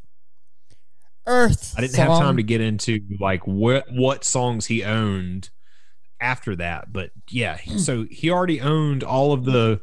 [1.26, 1.74] Earth.
[1.78, 5.48] I didn't song, have time to get into like what what songs he owned
[6.20, 9.80] after that, but yeah, so he already owned all of the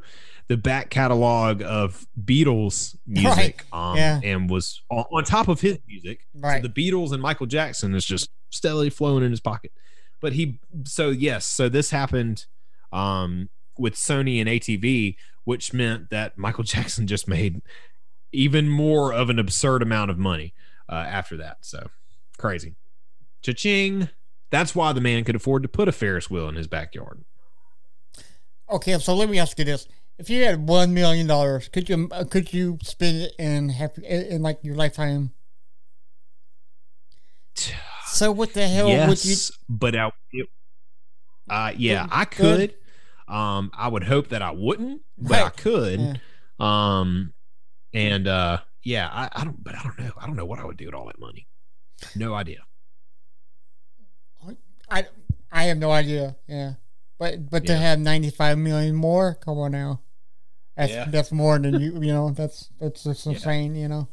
[0.48, 4.20] the back catalog of Beatles music, um, yeah.
[4.24, 6.26] and was on, on top of his music.
[6.34, 6.62] Right.
[6.62, 9.72] So the Beatles and Michael Jackson is just steadily flowing in his pocket.
[10.22, 12.46] But he, so yes, so this happened
[12.92, 17.62] um, with Sony and ATV, which meant that Michael Jackson just made
[18.32, 20.54] even more of an absurd amount of money
[20.90, 21.58] uh, after that.
[21.62, 21.90] So
[22.38, 22.76] crazy.
[23.42, 24.10] Cha-ching.
[24.50, 27.26] That's why the man could afford to put a Ferris wheel in his backyard.
[28.70, 29.88] Okay, so let me ask you this:
[30.18, 34.06] If you had one million dollars, could you uh, could you spend it in happy
[34.06, 35.32] in, like your lifetime?
[38.08, 39.36] So what the hell would you?
[39.70, 40.48] but I, it,
[41.50, 42.74] uh, yeah, I good.
[43.28, 43.34] could.
[43.34, 46.00] Um, I would hope that I wouldn't, but I could.
[46.00, 46.14] Yeah.
[46.60, 47.34] Um,
[47.94, 50.12] and uh, yeah, I, I don't, but I don't know.
[50.18, 51.48] I don't know what I would do with all that money.
[52.16, 52.60] No idea.
[54.90, 55.06] I
[55.52, 56.38] I have no idea.
[56.48, 56.74] Yeah,
[57.20, 60.02] but but to have ninety five million more, come on now,
[60.78, 61.06] that's Yeah.
[61.10, 62.30] that's more than you you know.
[62.30, 63.34] That's that's just Yeah.
[63.34, 63.76] insane.
[63.76, 64.08] You know.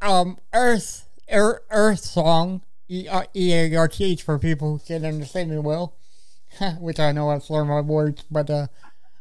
[0.00, 4.78] Um, Earth Earth, Earth song E R E A R T H for people who
[4.78, 5.96] can't understand me well,
[6.78, 8.66] which I know I've slurred my words, but uh,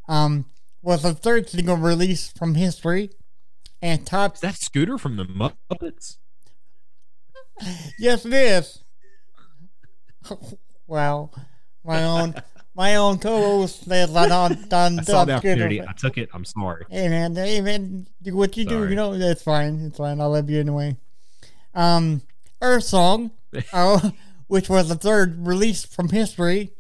[0.08, 0.46] um,
[0.82, 3.12] was the third single release from history,
[3.82, 6.18] and top Is that Scooter from the Muppets?
[8.00, 8.84] Yes, it is.
[10.88, 11.32] well,
[11.84, 12.34] my own
[12.76, 15.82] my own co-host says I don't done I saw the opportunity.
[15.82, 16.30] I took it.
[16.34, 16.86] I'm sorry.
[16.90, 18.88] Hey man, hey man, do what you do.
[18.88, 19.80] You know that's fine.
[19.82, 20.22] It's fine.
[20.22, 20.98] I love you anyway.
[21.74, 22.22] Um,
[22.62, 23.32] Earth Song,
[23.74, 24.12] uh,
[24.48, 26.72] which was the third release from history,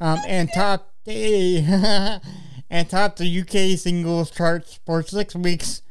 [0.00, 2.20] um, and top and
[2.88, 5.82] topped the UK singles charts for six weeks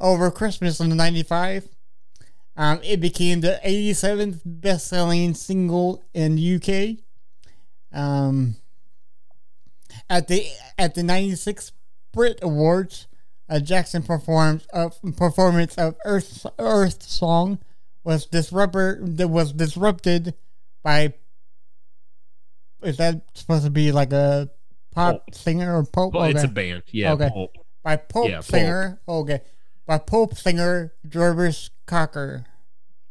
[0.00, 1.68] over Christmas in '95.
[2.58, 6.98] Um, it became the 87th best-selling single in the UK.
[7.92, 8.56] Um,
[10.10, 10.46] at the
[10.78, 11.72] at the 96
[12.12, 13.06] Brit Awards,
[13.48, 17.58] uh, Jackson performed a performance of Earth Earth Song
[18.04, 20.34] was disrupted that was disrupted
[20.82, 21.14] by
[22.82, 24.50] is that supposed to be like a
[24.92, 25.34] pop Pulp.
[25.34, 26.12] singer or pop?
[26.12, 26.82] Well, it's a band.
[26.90, 27.12] Yeah.
[27.14, 27.30] Okay.
[27.30, 27.54] Pulp.
[27.82, 28.44] by Pope Yeah, Pulp.
[28.44, 29.00] singer.
[29.08, 29.40] Okay,
[29.86, 32.44] by Pope singer Jarvis Cocker,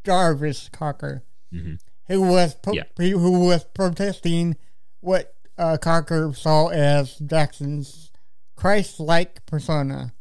[0.03, 1.23] Jarvis Cocker,
[1.53, 1.79] Mhm.
[2.07, 2.83] who was po- Yeah.
[2.97, 4.55] who was protesting
[5.02, 8.11] what uh, Cocker saw as Jackson's
[8.56, 10.14] Christ-like persona.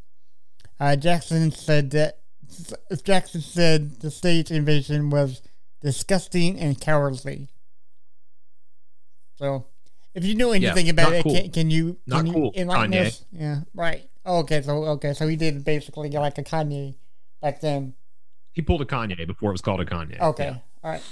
[0.78, 2.18] Uh, Jackson said that
[3.02, 5.42] Jackson said the stage invasion was
[5.82, 7.48] disgusting and cowardly.
[9.36, 9.66] So,
[10.14, 11.34] if you know anything about it, cool.
[11.34, 13.06] can, can you Not can you cool, enlighten Kanye.
[13.06, 13.24] us?
[13.32, 14.08] Yeah, right.
[14.24, 16.94] Okay, so okay, so he did basically like a Kanye
[17.42, 17.94] back then.
[18.52, 20.18] He pulled a Kanye before it was called a Kanye.
[20.18, 20.58] Okay, Yeah.
[20.82, 21.02] all right.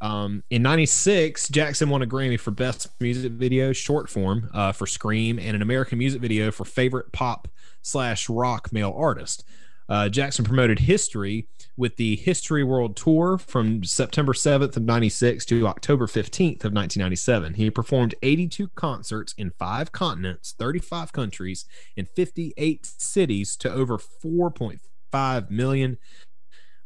[0.00, 4.86] Um, in '96, Jackson won a Grammy for Best Music Video Short Form uh, for
[4.86, 7.48] Scream and an American Music Video for Favorite Pop
[7.82, 9.44] slash Rock Male Artist.
[9.90, 15.66] Uh, Jackson promoted History with the History World Tour from September 7th of '96 to
[15.66, 17.54] October 15th of 1997.
[17.54, 21.66] He performed 82 concerts in five continents, 35 countries,
[21.96, 25.98] and 58 cities to over 4.5 million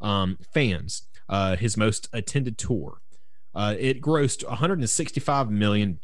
[0.00, 1.02] um, fans.
[1.28, 3.00] Uh, his most attended tour.
[3.54, 5.98] Uh, it grossed $165 million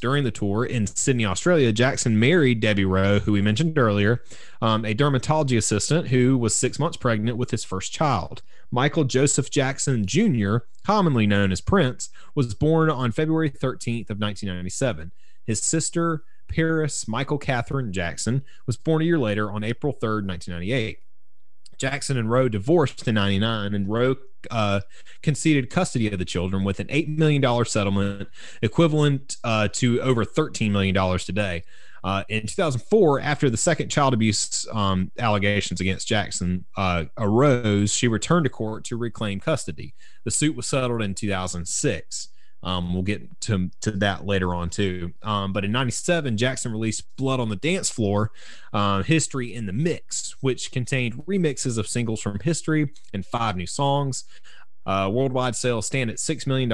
[0.00, 1.72] during the tour in Sydney, Australia.
[1.72, 4.24] Jackson married Debbie Rowe, who we mentioned earlier,
[4.60, 8.42] um, a dermatology assistant who was six months pregnant with his first child.
[8.72, 15.12] Michael Joseph Jackson Jr., commonly known as Prince, was born on February 13th of 1997.
[15.44, 20.98] His sister, Paris Michael Catherine Jackson, was born a year later on April 3rd, 1998.
[21.78, 24.16] Jackson and Rowe divorced in 99, and Rowe
[24.50, 24.80] uh,
[25.22, 28.28] conceded custody of the children with an $8 million settlement
[28.62, 31.62] equivalent uh, to over $13 million today.
[32.02, 38.08] Uh, in 2004, after the second child abuse um, allegations against Jackson uh, arose, she
[38.08, 39.94] returned to court to reclaim custody.
[40.24, 42.28] The suit was settled in 2006.
[42.62, 45.12] Um, we'll get to, to that later on too.
[45.22, 48.32] Um, but in 97, Jackson released Blood on the Dance Floor,
[48.72, 53.66] uh, History in the Mix, which contained remixes of singles from History and five new
[53.66, 54.24] songs.
[54.86, 56.70] Uh, worldwide sales stand at $6 million.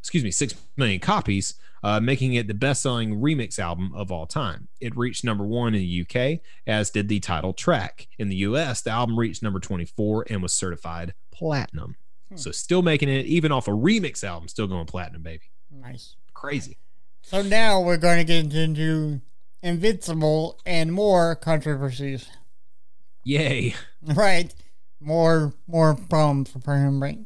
[0.00, 4.26] excuse me, 6 million copies, uh, making it the best selling remix album of all
[4.26, 4.68] time.
[4.80, 8.08] It reached number one in the UK, as did the title track.
[8.18, 11.96] In the US, the album reached number 24 and was certified platinum.
[12.30, 12.36] Hmm.
[12.36, 15.44] So, still making it, even off a remix album, still going platinum, baby.
[15.70, 16.16] Nice.
[16.32, 16.78] Crazy.
[17.22, 19.20] So now we're going to get into
[19.62, 22.28] Invincible and more controversies.
[23.24, 23.74] Yay.
[24.02, 24.54] Right.
[24.98, 27.18] More more problems for him, right?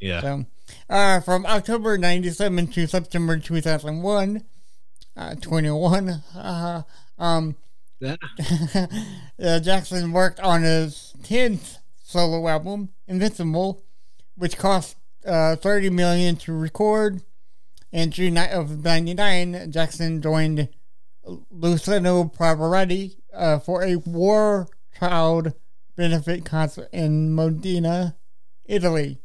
[0.00, 0.20] Yeah.
[0.22, 0.46] So,
[0.88, 4.42] uh, from October 97 to September 2001,
[5.16, 6.82] uh, 21, uh,
[7.18, 7.56] um,
[8.00, 8.18] That-
[9.42, 13.82] uh, Jackson worked on his 10th solo album, Invincible,
[14.38, 14.96] which cost
[15.26, 17.22] uh, 30 million to record.
[17.90, 20.68] In June of 99, Jackson joined
[21.50, 25.52] Luciano Pavarotti uh, for a war child
[25.96, 28.16] benefit concert in Modena,
[28.66, 29.18] Italy.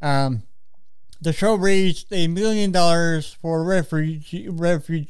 [0.00, 0.42] Um,
[1.20, 5.08] the show raised a million dollars for refugee, refuge,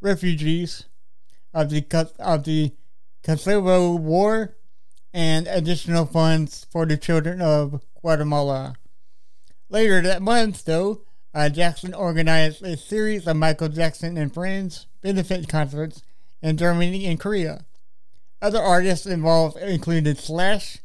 [0.00, 0.84] refugees
[1.52, 1.84] of the
[2.18, 2.72] of the
[3.24, 4.56] Kosovo War
[5.12, 8.76] and additional funds for the children of Guatemala.
[9.68, 11.02] Later that month, though,
[11.34, 16.02] uh, Jackson organized a series of Michael Jackson and Friends benefit concerts
[16.42, 17.66] in Germany and Korea.
[18.40, 20.78] Other artists involved included Slash,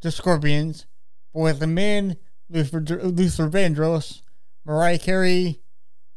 [0.00, 0.86] The Scorpions,
[1.32, 2.16] Boys and Men,
[2.48, 4.22] Luther, Luther Vandross,
[4.64, 5.60] Mariah Carey,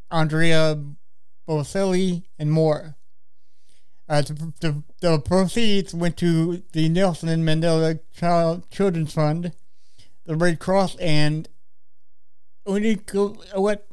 [0.09, 0.81] Andrea
[1.47, 2.95] Bocelli, and more.
[4.09, 9.51] Uh, the, the, the proceeds went to the Nelson Mandela Child Children's Fund,
[10.27, 11.49] the Red Cross, and
[12.67, 13.87] Unico, what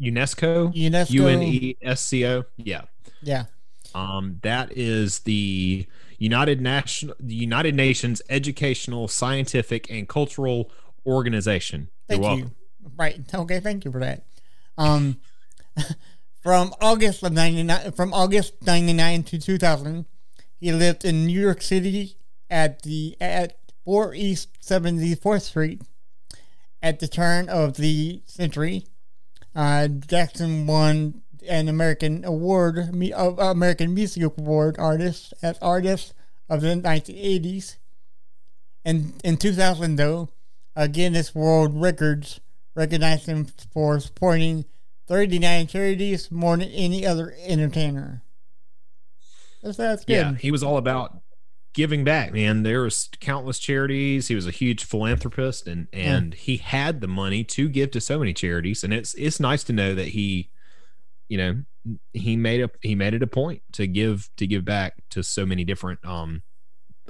[0.00, 1.10] UNESCO, UNESCO.
[1.10, 2.44] U N E S C O.
[2.56, 2.82] Yeah.
[3.22, 3.44] Yeah,
[3.94, 5.86] Um, that is the
[6.18, 10.70] United National, the United Nations Educational, Scientific, and Cultural
[11.06, 11.88] Organization.
[12.06, 12.50] thank You're you.
[12.98, 13.18] Right.
[13.34, 13.60] Okay.
[13.60, 14.24] Thank you for that.
[14.76, 15.20] Um,
[16.42, 20.04] from August of ninety nine, from August ninety nine to two thousand,
[20.60, 22.18] he lived in New York City
[22.50, 25.82] at the at four East Seventy Fourth Street.
[26.82, 28.84] At the turn of the century,
[29.54, 36.12] uh, Jackson won an American award, uh, American Music Award artist as artist
[36.48, 37.78] of the nineteen eighties.
[38.84, 40.28] And in two thousand, though,
[40.76, 42.40] uh, Guinness World Records
[42.74, 44.64] recognized him for supporting
[45.06, 48.22] 39 charities more than any other entertainer.
[49.62, 50.14] That's, that's good.
[50.14, 51.20] Yeah, he was all about
[51.74, 52.62] giving back, man.
[52.62, 54.28] There was countless charities.
[54.28, 58.18] He was a huge philanthropist, and and he had the money to give to so
[58.18, 58.82] many charities.
[58.82, 60.50] And it's it's nice to know that he,
[61.28, 61.62] you know,
[62.12, 65.44] he made a he made it a point to give to give back to so
[65.44, 66.42] many different um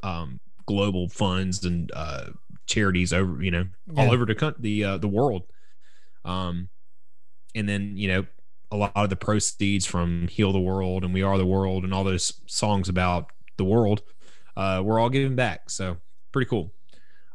[0.03, 2.31] um global funds and uh
[2.66, 3.66] charities over you know
[3.97, 5.45] all over the the uh, the world.
[6.24, 6.69] Um,
[7.55, 8.27] and then you know
[8.70, 11.95] a lot of the proceeds from Heal the World and We Are the World and
[11.95, 14.03] all those songs about the world,
[14.56, 15.70] uh, we're all giving back.
[15.70, 15.98] So
[16.32, 16.72] pretty cool.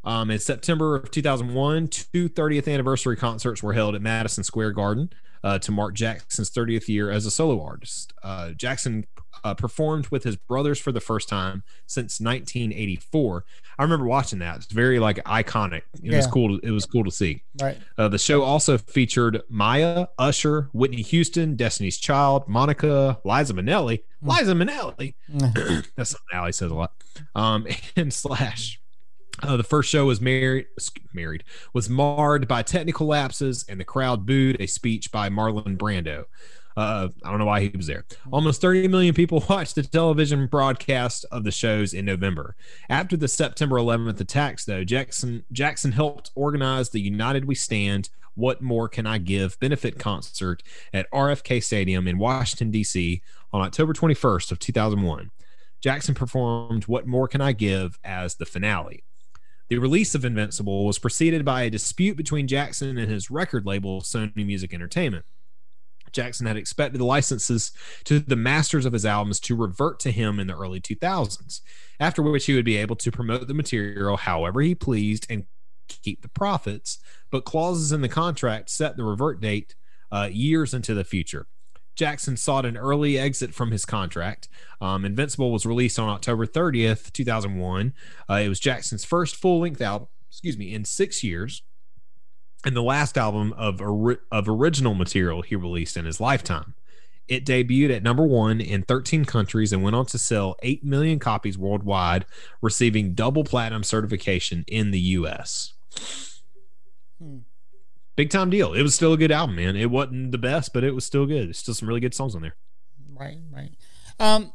[0.02, 5.10] Um, in September of 2001, two 30th anniversary concerts were held at Madison Square Garden
[5.44, 8.12] uh, to mark Jackson's 30th year as a solo artist.
[8.22, 9.06] Uh, Jackson
[9.44, 13.44] uh, performed with his brothers for the first time since 1984.
[13.78, 14.56] I remember watching that.
[14.56, 15.82] It's very like iconic.
[16.02, 16.58] It was cool.
[16.58, 17.42] To, it was cool to see.
[17.60, 17.78] Right.
[17.96, 24.52] Uh, the show also featured Maya, Usher, Whitney Houston, Destiny's Child, Monica, Liza Minnelli, Liza
[24.52, 25.14] Minnelli.
[25.96, 26.92] That's something Ali says a lot.
[27.34, 28.80] Um, and Slash.
[29.42, 30.66] Uh, the first show was married,
[31.14, 36.24] married was marred by technical lapses, and the crowd booed a speech by Marlon Brando.
[36.80, 38.06] Uh, I don't know why he was there.
[38.30, 42.56] Almost 30 million people watched the television broadcast of the shows in November.
[42.88, 48.08] After the September 11th attacks, though, Jackson Jackson helped organize the United We Stand.
[48.34, 49.60] What more can I give?
[49.60, 50.62] Benefit concert
[50.94, 53.20] at RFK Stadium in Washington D.C.
[53.52, 55.30] on October 21st of 2001.
[55.82, 59.04] Jackson performed "What More Can I Give" as the finale.
[59.68, 64.00] The release of Invincible was preceded by a dispute between Jackson and his record label,
[64.00, 65.26] Sony Music Entertainment.
[66.12, 67.72] Jackson had expected the licenses
[68.04, 71.60] to the masters of his albums to revert to him in the early 2000s,
[71.98, 75.46] after which he would be able to promote the material however he pleased and
[75.88, 76.98] keep the profits.
[77.30, 79.74] But clauses in the contract set the revert date
[80.10, 81.46] uh, years into the future.
[81.96, 84.48] Jackson sought an early exit from his contract.
[84.80, 87.92] Um, Invincible was released on October 30th, 2001.
[88.28, 91.62] Uh, it was Jackson's first full length album, excuse me, in six years,
[92.64, 96.74] and the last album of, ori- of original material he released in his lifetime.
[97.28, 101.20] It debuted at number one in 13 countries and went on to sell 8 million
[101.20, 102.26] copies worldwide,
[102.60, 105.74] receiving double platinum certification in the US.
[107.22, 107.38] Hmm.
[108.16, 108.72] big time deal.
[108.72, 109.76] It was still a good album, man.
[109.76, 111.48] It wasn't the best, but it was still good.
[111.48, 112.56] There's still some really good songs on there.
[113.14, 113.70] Right, right.
[114.18, 114.52] Um,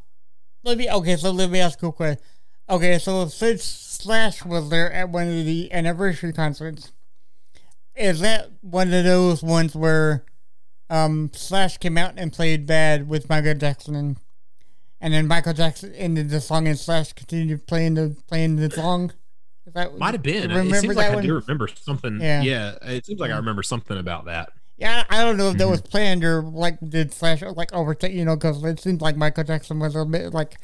[0.62, 1.16] let me okay.
[1.16, 2.22] So let me ask you a question.
[2.68, 6.92] Okay, so since Slash was there at one of the anniversary concerts,
[7.96, 10.24] is that one of those ones where
[10.90, 14.16] um Slash came out and played "Bad" with Michael Jackson, and,
[15.00, 19.12] and then Michael Jackson ended the song, and Slash continued playing the playing the song?
[19.66, 20.50] Is that Might have been.
[20.50, 21.24] you It seems that like one?
[21.24, 22.20] I do remember something.
[22.20, 22.42] Yeah.
[22.42, 22.74] Yeah.
[22.82, 24.50] It seems like I remember something about that.
[24.78, 28.24] Yeah, I don't know if that was planned or like did Slash like overtake, you
[28.24, 30.58] know, because it seems like Michael Jackson was a bit like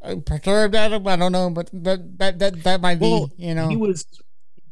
[0.00, 1.06] uh, perturbed at him.
[1.06, 4.06] I don't know, but that that that, that might be, you know, He was.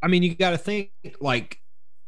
[0.03, 1.60] I mean, you got to think like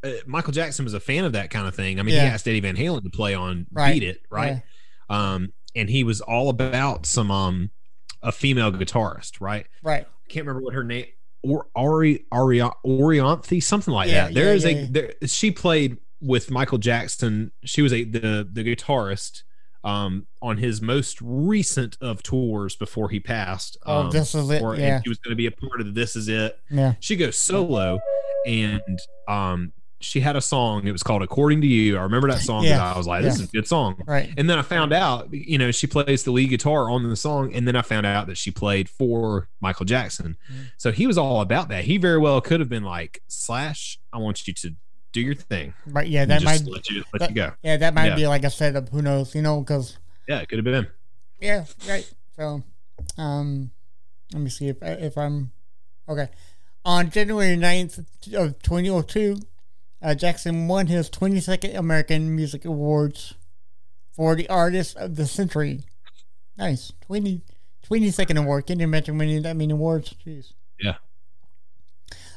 [0.03, 1.99] uh, Michael Jackson was a fan of that kind of thing.
[1.99, 2.21] I mean, Yeah.
[2.21, 3.93] he asked Eddie Van Halen to play on Right.
[3.93, 4.61] "Beat It," right?
[5.09, 7.71] Um, and he was all about some um
[8.21, 9.65] a female guitarist, right?
[9.83, 11.05] right, I can't remember what her name
[11.41, 14.33] or Ari Ari Orianthi, something like Yeah, that.
[14.33, 14.87] There yeah, is yeah, a yeah.
[14.91, 17.51] there she played with Michael Jackson.
[17.65, 19.43] She was a the the guitarist
[19.83, 23.77] um on his most recent of tours before he passed.
[23.85, 25.93] oh, Um, this is it, or, yeah, she was going to be a part of
[25.93, 26.57] This Is It.
[26.71, 27.99] yeah, She goes solo,
[28.47, 28.81] and
[29.27, 29.73] um,
[30.03, 30.85] she had a song.
[30.87, 32.63] It was called "According to You." I remember that song.
[32.63, 33.43] Yeah, I was like, "This yeah.
[33.43, 36.31] is a good song." right, And then I found out, you know, she plays the
[36.31, 39.85] lead guitar on the song, and then I found out that she played for Michael
[39.85, 40.37] Jackson.
[40.51, 40.71] Mm.
[40.77, 41.85] So he was all about that.
[41.85, 44.75] He very well could have been like, "Slash, I want you to
[45.11, 47.51] do your thing." right, yeah, that might, let you let that- you go.
[47.63, 48.15] yeah, that might Yeah.
[48.15, 48.89] be like a setup.
[48.89, 49.97] Who knows, you know, because
[50.27, 50.87] Yeah, it could have been.
[51.39, 52.11] yeah, right.
[52.35, 52.63] So,
[53.17, 53.69] um,
[54.33, 55.51] let me see if if I'm
[56.09, 56.29] okay.
[56.85, 58.05] On January 9th of
[58.61, 59.37] 2002,
[60.03, 63.33] uh, Jackson won his 22nd American Music Awards
[64.11, 65.81] for the Artist of the Century.
[66.57, 66.91] Nice.
[67.05, 67.41] 20,
[67.89, 68.67] 22nd award.
[68.67, 70.13] Can you imagine winning that many awards?
[70.25, 70.53] Jeez.
[70.79, 70.95] Yeah.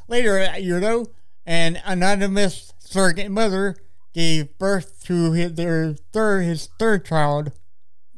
[0.09, 1.09] Later that year, though,
[1.45, 3.77] an anonymous surrogate mother
[4.15, 7.53] gave birth to his, their third, his third child,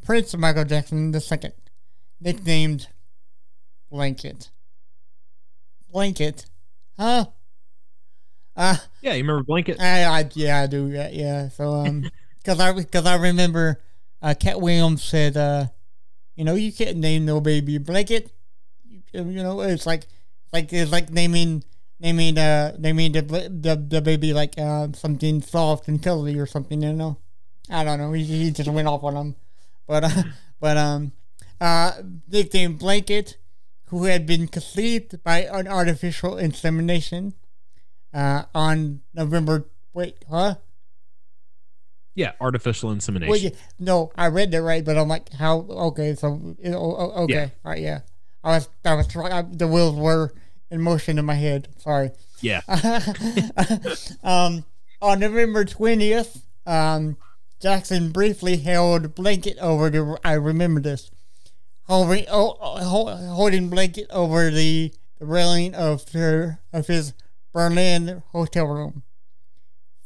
[0.04, 1.52] Prince Michael Jackson II,
[2.20, 2.88] nicknamed
[3.90, 4.50] Blanket.
[5.90, 6.46] Blanket,
[6.98, 7.26] huh?
[8.58, 9.80] Uh, Yeah, you remember Blanket?
[9.80, 10.88] I, I yeah, I do.
[10.90, 11.48] Yeah, yeah.
[11.50, 12.10] So um,
[12.42, 13.80] because I because I remember,
[14.22, 15.66] uh, Katt Williams said, uh,
[16.36, 18.32] you know, you can't name no baby Blanket.
[19.12, 20.06] You, you know, it's like
[20.52, 21.64] like it's like naming
[22.00, 26.82] naming uh naming the the, the baby like uh something soft and cuddly or something.
[26.82, 27.18] You know,
[27.70, 28.12] I don't know.
[28.12, 29.36] He, he just went off on them,
[29.86, 30.22] but uh,
[30.60, 31.12] but um,
[31.60, 31.92] uh,
[32.28, 33.38] nicknamed Blanket,
[33.86, 37.34] who had been conceived by an artificial insemination
[38.18, 39.66] uh, on November.
[39.94, 40.56] Wait, huh?
[42.14, 43.30] Yeah, artificial insemination.
[43.30, 45.60] Well, yeah, no, I read that right, but I'm like, how?
[45.60, 47.48] Okay, so it- oh, oh, okay, Yeah.
[47.64, 48.00] all right, yeah.
[48.42, 49.32] I was, I was trying.
[49.32, 50.32] I, the wheels were
[50.70, 51.68] in motion in my head.
[51.78, 52.10] Sorry.
[52.40, 52.60] yeah,
[54.22, 54.64] um,
[55.02, 57.16] on November twentieth, um,
[57.60, 60.18] Jackson briefly held blanket over the.
[60.24, 61.10] I remember this.
[61.84, 67.14] Holding, oh, oh, holding blanket over the, the railing of her of his
[67.58, 69.02] Berlin hotel room,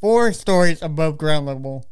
[0.00, 1.86] four stories above ground level,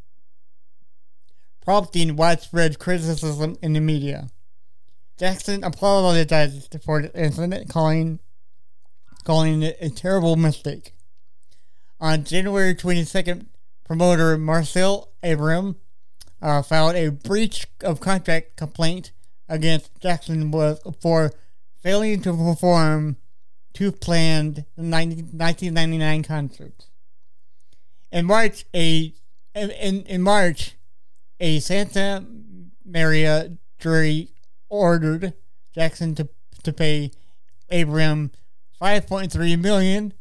[1.62, 4.30] prompting widespread criticism in the media.
[5.18, 8.20] Jackson apologized for the incident, calling
[9.24, 10.94] calling it a terrible mistake.
[12.00, 13.44] On January 22nd,
[13.84, 15.76] promoter Marcel Avram
[16.40, 19.12] uh, filed a breach of contract complaint
[19.46, 21.32] against Jackson was for
[21.82, 23.18] failing to perform
[23.72, 26.86] two planned 90, 1999 concerts.
[28.12, 29.12] In March, a
[29.54, 30.76] in, in, March,
[31.38, 32.24] a Santa
[32.84, 34.30] Maria jury
[34.68, 35.34] ordered
[35.74, 36.28] Jackson to
[36.62, 37.10] to pay
[37.70, 38.30] Avram
[38.80, 40.12] 5.3 million.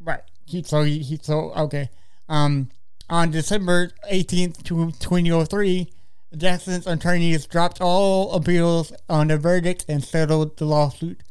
[0.00, 0.22] Right.
[0.44, 1.88] He, so he, he so okay.
[2.28, 2.70] Um
[3.08, 5.92] on December 18th to 2003,
[6.36, 11.22] Jackson's attorneys dropped all appeals on the verdict and settled the lawsuit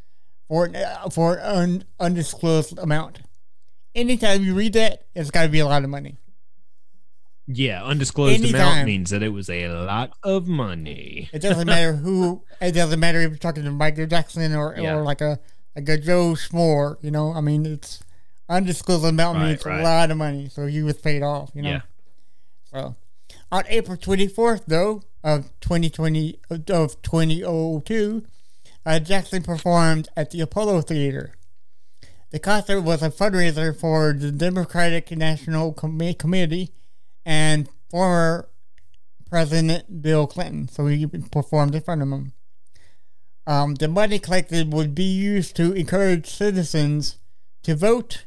[0.51, 3.21] for uh, for an undisclosed amount.
[3.95, 6.17] Anytime you read that, it's got to be a lot of money.
[7.47, 7.81] yeah.
[7.85, 8.55] Undisclosed Anytime.
[8.61, 11.29] amount means that it was a lot of money.
[11.31, 12.43] It doesn't matter who.
[12.61, 14.95] It doesn't matter if you're talking to Michael Jackson or, Yeah.
[14.97, 15.39] or like a
[15.75, 16.97] like a Joe Schmore.
[17.01, 18.03] You know, I mean, it's
[18.49, 19.79] undisclosed amount Right, means right.
[19.79, 20.49] a lot of money.
[20.49, 21.49] So he was paid off.
[21.55, 21.69] You know.
[21.69, 21.81] Yeah.
[22.71, 22.95] So
[23.51, 26.65] on April 24th, though of 2020 of
[27.01, 28.23] 2002,
[28.85, 31.33] uh, Jackson performed at the Apollo Theater.
[32.31, 36.71] The concert was a fundraiser for the Democratic National Com- Committee
[37.25, 38.47] and former
[39.29, 42.33] President Bill Clinton, so he performed in front of him.
[43.47, 47.17] Um, the money collected would be used to encourage citizens
[47.63, 48.25] to vote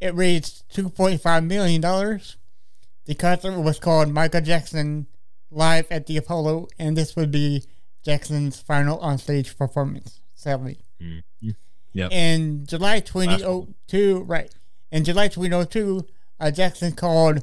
[0.00, 1.80] It raised $2.5 million.
[1.80, 5.06] The concert was called Michael Jackson
[5.50, 7.64] Live at the Apollo, and this would be
[8.04, 10.78] Jackson's final onstage performance, sadly.
[11.00, 11.50] Mm-hmm.
[11.94, 12.12] Yep.
[12.12, 14.52] In July 2002, right.
[14.90, 16.06] In July 2002,
[16.40, 17.42] uh, Jackson called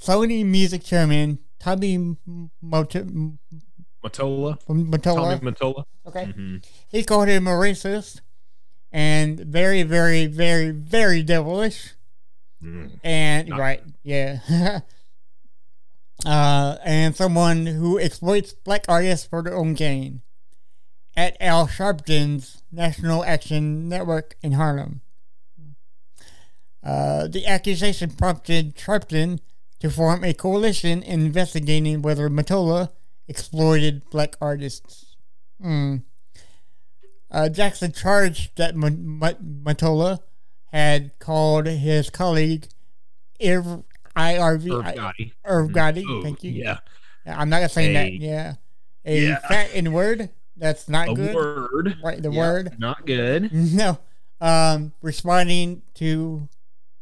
[0.00, 2.16] Sony Music Chairman Tommy
[2.62, 3.38] Mot- Mottola.
[4.02, 4.58] Mottola.
[4.64, 5.84] Tommy Mottola.
[6.06, 6.24] Okay.
[6.26, 6.56] Mm-hmm.
[6.88, 8.20] He called him a racist
[8.92, 11.94] and very, very, very, very devilish.
[12.62, 12.98] Mm.
[13.04, 14.40] And, Not- right, yeah.
[16.26, 20.22] uh, and someone who exploits black artists for their own gain.
[21.16, 25.00] At Al Sharpton's National Action Network in Harlem.
[26.82, 29.40] Uh, the accusation prompted Sharpton
[29.80, 32.90] to form a coalition investigating whether Mottola
[33.26, 35.16] exploited black artists.
[35.60, 35.96] Hmm.
[37.30, 40.20] Uh, Jackson charged that M- M- Mottola
[40.72, 42.68] had called his colleague
[43.42, 43.84] Irv-
[44.18, 45.32] IRV Irv Gotti.
[45.44, 46.04] Irv Gotti.
[46.08, 46.50] Oh, Thank you.
[46.52, 46.78] Yeah.
[47.26, 48.12] I'm not saying that.
[48.14, 48.54] Yeah,
[49.04, 49.38] a Yeah.
[49.48, 50.30] fat in word.
[50.56, 51.34] That's not A good.
[51.34, 51.96] word.
[52.02, 52.76] Right, the Yeah, word.
[52.78, 53.50] Not good.
[53.52, 53.98] No.
[54.40, 56.48] Um, responding to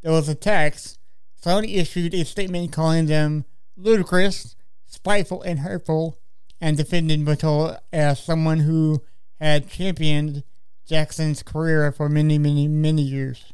[0.02, 0.98] those attacks,
[1.42, 3.44] Sony issued a statement calling them
[3.76, 4.56] ludicrous,
[4.86, 6.18] spiteful, and hurtful,
[6.60, 9.02] and defended Mottola as someone who
[9.40, 10.42] had championed
[10.86, 13.52] Jackson's career for many, many, many years.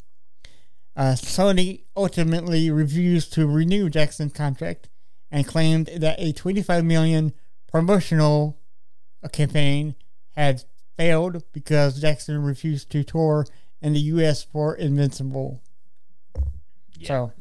[0.96, 4.88] Uh, Sony ultimately refused to renew Jackson's contract
[5.30, 7.32] and claimed that a 25 million
[7.70, 8.58] promotional
[9.32, 9.94] campaign
[10.32, 10.64] had
[10.96, 13.46] failed because Jackson refused to tour
[13.80, 14.42] in the U.S.
[14.42, 15.62] for Invincible.
[17.02, 17.32] So,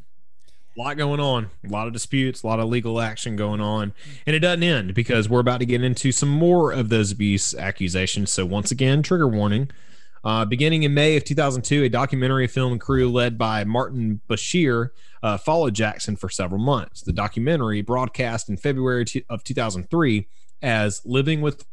[0.76, 1.50] A lot going on.
[1.66, 3.94] A lot of disputes, a lot of legal action going on.
[4.26, 7.54] And it doesn't end because we're about to get into some more of those abuse
[7.54, 8.32] accusations.
[8.32, 9.70] So, once again, trigger warning.
[10.24, 14.90] Uh, beginning in May of 2002, a documentary film crew led by Martin Bashir
[15.24, 17.02] uh, followed Jackson for several months.
[17.02, 20.28] The documentary, broadcast in February of 2003
[20.62, 21.66] as Living with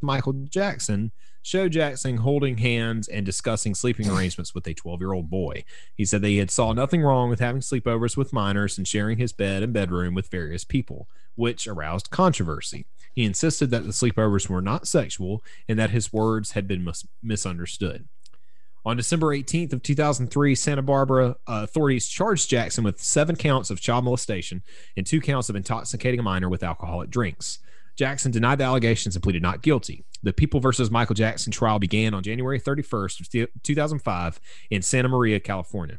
[0.00, 1.12] Michael Jackson,
[1.42, 5.64] showed Jackson holding hands and discussing sleeping arrangements with a 12 year old boy.
[5.94, 9.18] He said that he had saw nothing wrong with having sleepovers with minors and sharing
[9.18, 12.86] his bed and bedroom with various people, which aroused controversy.
[13.12, 17.06] He insisted that the sleepovers were not sexual and that his words had been mis-
[17.22, 18.08] misunderstood.
[18.84, 23.80] On December 18th of 2003, Santa Barbara uh, authorities charged Jackson with seven counts of
[23.80, 24.62] child molestation
[24.96, 27.58] and two counts of intoxicating a minor with alcoholic drinks.
[27.96, 30.04] Jackson denied the allegations and pleaded not guilty.
[30.22, 35.40] The People versus Michael Jackson trial began on January 31st of 2005 in Santa Maria,
[35.40, 35.98] California,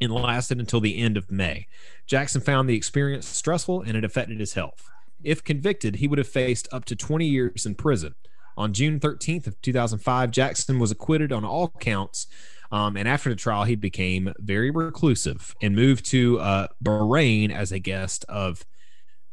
[0.00, 1.68] and lasted until the end of May.
[2.08, 4.90] Jackson found the experience stressful and it affected his health.
[5.26, 8.14] If convicted, he would have faced up to 20 years in prison.
[8.56, 12.28] On June 13th of 2005, Jackson was acquitted on all counts.
[12.70, 17.72] Um, and after the trial, he became very reclusive and moved to uh, Bahrain as
[17.72, 18.64] a guest of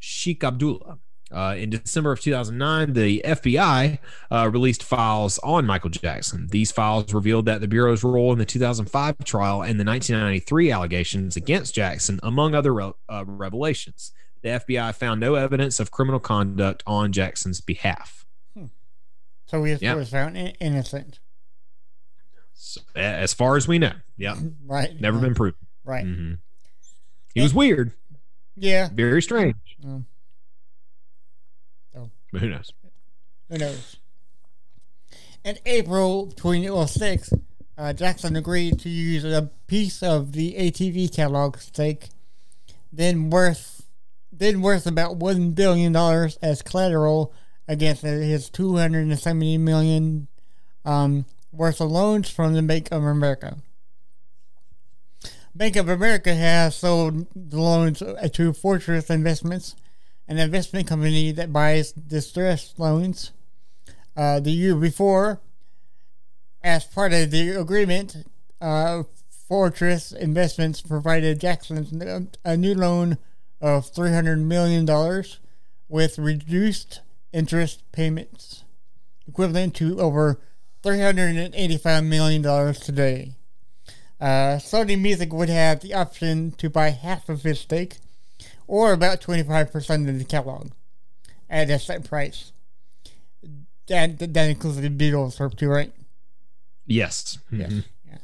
[0.00, 0.98] Sheikh Abdullah.
[1.32, 3.98] Uh, in December of 2009, the FBI
[4.30, 6.48] uh, released files on Michael Jackson.
[6.48, 11.36] These files revealed that the Bureau's role in the 2005 trial and the 1993 allegations
[11.36, 14.12] against Jackson, among other re- uh, revelations.
[14.44, 18.26] The FBI found no evidence of criminal conduct on Jackson's behalf.
[19.46, 19.94] so he Yeah.
[19.94, 21.18] was found innocent.
[22.52, 25.00] So, as far as we know, yeah, Right.
[25.00, 25.58] never been proven.
[25.82, 26.04] Right.
[26.04, 26.38] Mhm.
[27.34, 27.92] He was weird,
[28.54, 28.90] Yeah.
[28.92, 29.56] very strange.
[29.82, 30.04] Mm.
[31.96, 32.10] Oh.
[32.30, 32.70] But who knows?
[33.48, 33.96] Who knows?
[35.42, 37.32] In April 2006,
[37.78, 42.10] uh, Jackson agreed to use a piece of the ATV catalog stake,
[42.92, 43.73] then worth
[44.38, 47.32] then worth about one billion dollars as collateral
[47.68, 50.28] against his 270 million
[50.84, 53.56] um, worth of loans from the Bank of America.
[55.54, 58.02] Bank of America has sold the loans
[58.32, 59.76] to Fortress Investments,
[60.26, 63.30] an investment company that buys distressed loans.
[64.16, 65.40] Uh, the year before,
[66.62, 68.26] as part of the agreement,
[68.60, 69.04] uh,
[69.48, 73.18] Fortress Investments provided Jackson a new loan
[73.64, 74.84] of $300 million
[75.88, 77.00] with reduced
[77.32, 78.62] interest payments,
[79.26, 80.38] equivalent to over
[80.82, 82.42] $385 million
[82.74, 83.32] today.
[84.20, 87.96] Uh, Sony Music would have the option to buy half of his stake,
[88.66, 90.70] or about 25% of the catalog,
[91.48, 92.52] at a set price.
[93.86, 95.92] That, that includes the Beatles, too, right?
[96.86, 97.38] Yes.
[97.50, 97.72] Yes.
[97.72, 97.84] Mhm.
[98.06, 98.18] Yeah.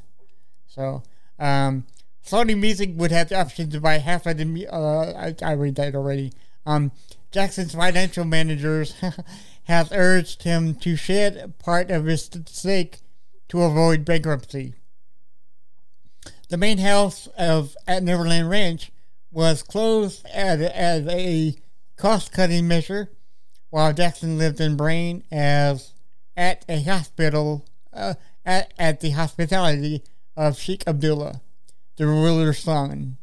[0.69, 1.03] So,
[1.39, 1.87] um,
[2.27, 4.69] Sony Music would have the option to buy half of the.
[4.71, 6.33] Uh, I, I read that already.
[6.67, 6.93] Um,
[7.31, 8.95] Jackson's financial managers
[9.65, 12.99] have urged him to shed part of his stake
[13.49, 14.75] to avoid bankruptcy.
[16.49, 18.91] the main house of at Neverland Ranch
[19.31, 21.55] was closed as, as a
[21.97, 23.11] cost-cutting measure,
[23.71, 25.93] while Jackson lived in Bahrain as
[26.37, 28.15] at a hospital uh,
[28.45, 30.03] at, at the hospitality
[30.37, 31.41] of Sheikh Abdullah,
[32.01, 33.18] the ruler's son.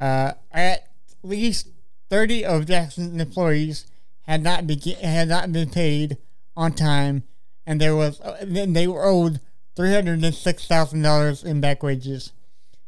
[0.00, 0.88] Uh, at
[1.22, 1.68] least
[2.08, 3.86] 30 of Jackson's employees
[4.22, 6.16] had not been had not been paid
[6.56, 7.22] on time,
[7.66, 9.40] and there was they were owed
[9.76, 12.32] three hundred and six thousand dollars in back wages.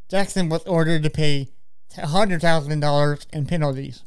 [0.09, 1.49] Jackson was ordered to pay
[1.95, 4.05] hundred thousand dollars in penalties.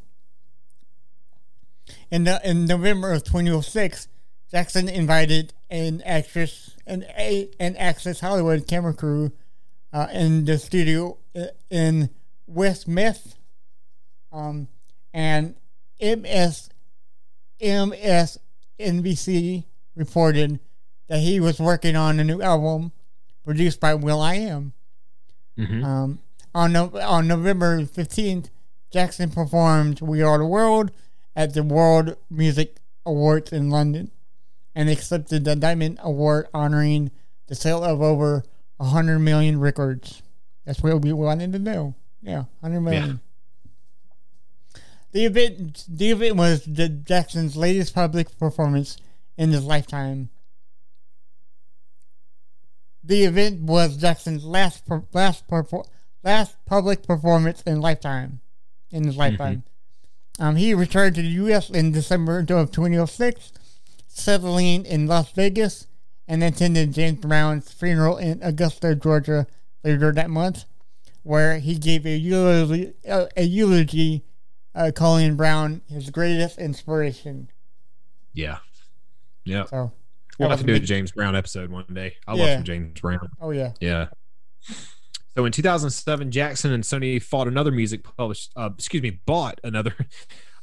[2.10, 4.08] In the, in November of 2006,
[4.50, 9.32] Jackson invited an actress an an Access Hollywood camera crew
[9.96, 12.10] uh, in the studio uh, in
[12.48, 13.36] Westmeath,
[14.34, 14.68] um,
[15.14, 15.56] and
[16.02, 16.70] MS
[17.62, 19.64] MSNBC
[19.96, 20.60] reported
[21.08, 22.92] that he was working on a new album
[23.46, 24.74] produced by will.i.am.
[25.58, 25.86] Mm-hmm.
[25.86, 26.20] Um,
[26.54, 28.50] on no, on November 15th,
[28.92, 30.92] Jackson performed "We Are the World"
[31.38, 34.12] at the World Music Awards in London,
[34.76, 37.12] and accepted the Diamond Award honoring
[37.48, 38.44] the sale of over
[38.78, 40.22] 100 million records.
[40.66, 41.96] That's what we wanted to know.
[42.22, 43.08] Yeah, 100 million.
[43.08, 44.82] Yeah.
[45.12, 48.98] The event, the event was Jackson's latest public performance
[49.38, 50.30] in his lifetime.
[53.04, 54.84] The event was Jackson's last
[55.14, 55.46] last
[56.24, 58.42] last public performance in lifetime,
[58.92, 59.20] in his mm-hmm.
[59.20, 59.64] lifetime.
[60.38, 60.44] Mm-hmm.
[60.44, 61.70] Um, he returned to the U.S.
[61.70, 63.54] in December of 2006,
[64.08, 65.88] settling in Las Vegas,
[66.28, 69.48] and attended James Brown's funeral in Augusta, Georgia,
[69.84, 70.66] later that month,
[71.24, 74.24] where he gave a eulogy, uh, a eulogy
[74.74, 77.50] uh, calling Brown his greatest inspiration.
[78.34, 78.58] Yeah.
[79.46, 79.66] Yeah.
[79.66, 79.92] So
[80.40, 82.16] we'll have to do a James Brown episode one day.
[82.28, 82.56] I yeah.
[82.56, 83.30] love James Brown.
[83.40, 83.74] Oh yeah.
[83.80, 84.08] Yeah.
[85.36, 88.52] So in 2007, Jackson and Sony fought another music published.
[88.56, 89.96] Uh, excuse me, bought another.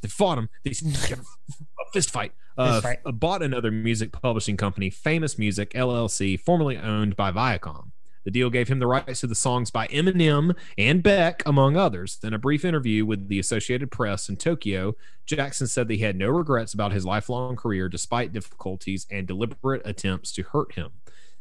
[0.02, 0.48] They fought him.
[0.64, 1.16] They a
[1.92, 2.32] fist fight.
[2.58, 3.18] Uh, fist fight.
[3.18, 7.92] bought another music publishing company, Famous Music LLC, formerly owned by Viacom.
[8.24, 12.18] The deal gave him the rights to the songs by Eminem and Beck, among others.
[12.22, 14.94] In a brief interview with the Associated Press in Tokyo,
[15.26, 19.82] Jackson said that he had no regrets about his lifelong career despite difficulties and deliberate
[19.84, 20.90] attempts to hurt him.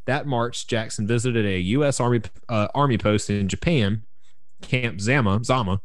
[0.06, 2.00] That March, Jackson visited a U.S.
[2.00, 4.04] Army uh, Army post in Japan,
[4.62, 5.82] Camp Zama, Zama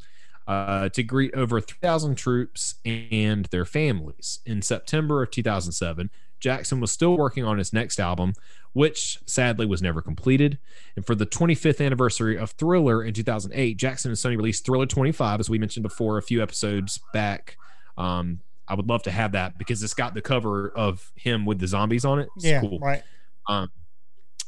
[0.46, 4.40] uh, to greet over 3,000 troops and their families.
[4.46, 8.34] In September of 2007, Jackson was still working on his next album,
[8.72, 10.58] which sadly was never completed.
[10.94, 15.40] And for the 25th anniversary of Thriller in 2008, Jackson and Sony released Thriller 25,
[15.40, 17.56] as we mentioned before a few episodes back.
[17.96, 21.58] Um, I would love to have that because it's got the cover of him with
[21.58, 22.28] the zombies on it.
[22.36, 22.78] It's yeah, cool.
[22.80, 23.02] right.
[23.48, 23.70] Um,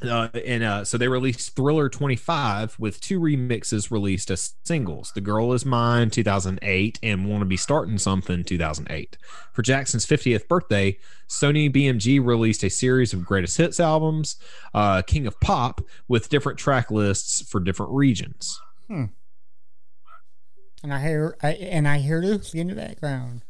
[0.02, 5.20] uh, and uh, so they released Thriller 25 with two remixes released as singles The
[5.20, 9.16] Girl Is Mine 2008 and Wanna Be Starting Something 2008.
[9.52, 10.98] For Jackson's 50th birthday,
[11.28, 14.36] Sony BMG released a series of greatest hits albums,
[14.72, 18.60] uh, King of Pop, with different track lists for different regions.
[18.86, 19.06] Hmm.
[20.82, 23.42] And I hear, I, and I hear Lucy in the background.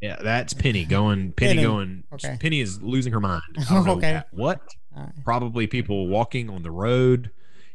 [0.00, 1.32] Yeah, that's Penny going.
[1.32, 1.62] Penny, Penny.
[1.62, 2.04] going.
[2.12, 2.36] Okay.
[2.40, 3.42] Penny is losing her mind.
[3.72, 4.22] okay.
[4.32, 4.60] What?
[4.94, 5.10] Right.
[5.24, 7.30] Probably people walking on the road,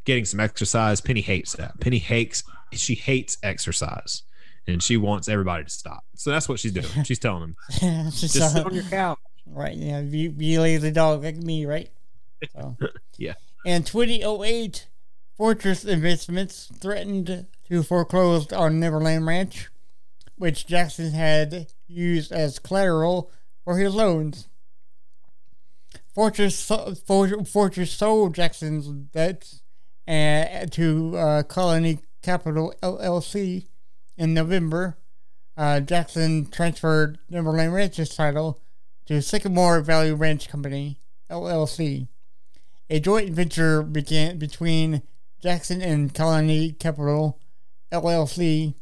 [0.06, 1.02] getting some exercise.
[1.02, 1.80] Penny hates that.
[1.80, 4.24] Penny hates she hates exercise,
[4.68, 6.04] and she wants everybody to stop.
[6.16, 7.04] So that's what she's doing.
[7.04, 7.56] She's telling them,
[8.12, 9.20] just, just sit on your couch.
[9.46, 9.76] Right.
[9.76, 10.02] Yeah.
[10.02, 11.90] You, you lazy dog like me, right?
[12.54, 12.78] So.
[13.18, 13.34] yeah.
[13.66, 14.88] In 2008,
[15.36, 19.70] Fortress Investments threatened to foreclose on Neverland Ranch,
[20.40, 23.30] which Jackson had used as collateral
[23.64, 24.48] for his loans.
[26.16, 26.72] Fortress
[27.06, 29.62] Fortress sold Jackson's debts
[30.08, 33.68] uh, to uh, Colony Capital LLC
[34.18, 34.98] in November.
[35.58, 38.62] Uh, Jackson transferred Neverland Ranch's title
[39.08, 42.08] to Sycamore Valley Ranch Company LLC.
[42.90, 45.02] A joint venture began between
[45.42, 47.40] Jackson and Colony Capital
[47.92, 48.76] LLC.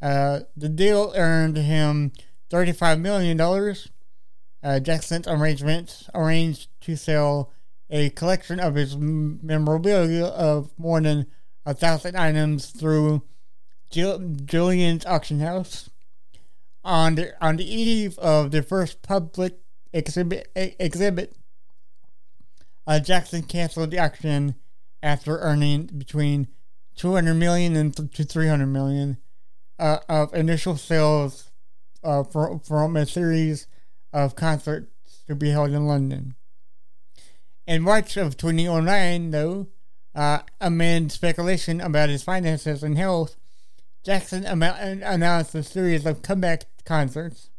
[0.00, 2.12] Uh, the deal earned him
[2.50, 3.38] $35 million
[4.62, 7.52] uh, Jackson's arrangements arranged to sell
[7.90, 11.26] a collection of his memorabilia of more than
[11.64, 13.22] a thousand items through
[13.90, 15.90] Jill- Julian's auction house.
[16.84, 19.58] On the on the eve of the first public
[19.92, 21.34] exhibit, exhibit
[22.86, 24.54] uh, Jackson canceled the auction
[25.02, 26.48] after earning between
[26.96, 29.18] 200 million and to 300 million
[29.78, 31.50] uh, of initial sales
[32.02, 33.66] uh, from, from a series
[34.12, 36.34] of concerts to be held in London.
[37.66, 39.68] In March of 2009, though,
[40.14, 43.36] uh, amid speculation about his finances and health,
[44.04, 47.50] Jackson am- announced a series of comeback concerts.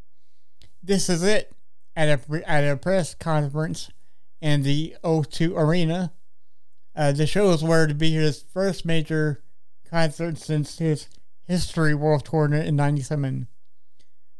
[0.81, 1.53] This is it
[1.95, 3.91] at a, at a press conference
[4.41, 6.11] in the O2 Arena.
[6.95, 9.43] Uh, the shows were to be his first major
[9.89, 11.07] concert since his
[11.49, 13.47] History World Tour in 97.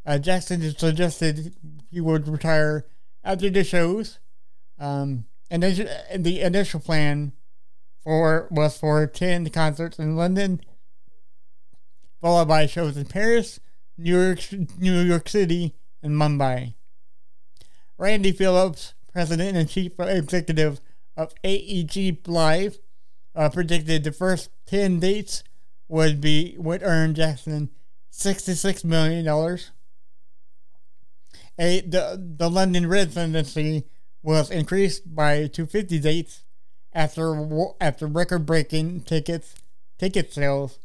[0.06, 1.56] Uh, Jackson suggested
[1.90, 2.86] he would retire
[3.24, 4.20] after the shows.
[4.78, 7.34] Um, and the initial plan
[8.04, 10.62] for was for 10 concerts in London,
[12.22, 13.60] followed by shows in Paris,
[13.98, 14.40] New York,
[14.78, 15.74] New York City,
[16.04, 16.76] and Mumbai.
[17.98, 20.80] Randy Phillips, president and chief executive
[21.18, 22.78] of AEG Live,
[23.36, 25.44] uh, predicted the first 10 dates
[25.90, 27.70] would be would earn Jackson
[28.14, 29.28] $66 million.
[31.58, 33.84] A, the, the London residency
[34.24, 36.44] was increased by 250 dates
[36.94, 39.56] after after record-breaking tickets
[39.98, 40.80] ticket sales.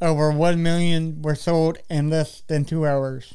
[0.00, 3.34] Over 1 million were sold in less than 2 hours.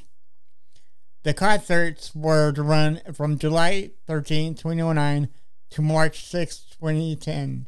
[1.24, 5.30] The concerts were to run from July 13, 2009
[5.72, 7.68] to March 6, 2010.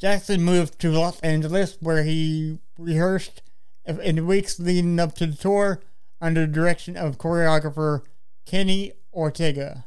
[0.00, 3.42] Jackson moved to Los Angeles where he rehearsed
[3.84, 5.82] in the weeks leading up to the tour
[6.22, 8.00] under the direction of choreographer
[8.46, 9.84] Kenny Ortega.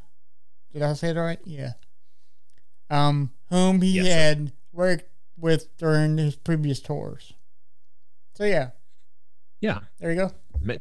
[0.72, 1.40] Did I say that right?
[1.46, 1.74] Yeah.
[2.92, 4.54] Um, whom he yes, had sir.
[4.72, 7.34] worked with during his previous tours.
[8.36, 8.70] So yeah.
[9.62, 9.80] Yeah.
[10.00, 10.32] There you go.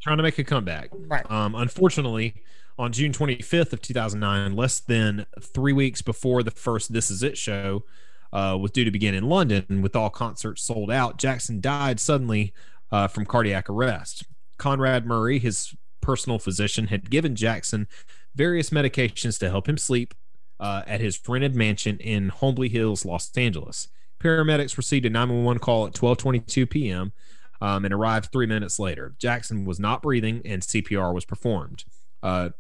[0.03, 0.91] Trying to make a comeback.
[0.93, 1.29] Right.
[1.31, 2.35] Um, unfortunately,
[2.79, 7.39] on June 25th of 2009, less than three weeks before the first This Is It
[7.39, 7.85] show
[8.33, 12.53] uh, was due to begin in London, with all concerts sold out, Jackson died suddenly
[12.91, 14.25] uh, from cardiac arrest.
[14.59, 17.89] Conrad Murray, his personal physician, had given Jackson
[18.35, 20.15] various medications to help him sleep
[20.61, 23.89] uh, at his rented mansion in Holmby Hills, Los Angeles.
[24.23, 27.13] Paramedics received a 911 call at 12:22 p.m.
[27.61, 29.15] Um, and arrived three minutes later.
[29.19, 31.85] Jackson was not breathing, and CPR was performed.
[32.23, 32.51] Uh,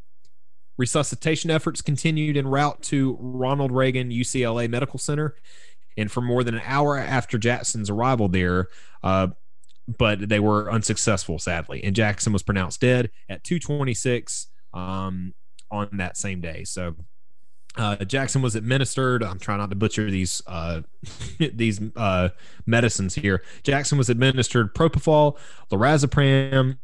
[0.82, 5.36] resuscitation efforts continued en route to Ronald Reagan UCLA Medical Center,
[5.96, 8.66] and for more than an hour after Jackson's arrival there,
[9.04, 9.28] uh,
[9.86, 11.84] but they were unsuccessful, sadly.
[11.84, 15.34] And Jackson was pronounced dead at 2:26 um,
[15.70, 16.64] on that same day.
[16.64, 16.96] So
[17.76, 19.22] uh, Jackson was administered.
[19.22, 20.82] I'm trying not to butcher these uh,
[21.38, 22.30] these uh,
[22.66, 23.44] medicines here.
[23.62, 25.38] Jackson was administered propofol,
[25.70, 26.78] lorazepam,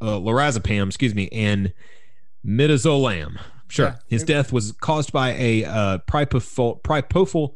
[0.00, 1.72] uh, lorazepam, excuse me, and
[2.44, 3.38] midazolam.
[3.68, 3.96] Sure, yeah.
[4.08, 7.54] his death was caused by a uh, propofol, propofol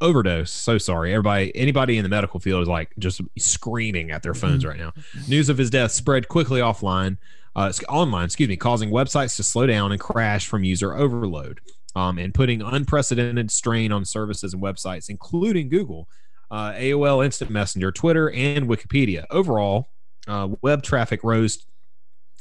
[0.00, 0.50] overdose.
[0.50, 1.54] So sorry, everybody.
[1.56, 4.70] Anybody in the medical field is like just screaming at their phones mm-hmm.
[4.70, 4.92] right now.
[5.26, 7.18] News of his death spread quickly offline
[7.58, 11.60] uh, online, excuse me, causing websites to slow down and crash from user overload,
[11.96, 16.08] um, and putting unprecedented strain on services and websites, including Google,
[16.52, 19.26] uh, AOL Instant Messenger, Twitter, and Wikipedia.
[19.30, 19.88] Overall,
[20.28, 21.66] uh, web traffic rose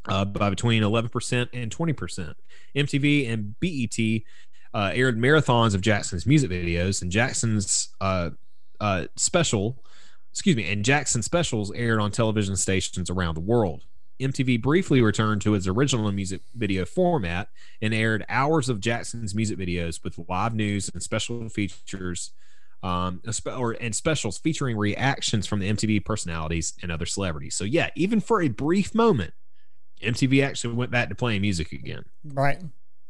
[0.07, 2.33] uh, by between 11% and 20%.
[2.75, 4.23] MTV and BET
[4.73, 8.29] uh, aired marathons of Jackson's music videos, and Jackson's uh,
[9.15, 9.83] special,
[10.31, 13.83] excuse me, and Jackson specials aired on television stations around the world.
[14.19, 17.49] MTV briefly returned to its original music video format
[17.81, 22.31] and aired hours of Jackson's music videos with live news and special features
[22.83, 27.55] um, or and specials featuring reactions from the MTV personalities and other celebrities.
[27.55, 29.33] So yeah, even for a brief moment,
[30.01, 32.03] MTV actually went back to playing music again.
[32.23, 32.61] Right.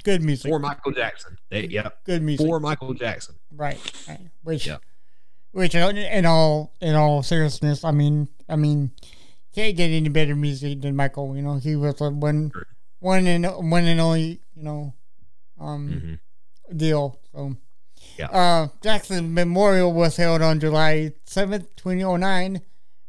[0.04, 0.50] Good music.
[0.50, 1.38] For Michael Jackson.
[1.50, 2.04] They, yep.
[2.06, 2.46] Good music.
[2.46, 3.36] For Michael Jackson.
[3.54, 3.80] Right.
[4.08, 4.20] right.
[4.44, 4.82] Which yep.
[5.52, 8.92] which in all in all seriousness, I mean I mean
[9.58, 11.36] can't get any better music than Michael.
[11.36, 12.52] You know, he was a one,
[13.00, 14.94] one and one and only, you know,
[15.60, 16.78] um, mm-hmm.
[16.78, 17.20] deal.
[17.34, 17.58] So,
[18.20, 18.28] yeah.
[18.28, 22.62] Uh, Jackson Memorial was held on July seventh, twenty oh nine,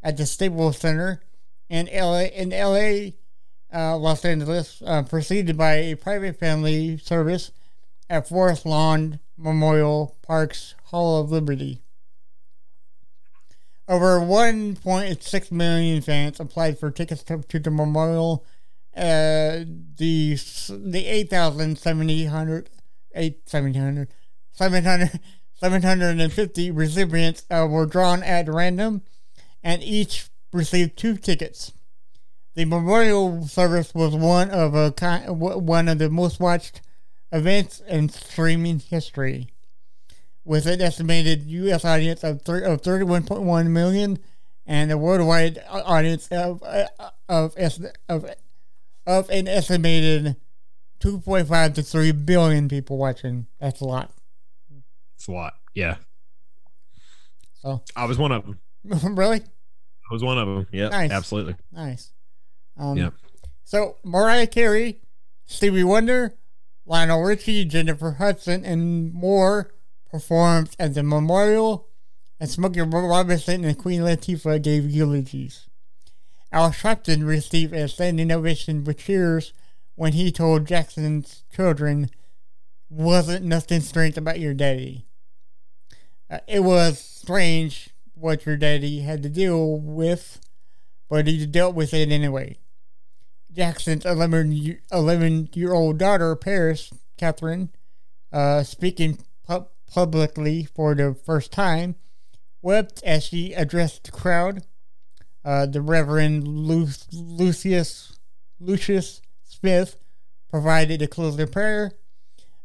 [0.02, 1.20] at the Staples Center
[1.68, 2.22] in LA.
[2.22, 3.12] In LA,
[3.73, 7.53] uh, Los Angeles, uh, preceded by a private family service
[8.09, 11.82] at Forest Lawn Memorial Park's Hall of Liberty.
[13.86, 18.45] Over 1.6 million fans applied for tickets to, to the memorial.
[18.97, 19.65] Uh,
[19.97, 20.36] the
[20.70, 22.69] the 8,700
[23.45, 24.09] 700,
[24.53, 25.20] 700,
[25.55, 29.03] 750 recipients uh, were drawn at random,
[29.62, 31.73] and each received two tickets.
[32.55, 36.81] The memorial service was one of a kind, one of the most watched
[37.31, 39.51] events in streaming history
[40.45, 41.85] with an estimated U.S.
[41.85, 44.19] audience of, of 31.1 million
[44.66, 47.55] and a worldwide audience of uh, uh, of
[48.09, 48.31] of
[49.07, 50.37] of an estimated
[51.01, 53.47] 2.5 to 3 billion people watching.
[53.61, 54.11] That's a lot.
[55.16, 55.55] It's a lot.
[55.75, 55.97] Yeah.
[57.62, 58.59] So I was one of them.
[59.16, 60.66] really I was one of them.
[60.73, 61.11] Yeah, Nice.
[61.11, 61.57] absolutely.
[61.73, 62.11] nice.
[62.78, 63.14] Um, Yep.
[63.64, 65.00] So Mariah Carey,
[65.44, 66.34] Stevie Wonder,
[66.86, 69.70] Lionel Richie, Jennifer Hudson, and more
[70.10, 71.86] performed at the memorial,
[72.40, 75.68] and Smokey Robinson and Queen Latifah gave eulogies.
[76.50, 79.52] Al Sharpton received a standing ovation with cheers
[79.96, 82.09] when he told Jackson's children,
[82.88, 85.05] "Wasn't nothing strange about your daddy."
[86.30, 90.40] Uh, it was strange what your daddy had to deal with,
[91.09, 92.56] but he dealt with it anyway.
[93.53, 97.70] Jackson's 11 year, 11 year old daughter, Paris Katherine,
[98.33, 101.97] uh, speaking pu- publicly for the first time,
[102.62, 104.65] wept as she addressed the crowd.
[105.45, 108.19] Uh, the Reverend Lu- Lucius
[108.61, 109.97] Lucius Smith
[110.51, 111.93] provided a closing prayer.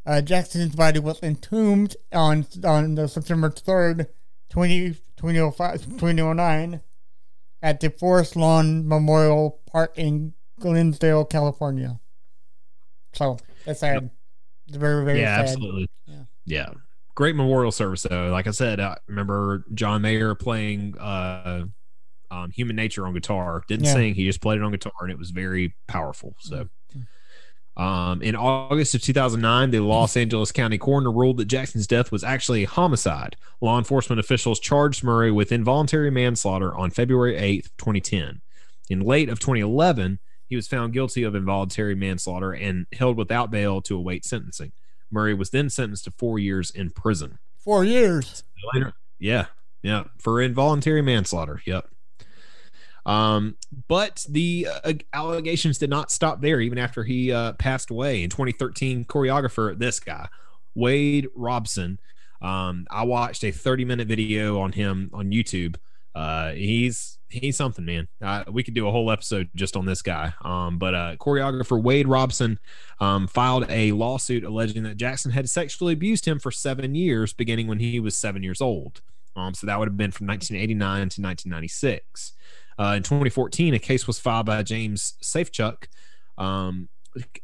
[0.05, 4.07] Uh, Jackson's body was entombed on on the September 3rd,
[4.49, 6.81] 20, 2009
[7.61, 11.99] at the Forest Lawn Memorial Park in Glendale, California.
[13.13, 14.09] So that's sad.
[14.67, 15.43] It's very, very yeah, sad.
[15.43, 15.89] absolutely.
[16.05, 16.23] Yeah.
[16.45, 16.69] Yeah.
[17.15, 18.29] Great memorial service though.
[18.31, 21.65] Like I said, I remember John Mayer playing uh
[22.31, 23.63] um, Human Nature on guitar.
[23.67, 23.93] Didn't Yeah.
[23.93, 26.35] sing, he just played it on guitar and it was very powerful.
[26.39, 26.67] So
[27.75, 32.23] um, in August of 2009, the Los Angeles County coroner ruled that Jackson's death was
[32.23, 33.35] actually a homicide.
[33.61, 38.41] Law enforcement officials charged Murray with involuntary manslaughter on February 8th, 2010.
[38.89, 40.19] In late of 2011,
[40.53, 44.71] he was found guilty of involuntary manslaughter and held without bail to await sentencing.
[45.09, 47.39] Murray was then sentenced to four years in prison.
[47.57, 48.43] Four years.
[48.71, 49.47] Later, yeah,
[49.81, 51.59] yeah, for involuntary manslaughter.
[51.65, 51.87] Yep.
[53.07, 53.57] Um,
[53.87, 56.61] but the uh, allegations did not stop there.
[56.61, 60.27] Even after he uh, passed away in 2013, choreographer this guy,
[60.75, 61.97] Wade Robson.
[62.43, 65.77] Um, I watched a 30 minute video on him on YouTube.
[66.13, 68.07] Uh, he's he's something, man.
[68.21, 70.33] Uh, we could do a whole episode just on this guy.
[70.41, 72.59] Um, but uh, choreographer Wade Robson
[72.99, 77.67] um, filed a lawsuit alleging that Jackson had sexually abused him for seven years, beginning
[77.67, 79.01] when he was seven years old.
[79.35, 82.33] Um, so that would have been from 1989 to 1996.
[82.79, 85.87] Uh, in 2014, a case was filed by James Safechuck,
[86.37, 86.89] um,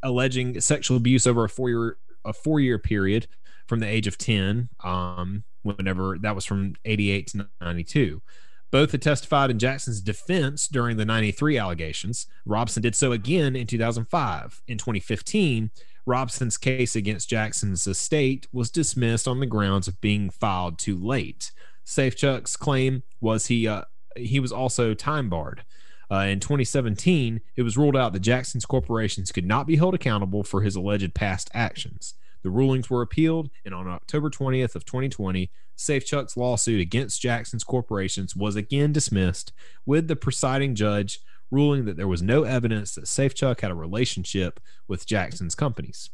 [0.03, 3.27] alleging sexual abuse over a four year a four year period
[3.67, 4.69] from the age of 10.
[4.83, 8.21] Um, whenever that was from 88 to 92.
[8.71, 12.27] Both had testified in Jackson's defense during the 93 allegations.
[12.45, 14.61] Robson did so again in 2005.
[14.67, 15.71] In 2015,
[16.05, 21.51] Robson's case against Jackson's estate was dismissed on the grounds of being filed too late.
[21.85, 23.83] Safechuck's claim was he uh,
[24.15, 25.63] he was also time barred.
[26.11, 30.43] Uh, in 2017, it was ruled out that Jackson's corporations could not be held accountable
[30.43, 32.15] for his alleged past actions.
[32.43, 38.35] The rulings were appealed, and on October 20th of 2020, Safechuck's lawsuit against Jackson's corporations
[38.35, 39.53] was again dismissed,
[39.85, 41.19] with the presiding judge
[41.51, 46.09] ruling that there was no evidence that Safechuck had a relationship with Jackson's companies.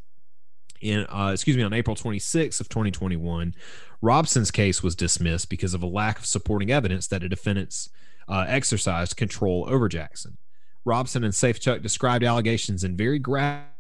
[0.82, 3.56] In uh, excuse me, on April 26th of 2021,
[4.02, 7.90] Robson's case was dismissed because of a lack of supporting evidence that a defendant's
[8.28, 10.38] uh, exercised control over Jackson.
[10.84, 13.75] Robson and Safechuck described allegations in very graphic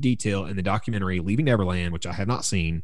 [0.00, 2.82] detail in the documentary Leaving Neverland, which I have not seen,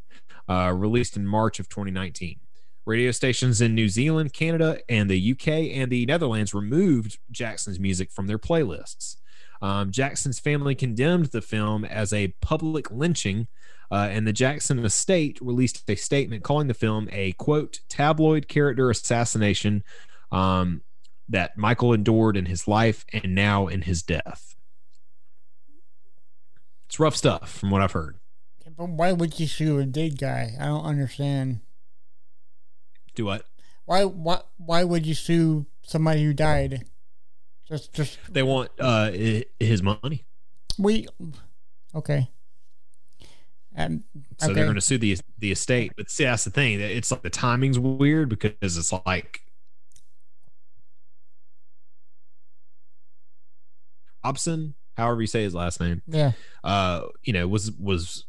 [0.48, 2.40] uh, released in March of 2019.
[2.86, 8.10] Radio stations in New Zealand, Canada, and the UK and the Netherlands removed Jackson's music
[8.10, 9.16] from their playlists.
[9.62, 13.46] Um, Jackson's family condemned the film as a public lynching,
[13.90, 18.88] uh, and the Jackson estate released a statement calling the film a quote tabloid character
[18.90, 19.84] assassination
[20.32, 20.80] um,
[21.28, 24.49] that Michael endured in his life and now in his death.
[26.90, 28.16] It's rough stuff from what I've heard.
[28.76, 30.56] But why would you sue a dead guy?
[30.58, 31.60] I don't understand.
[33.14, 33.46] Do what?
[33.84, 36.84] Why why why would you sue somebody who died?
[37.64, 39.12] Just just They want uh,
[39.60, 40.24] his money,
[40.80, 41.06] we
[41.94, 42.28] okay.
[43.76, 44.02] Um,
[44.38, 44.54] so okay.
[44.54, 45.92] they're going to sue the the estate.
[45.96, 46.80] But see, that's the thing.
[46.80, 49.42] It's like the timing's weird because it's like
[54.24, 56.02] Hobson, however you say his last name.
[56.06, 56.32] yeah.
[56.62, 58.26] uh, you know, was was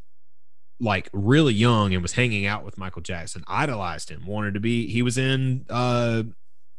[0.80, 4.88] like really young and was hanging out with Michael Jackson, idolized him, wanted to be.
[4.88, 5.66] He was in.
[5.70, 6.24] Uh,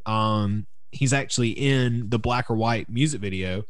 [0.04, 3.64] um, he's actually in the Black or White music video.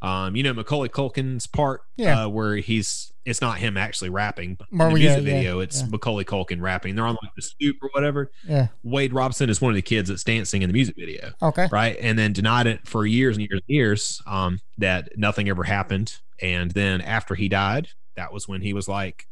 [0.00, 2.24] Um, you know Macaulay Culkin's part, Yeah.
[2.24, 5.82] uh, where he's it's not him actually rapping, but in the music yeah, video, it's
[5.82, 5.88] yeah.
[5.88, 6.94] Macaulay Culkin rapping.
[6.94, 8.30] They're on like the stoop or whatever.
[8.46, 8.68] Yeah.
[8.82, 11.68] Wade Robson is one of the kids that's dancing in the music video Okay.
[11.70, 11.96] right?
[12.00, 16.16] And then denied it for years and years and years um, that nothing ever happened.
[16.40, 19.26] And then after he died, that was when he was like,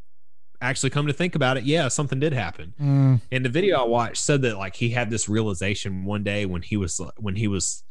[0.60, 2.74] actually come to think about it, yeah, something did happen.
[2.80, 6.44] Mm, And the video I watched said that like he had this realization one day
[6.44, 7.82] when he was when he was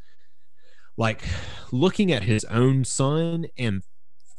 [0.97, 1.23] like
[1.71, 3.83] looking at his own son and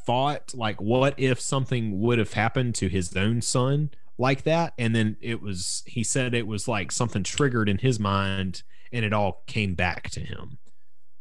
[0.06, 4.72] thought like what if something would have happened to his own son like that?
[4.78, 8.62] And then it was he said it was like something triggered in his mind
[8.92, 10.58] and it all came back to him.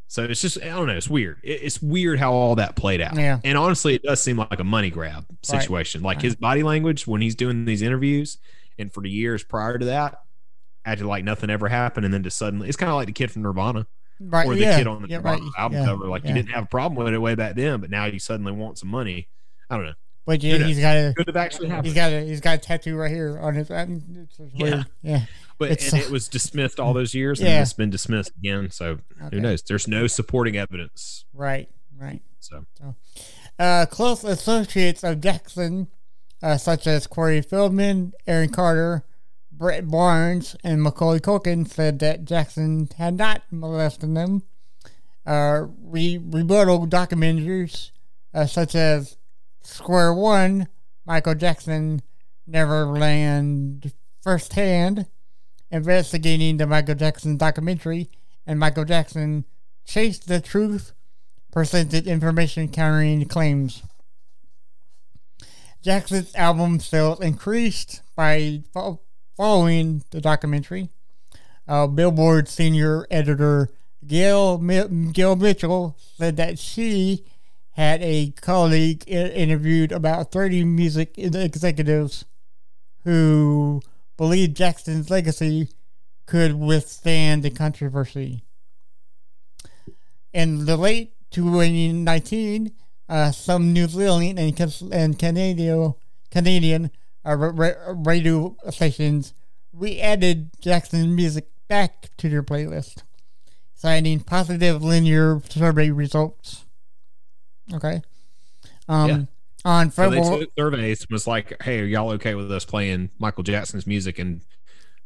[0.08, 1.40] So it's just i don't know it's weird.
[1.44, 3.16] It- it's weird how all that played out.
[3.18, 3.40] Yeah.
[3.44, 6.02] and honestly it does seem like a money grab situation.
[6.04, 6.24] Like Right.
[6.26, 8.38] his body language when he's doing these interviews
[8.78, 10.22] and for the years prior to that
[10.86, 13.32] acted like nothing ever happened and then just suddenly it's kind of like the kid
[13.32, 13.88] from nirvana
[14.20, 14.46] right.
[14.48, 14.78] or the yeah.
[14.78, 15.42] kid on the yeah, right.
[15.58, 17.90] album yeah, cover like you didn't have a problem with it way back then but
[17.90, 19.28] now you suddenly want some money
[19.70, 19.94] i don't know
[20.26, 22.58] But yeah, he's got a could have actually happened he's got a he's got a
[22.58, 23.70] tattoo right here on his.
[23.70, 24.84] I mean, It's just Yeah.
[25.04, 25.22] Yeah.
[25.60, 29.00] but it's- and it was dismissed all those years and it's been dismissed again so
[29.24, 29.36] Okay.
[29.36, 31.70] who knows there's no supporting evidence Right.
[31.98, 32.22] Right.
[32.40, 32.66] so
[33.58, 35.88] Uh, close associates of Jackson,
[36.44, 39.06] uh, such as Corey Feldman, Aaron Carter,
[39.58, 44.44] Brett Barnes, and Macaulay Culkin, said that Jackson had not molested them.
[45.26, 47.92] Uh, re- rebuttal documentaries,
[48.34, 49.18] uh, such as
[49.64, 50.68] Square One,
[51.06, 52.02] Michael Jackson,
[52.46, 55.08] Neverland Firsthand,
[55.72, 58.10] investigating the Michael Jackson documentary,
[58.46, 59.46] and Michael Jackson
[59.86, 60.94] Chase the Truth
[61.52, 63.82] presented information countering claims.
[65.82, 68.64] Jackson's album sales increased by
[69.36, 70.90] following the documentary.
[71.68, 73.70] Uh, Billboard senior editor
[74.06, 77.26] Gail, Gail Mitchell said that she
[77.72, 82.26] had a colleague interviewed about 30 music executives
[83.04, 83.82] who
[84.18, 85.70] believed Jackson's legacy
[86.26, 88.44] could withstand the controversy.
[90.34, 92.72] In the late 2019,
[93.08, 95.94] uh, some New Zealand and, and Canadian
[96.32, 96.92] Canadian
[97.26, 99.34] uh, ra- ra- radio stations
[99.74, 103.04] re-added Jackson's music back to their playlist,
[103.74, 106.66] citing positive linear survey results.
[107.74, 108.02] Okay.
[108.88, 109.22] Um, Yeah.
[109.66, 113.88] On February, took surveys was like, "Hey, are y'all okay with us playing Michael Jackson's
[113.88, 114.42] music?" And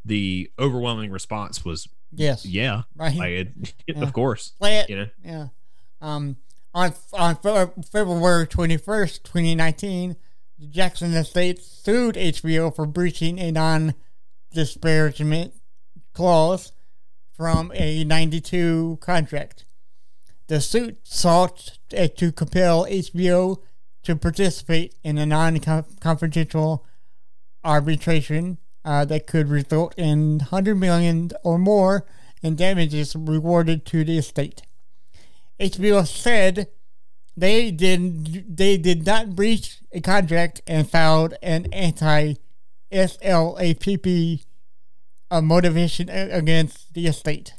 [0.04, 3.16] the overwhelming response was, yes, "Yeah, right.
[3.16, 4.02] like it, Yeah.
[4.02, 4.90] of course." Play it.
[4.90, 5.48] You know, Yeah.
[6.02, 6.36] Um,
[6.74, 7.38] on on
[7.90, 10.18] February twenty first, twenty nineteen,
[10.60, 13.94] the Jackson Estate sued HBO for breaching a non
[14.54, 15.54] disparagement
[16.14, 16.74] clause
[17.32, 19.64] from a ninety two contract.
[20.48, 23.60] The suit sought to compel HBO
[24.04, 26.86] to participate in a non confidential
[27.64, 32.06] arbitration uh, that could result in 100 million or more
[32.42, 34.64] in damages rewarded to the estate.
[35.60, 36.70] HBO said
[37.40, 42.36] they did they did not breach a contract and filed an anti
[42.92, 44.44] SLAPP
[45.32, 47.54] uh, motivation against the estate.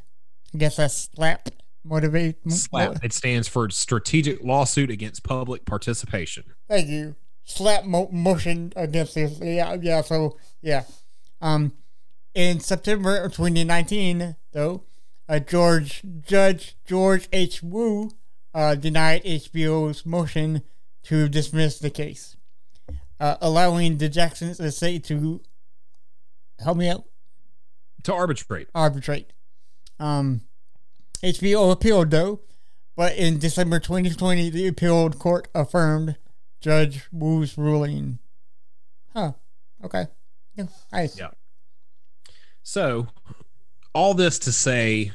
[0.54, 1.48] I guess that's slap
[1.84, 2.36] motivate.
[2.50, 3.02] slap.
[3.02, 6.44] It stands for Strategic Lawsuit Against Public Participation.
[6.68, 7.16] Thank you.
[7.44, 9.38] Slap mo- motion against this.
[9.40, 10.02] Yeah, yeah.
[10.02, 10.84] So yeah.
[11.40, 11.72] Um,
[12.34, 14.84] in September of 2019, though,
[15.28, 17.62] uh, George Judge George H.
[17.62, 18.10] Wu
[18.54, 20.62] uh, denied HBO's motion
[21.04, 22.36] to dismiss the case,
[23.18, 25.40] uh, allowing the Jacksons estate to
[26.58, 27.04] help me out
[28.04, 28.68] To arbitrate.
[28.74, 29.32] arbitrate.
[29.98, 30.42] Um,
[31.22, 32.40] HBO appealed though,
[32.96, 36.16] but in December 2020, the appealed court affirmed
[36.60, 38.18] Judge Wu's ruling.
[39.14, 39.32] Huh.
[39.84, 40.06] Okay.
[40.56, 40.66] Yeah.
[40.92, 41.18] Nice.
[41.18, 41.30] Yeah.
[42.62, 43.08] So,
[43.94, 45.12] all this to say,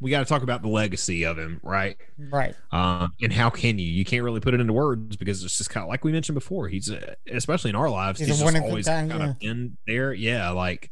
[0.00, 1.96] we got to talk about the legacy of him, right?
[2.18, 2.54] Right.
[2.70, 3.86] Um, and how can you?
[3.86, 6.34] You can't really put it into words because it's just kind of like we mentioned
[6.34, 6.68] before.
[6.68, 10.12] He's uh, especially in our lives, He's he's, just always kind, kind of in there.
[10.12, 10.90] Yeah, like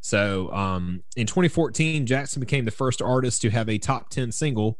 [0.00, 0.52] so.
[0.52, 4.78] Um, in 2014, Jackson became the first artist to have a top 10 single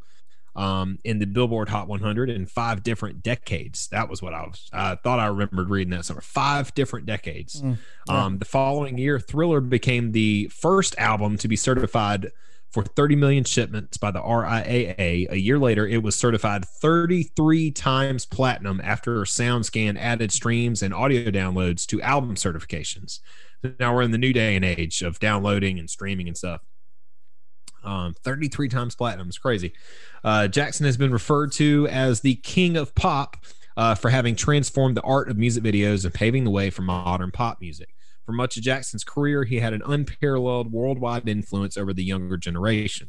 [0.56, 4.68] um in the billboard hot 100 in five different decades that was what i was
[4.72, 7.78] i thought i remembered reading that somewhere five different decades Mm,
[8.08, 8.24] yeah.
[8.24, 12.32] um the following year thriller became the first album to be certified
[12.70, 18.24] for 30 million shipments by the riaa a year later it was certified 33 times
[18.26, 23.20] platinum after soundscan added streams and audio downloads to album certifications
[23.78, 26.60] now we're in the new day and age of downloading and streaming and stuff
[27.82, 29.72] um, 33 times platinum is crazy.
[30.22, 33.36] Uh, Jackson has been referred to as the king of pop
[33.76, 37.30] uh, for having transformed the art of music videos and paving the way for modern
[37.30, 37.94] pop music.
[38.30, 43.08] For much of Jackson's career, he had an unparalleled worldwide influence over the younger generation.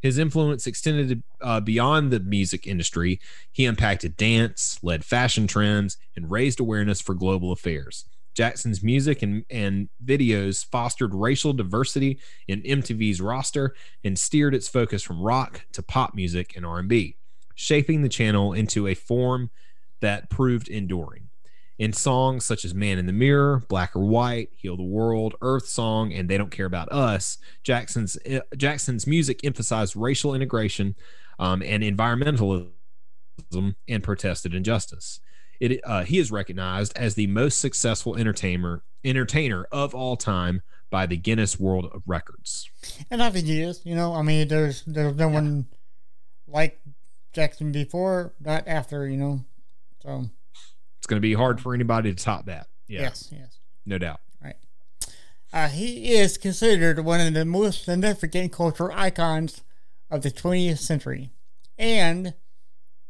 [0.00, 3.18] His influence extended uh, beyond the music industry.
[3.50, 8.04] He impacted dance, led fashion trends, and raised awareness for global affairs.
[8.32, 13.74] Jackson's music and, and videos fostered racial diversity in MTV's roster
[14.04, 17.16] and steered its focus from rock to pop music and R&B,
[17.56, 19.50] shaping the channel into a form
[19.98, 21.29] that proved enduring.
[21.80, 25.66] In songs such as Man in the Mirror, Black or White, Heal the World, Earth
[25.66, 30.94] Song, and They Don't Care About Us, Jackson's uh, Jackson's music emphasized racial integration
[31.38, 32.68] um, and environmentalism
[33.88, 35.20] and protested injustice.
[35.58, 41.06] It, uh, he is recognized as the most successful entertainer entertainer of all time by
[41.06, 42.68] the Guinness World of Records.
[43.10, 43.80] And I think he is.
[43.86, 45.34] You know, I mean, there's there's no yeah.
[45.34, 45.66] one
[46.46, 46.78] like
[47.32, 49.08] Jackson before, not after.
[49.08, 49.44] You know,
[50.02, 50.26] so
[51.00, 52.66] it's going to be hard for anybody to top that.
[52.86, 53.00] Yeah.
[53.00, 54.20] Yes, yes, no doubt.
[54.44, 54.56] Right.
[55.50, 59.62] Uh, he is considered one of the most significant cultural icons
[60.10, 61.30] of the 20th century,
[61.78, 62.34] and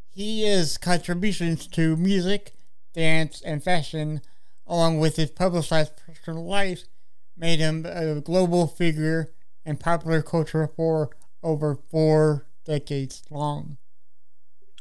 [0.08, 2.54] he is contributions to music,
[2.94, 4.20] dance, and fashion,
[4.68, 6.84] along with his publicized personal life,
[7.36, 9.32] made him a global figure
[9.64, 11.10] in popular culture for
[11.42, 13.78] over four decades long.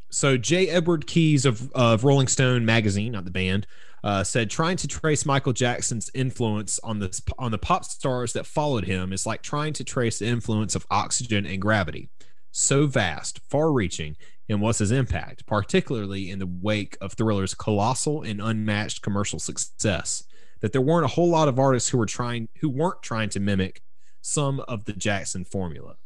[0.10, 0.70] So J.
[0.70, 3.68] Edward Keyes of, of Rolling Stone magazine, not the band,
[4.04, 8.46] uh, said trying to trace Michael Jackson's influence on the on the pop stars that
[8.46, 12.10] followed him is like trying to trace the influence of oxygen and gravity.
[12.52, 14.16] So vast, far-reaching,
[14.48, 20.24] and was his impact, particularly in the wake of Thriller's colossal and unmatched commercial success,
[20.62, 23.40] that there weren't a whole lot of artists who were trying who weren't trying to
[23.40, 23.84] mimic
[24.22, 25.98] some of the Jackson formula.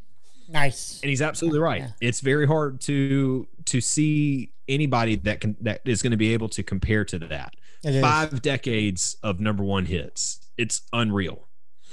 [0.50, 1.00] Nice.
[1.02, 1.82] And he's absolutely right.
[1.82, 1.90] Yeah.
[2.02, 6.50] It's very hard to to see anybody that can that is going to be able
[6.50, 7.56] to compare to that.
[7.84, 8.40] It five is.
[8.40, 10.40] decades of number one hits.
[10.58, 11.48] It's unreal.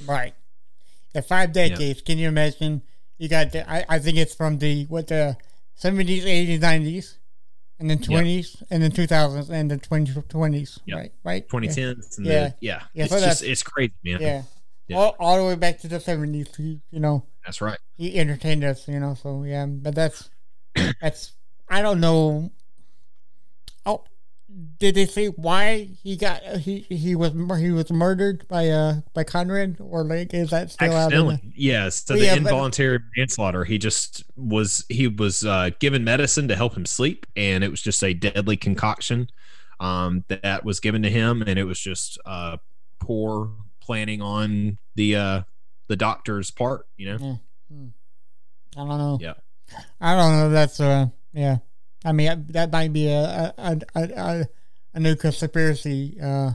[0.07, 0.35] Right.
[1.13, 2.01] The five decades.
[2.01, 2.05] Yeah.
[2.07, 2.83] Can you imagine?
[3.19, 5.37] You got the, I, I think it's from the what the
[5.75, 7.19] seventies, eighties, nineties,
[7.79, 8.69] and then twenties, yep.
[8.71, 10.79] and then two thousands, and the twenty twenties.
[10.87, 10.97] Yep.
[10.97, 11.13] Right.
[11.25, 11.49] Right.
[11.49, 12.19] Twenty tens.
[12.21, 12.33] Yeah.
[12.33, 12.51] yeah.
[12.61, 12.83] yeah.
[12.95, 13.05] Yeah.
[13.05, 14.21] It's so just it's crazy, man.
[14.21, 14.43] Yeah.
[14.89, 14.97] yeah.
[14.97, 16.49] All, all the way back to the seventies.
[16.59, 17.25] You know.
[17.45, 17.79] That's right.
[17.97, 19.15] He entertained us, you know.
[19.15, 20.31] So yeah, but that's
[21.01, 21.33] that's
[21.69, 22.51] I don't know.
[23.87, 24.05] Oh,
[24.79, 29.25] did they say why he got he he was he was murdered by uh by
[29.25, 31.35] Conrad or like is that still Accidentally.
[31.35, 31.41] out?
[31.55, 33.65] Yes, so the yeah, involuntary but, manslaughter.
[33.65, 37.81] He just was he was uh, given medicine to help him sleep, and it was
[37.81, 39.29] just a deadly concoction
[39.79, 42.57] um, that was given to him, and it was just uh,
[42.99, 43.51] poor
[43.81, 45.43] planning on the uh,
[45.91, 47.19] the doctor's part, you know?
[47.21, 47.35] Yeah.
[47.77, 47.87] Hmm.
[48.77, 49.19] I don't know.
[49.21, 49.35] Yeah.
[50.01, 50.49] I don't know.
[50.49, 51.59] That's uh, yeah.
[52.05, 54.47] I mean, that might be a a a, a,
[54.95, 56.53] a new conspiracy uh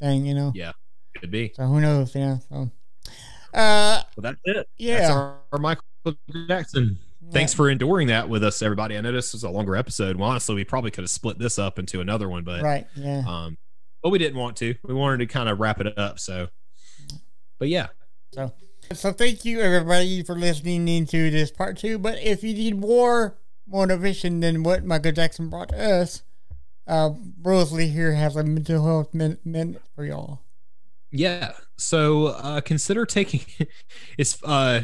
[0.00, 0.52] thing, you know?
[0.54, 0.72] Yeah,
[1.20, 1.52] could be.
[1.54, 2.14] So who knows?
[2.14, 2.38] Yeah.
[2.48, 2.70] So.
[3.52, 4.68] Uh, well, that's it.
[4.78, 4.98] Yeah.
[5.00, 5.84] That's our, our Michael
[6.48, 6.98] Jackson.
[7.20, 7.30] Yeah.
[7.30, 8.96] Thanks for enduring that with us, everybody.
[8.96, 10.16] I know this was a longer episode.
[10.16, 13.22] Well, honestly, we probably could have split this up into another one, but right, yeah.
[13.28, 13.58] Um,
[14.02, 14.74] but we didn't want to.
[14.82, 16.18] We wanted to kind of wrap it up.
[16.18, 16.48] So,
[17.58, 17.88] but yeah.
[18.32, 18.52] So
[18.92, 21.98] so thank you everybody for listening into this part two.
[21.98, 23.36] But if you need more
[23.66, 26.22] motivation than what Michael Jackson brought to us,
[26.86, 27.10] uh,
[27.42, 30.40] Rosalie here has a mental health minute, minute for y'all.
[31.10, 31.52] Yeah.
[31.76, 33.40] So uh, consider taking
[34.18, 34.82] it's uh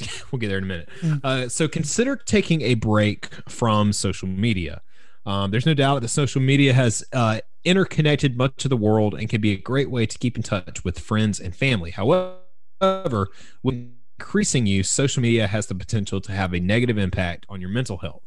[0.30, 0.88] we'll get there in a minute.
[1.00, 1.14] Hmm.
[1.24, 4.82] Uh, so consider taking a break from social media.
[5.26, 9.28] Um, there's no doubt that social media has uh, interconnected much of the world and
[9.28, 11.90] can be a great way to keep in touch with friends and family.
[11.90, 12.36] However,
[12.80, 13.28] However,
[13.62, 17.70] with increasing use, social media has the potential to have a negative impact on your
[17.70, 18.22] mental health.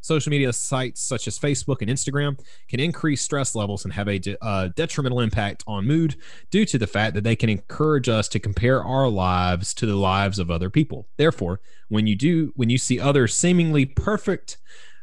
[0.00, 4.20] Social media sites such as Facebook and Instagram can increase stress levels and have a
[4.20, 6.14] de- uh, detrimental impact on mood
[6.50, 9.96] due to the fact that they can encourage us to compare our lives to the
[9.96, 11.08] lives of other people.
[11.16, 14.58] Therefore, when you do, when you see other seemingly perfect,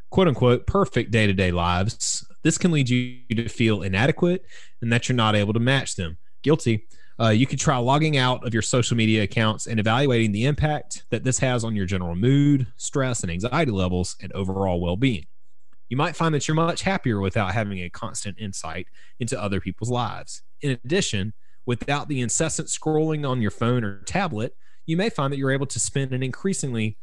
[0.10, 4.46] quote unquote, perfect day to day lives, this can lead you to feel inadequate
[4.82, 6.18] and that you're not able to match them.
[6.44, 6.88] Guilty.
[7.20, 11.06] Uh, you could try logging out of your social media accounts and evaluating the impact
[11.12, 15.26] that this has on your general mood, stress, and anxiety levels and overall well being.
[15.90, 18.88] You might find that you're much happier without having a constant insight
[19.20, 20.42] into other people's lives.
[20.62, 21.34] In addition,
[21.66, 25.68] without the incessant scrolling on your phone or tablet, you may find that you're able
[25.68, 26.98] to spend an increasingly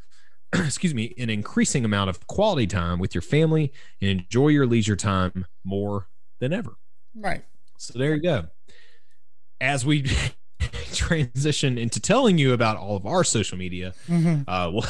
[0.52, 4.96] excuse me, an increasing amount of quality time with your family and enjoy your leisure
[4.96, 6.08] time more
[6.40, 6.72] than ever.
[7.14, 7.44] Right.
[7.76, 8.48] So there you go
[9.60, 10.06] as we
[10.92, 14.48] transition into telling you about all of our social media, mm-hmm.
[14.48, 14.88] uh, well,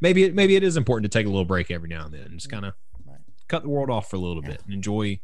[0.00, 2.22] maybe it, maybe it is important to take a little break every now and then,
[2.22, 2.74] and just kind of
[3.06, 3.18] right.
[3.48, 4.50] cut the world off for a little yeah.
[4.50, 5.20] bit and enjoy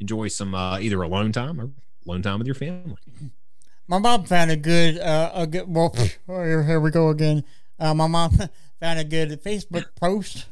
[0.00, 1.70] enjoy some uh, either alone time or
[2.06, 2.96] alone time with your family.
[3.86, 5.94] My mom found a good uh, a good well.
[6.26, 7.44] here, here we go again.
[7.78, 8.36] uh, my mom
[8.80, 10.46] found a good Facebook post.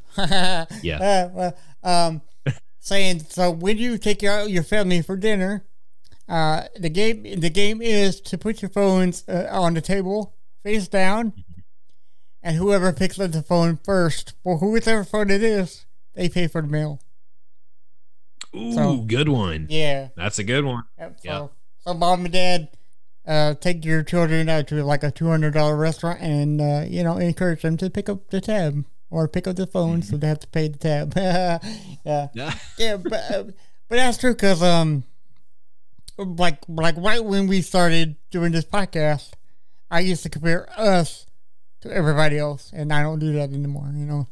[0.82, 1.52] Yeah.
[1.84, 2.22] Uh, um,
[2.80, 5.64] saying so when you take your your family for dinner,
[6.28, 10.88] uh, the game the game is to put your phones uh, on the table face
[10.88, 11.32] down,
[12.42, 16.60] and whoever picks up the phone first, or whoever phone it is, they pay for
[16.62, 17.00] the meal.
[18.54, 19.66] Ooh, So- good one.
[19.68, 20.08] Yeah.
[20.16, 20.84] That's a good one.
[20.98, 21.46] Yep, so, Yeah.
[21.84, 22.68] so mom and dad,
[23.26, 27.02] uh, take your children out to like a two hundred dollar restaurant and uh, you
[27.02, 30.26] know encourage them to pick up the tab or pick up the phone so they
[30.28, 31.12] have to pay the tab.
[32.04, 32.54] yeah, Yeah.
[32.78, 33.42] yeah, but uh,
[33.88, 35.04] but that's true because um,
[36.18, 39.32] like like right when we started doing this podcast,
[39.90, 41.26] I used to compare us
[41.82, 43.90] to everybody else, and I don't do that anymore.
[43.94, 44.28] You know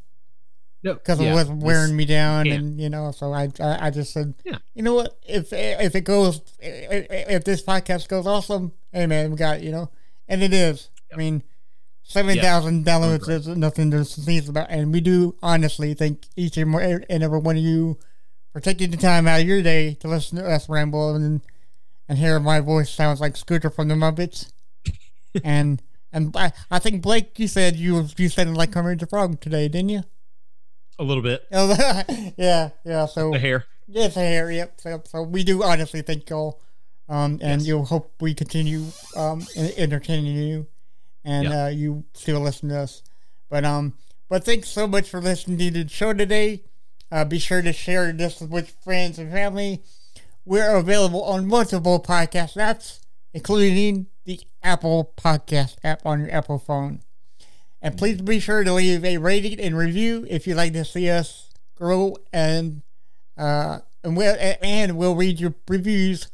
[0.83, 2.59] No, because yeah, it was wearing me down, can't.
[2.63, 4.59] and you know, so I, I I just said, Yeah.
[4.75, 9.37] you know what, if if it goes, if, this podcast goes awesome, hey man, we
[9.37, 9.91] got it, you know,
[10.29, 10.89] and it is.
[11.13, 11.43] I mean,
[12.03, 16.75] seven thousand downloads is nothing to sneeze about, and we do honestly thank each and
[17.23, 17.99] every one of you
[18.53, 21.43] for taking the time out of your day to listen to us ramble and
[22.09, 24.51] and hear my voice sounds like Scooter from the Muppets,
[25.45, 25.83] and.
[26.17, 29.67] And I, I think Blake, you said you you sounded like Kermit the Frog today,
[29.67, 30.05] didn't you?
[30.97, 31.45] a little bit.
[31.51, 33.07] yeah, yeah.
[33.07, 33.65] So The hair.
[33.89, 34.49] yes, hair.
[34.49, 34.81] Yep.
[34.81, 36.61] So, so we do honestly thank y'all,
[37.09, 37.67] um, and Yes.
[37.67, 38.85] you'll hope we continue
[39.17, 39.45] um
[39.77, 40.69] entertaining you,
[41.25, 41.65] and Yeah.
[41.65, 43.03] uh, you still listen to us.
[43.51, 43.95] But um,
[44.29, 46.63] but thanks so much for listening to the show today.
[47.11, 49.83] Uh, be sure to share this with friends and family.
[50.45, 53.01] We're available on multiple podcast apps,
[53.33, 57.01] including the Apple Podcast app on your Apple phone.
[57.81, 61.11] And please be sure to leave a rating and review if you'd like to see
[61.11, 62.83] us grow and
[63.37, 66.29] uh and we'll and we'll read your reviews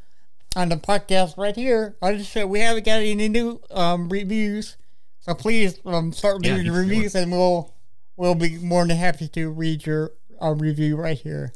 [0.55, 4.77] on the podcast right here I just said We haven't got any new um reviews,
[5.19, 7.75] so please um start Yeah, leaving keep reviews and we'll
[8.17, 10.13] we'll be more than happy to read your
[10.43, 11.53] uh, review right here.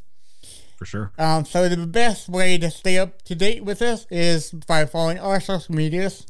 [0.85, 1.13] For sure.
[1.17, 5.19] Um, so the best way to stay up to date with us is by following
[5.19, 6.27] our social medias.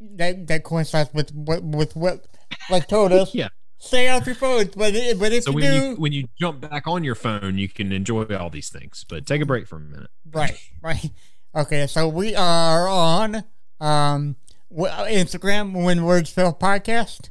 [0.00, 2.26] That that coincides with what with what
[2.70, 3.34] like told us.
[3.34, 3.48] Yeah.
[3.78, 6.28] Stay off your phones, but it, but if So you when do, you when you
[6.38, 9.04] jump back on your phone, you can enjoy all these things.
[9.08, 10.10] But take a break for a minute.
[10.30, 11.10] right, right.
[11.56, 13.42] Okay, so we are on
[13.80, 14.36] um
[14.72, 17.30] Instagram when words fail podcast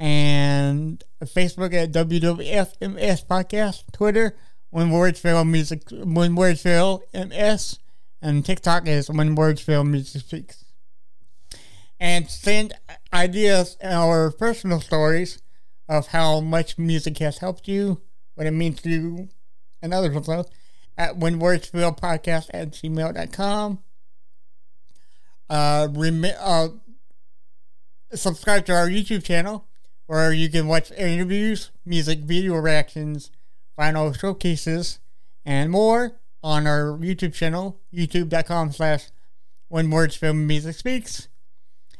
[0.00, 4.36] and Facebook at WWFMS podcast, Twitter
[4.74, 7.78] when words fail music when words fail MS,
[8.20, 10.64] and TikTok is when words fail music speaks.
[12.00, 12.74] And send
[13.12, 15.40] ideas or personal stories
[15.88, 18.00] of how much music has helped you,
[18.34, 19.28] what it means to you,
[19.80, 20.44] and others also
[20.98, 23.78] at when words fail podcast at gmail.com.
[25.48, 26.68] Uh, rem- uh,
[28.12, 29.68] subscribe to our YouTube channel
[30.06, 33.30] where you can watch interviews, music video reactions,
[33.76, 34.98] final showcases,
[35.44, 39.08] and more on our YouTube channel, youtube.com slash
[39.68, 41.28] when words fail music speaks.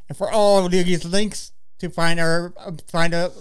[0.08, 2.52] And for all of these links to find our
[2.88, 3.32] find out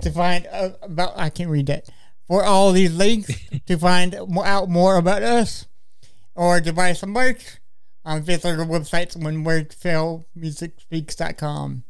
[0.00, 1.88] to find uh, about I can't read that.
[2.26, 3.30] For all these links
[3.66, 5.66] to find out more about us
[6.34, 7.58] or to buy some merch,
[8.04, 11.84] um, visit our websites when wordfailmusicspeaks.com.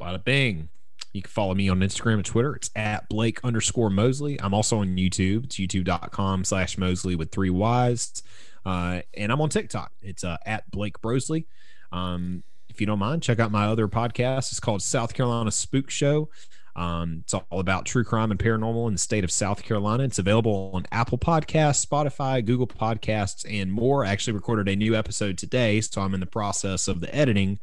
[0.00, 0.68] Bada bing.
[1.12, 2.54] You can follow me on Instagram and Twitter.
[2.54, 4.40] It's at Blake underscore Mosley.
[4.40, 5.44] I'm also on YouTube.
[5.44, 8.22] It's youtube.com slash Mosley with three Y's.
[8.64, 9.92] Uh, and I'm on TikTok.
[10.00, 11.46] It's uh, at Blake Mosley.
[11.90, 14.50] Um, if you don't mind, check out my other podcast.
[14.50, 16.30] It's called South Carolina Spook Show.
[16.74, 20.04] Um, it's all about true crime and paranormal in the state of South Carolina.
[20.04, 24.06] It's available on Apple Podcasts, Spotify, Google Podcasts, and more.
[24.06, 27.58] I actually recorded a new episode today, so I'm in the process of the editing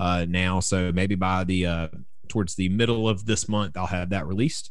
[0.00, 0.60] uh, now.
[0.60, 1.88] So maybe by the uh,
[2.28, 4.70] towards the middle of this month, I'll have that released,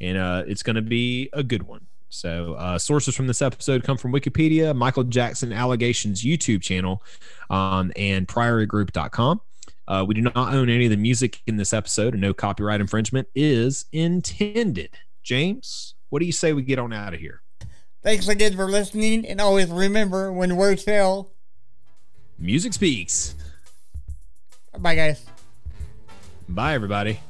[0.00, 1.86] and uh, it's going to be a good one.
[2.08, 7.02] So uh, sources from this episode come from Wikipedia, Michael Jackson Allegations YouTube channel,
[7.50, 9.40] um, and PriorityGroup.com.
[9.86, 12.80] Uh, we do not own any of the music in this episode, and no copyright
[12.80, 14.90] infringement is intended.
[15.22, 17.42] James, what do you say we get on out of here?
[18.02, 21.32] Thanks again for listening, and always remember when words fail.
[22.38, 23.34] Music speaks.
[24.78, 25.24] Bye, guys.
[26.48, 27.20] Bye, everybody.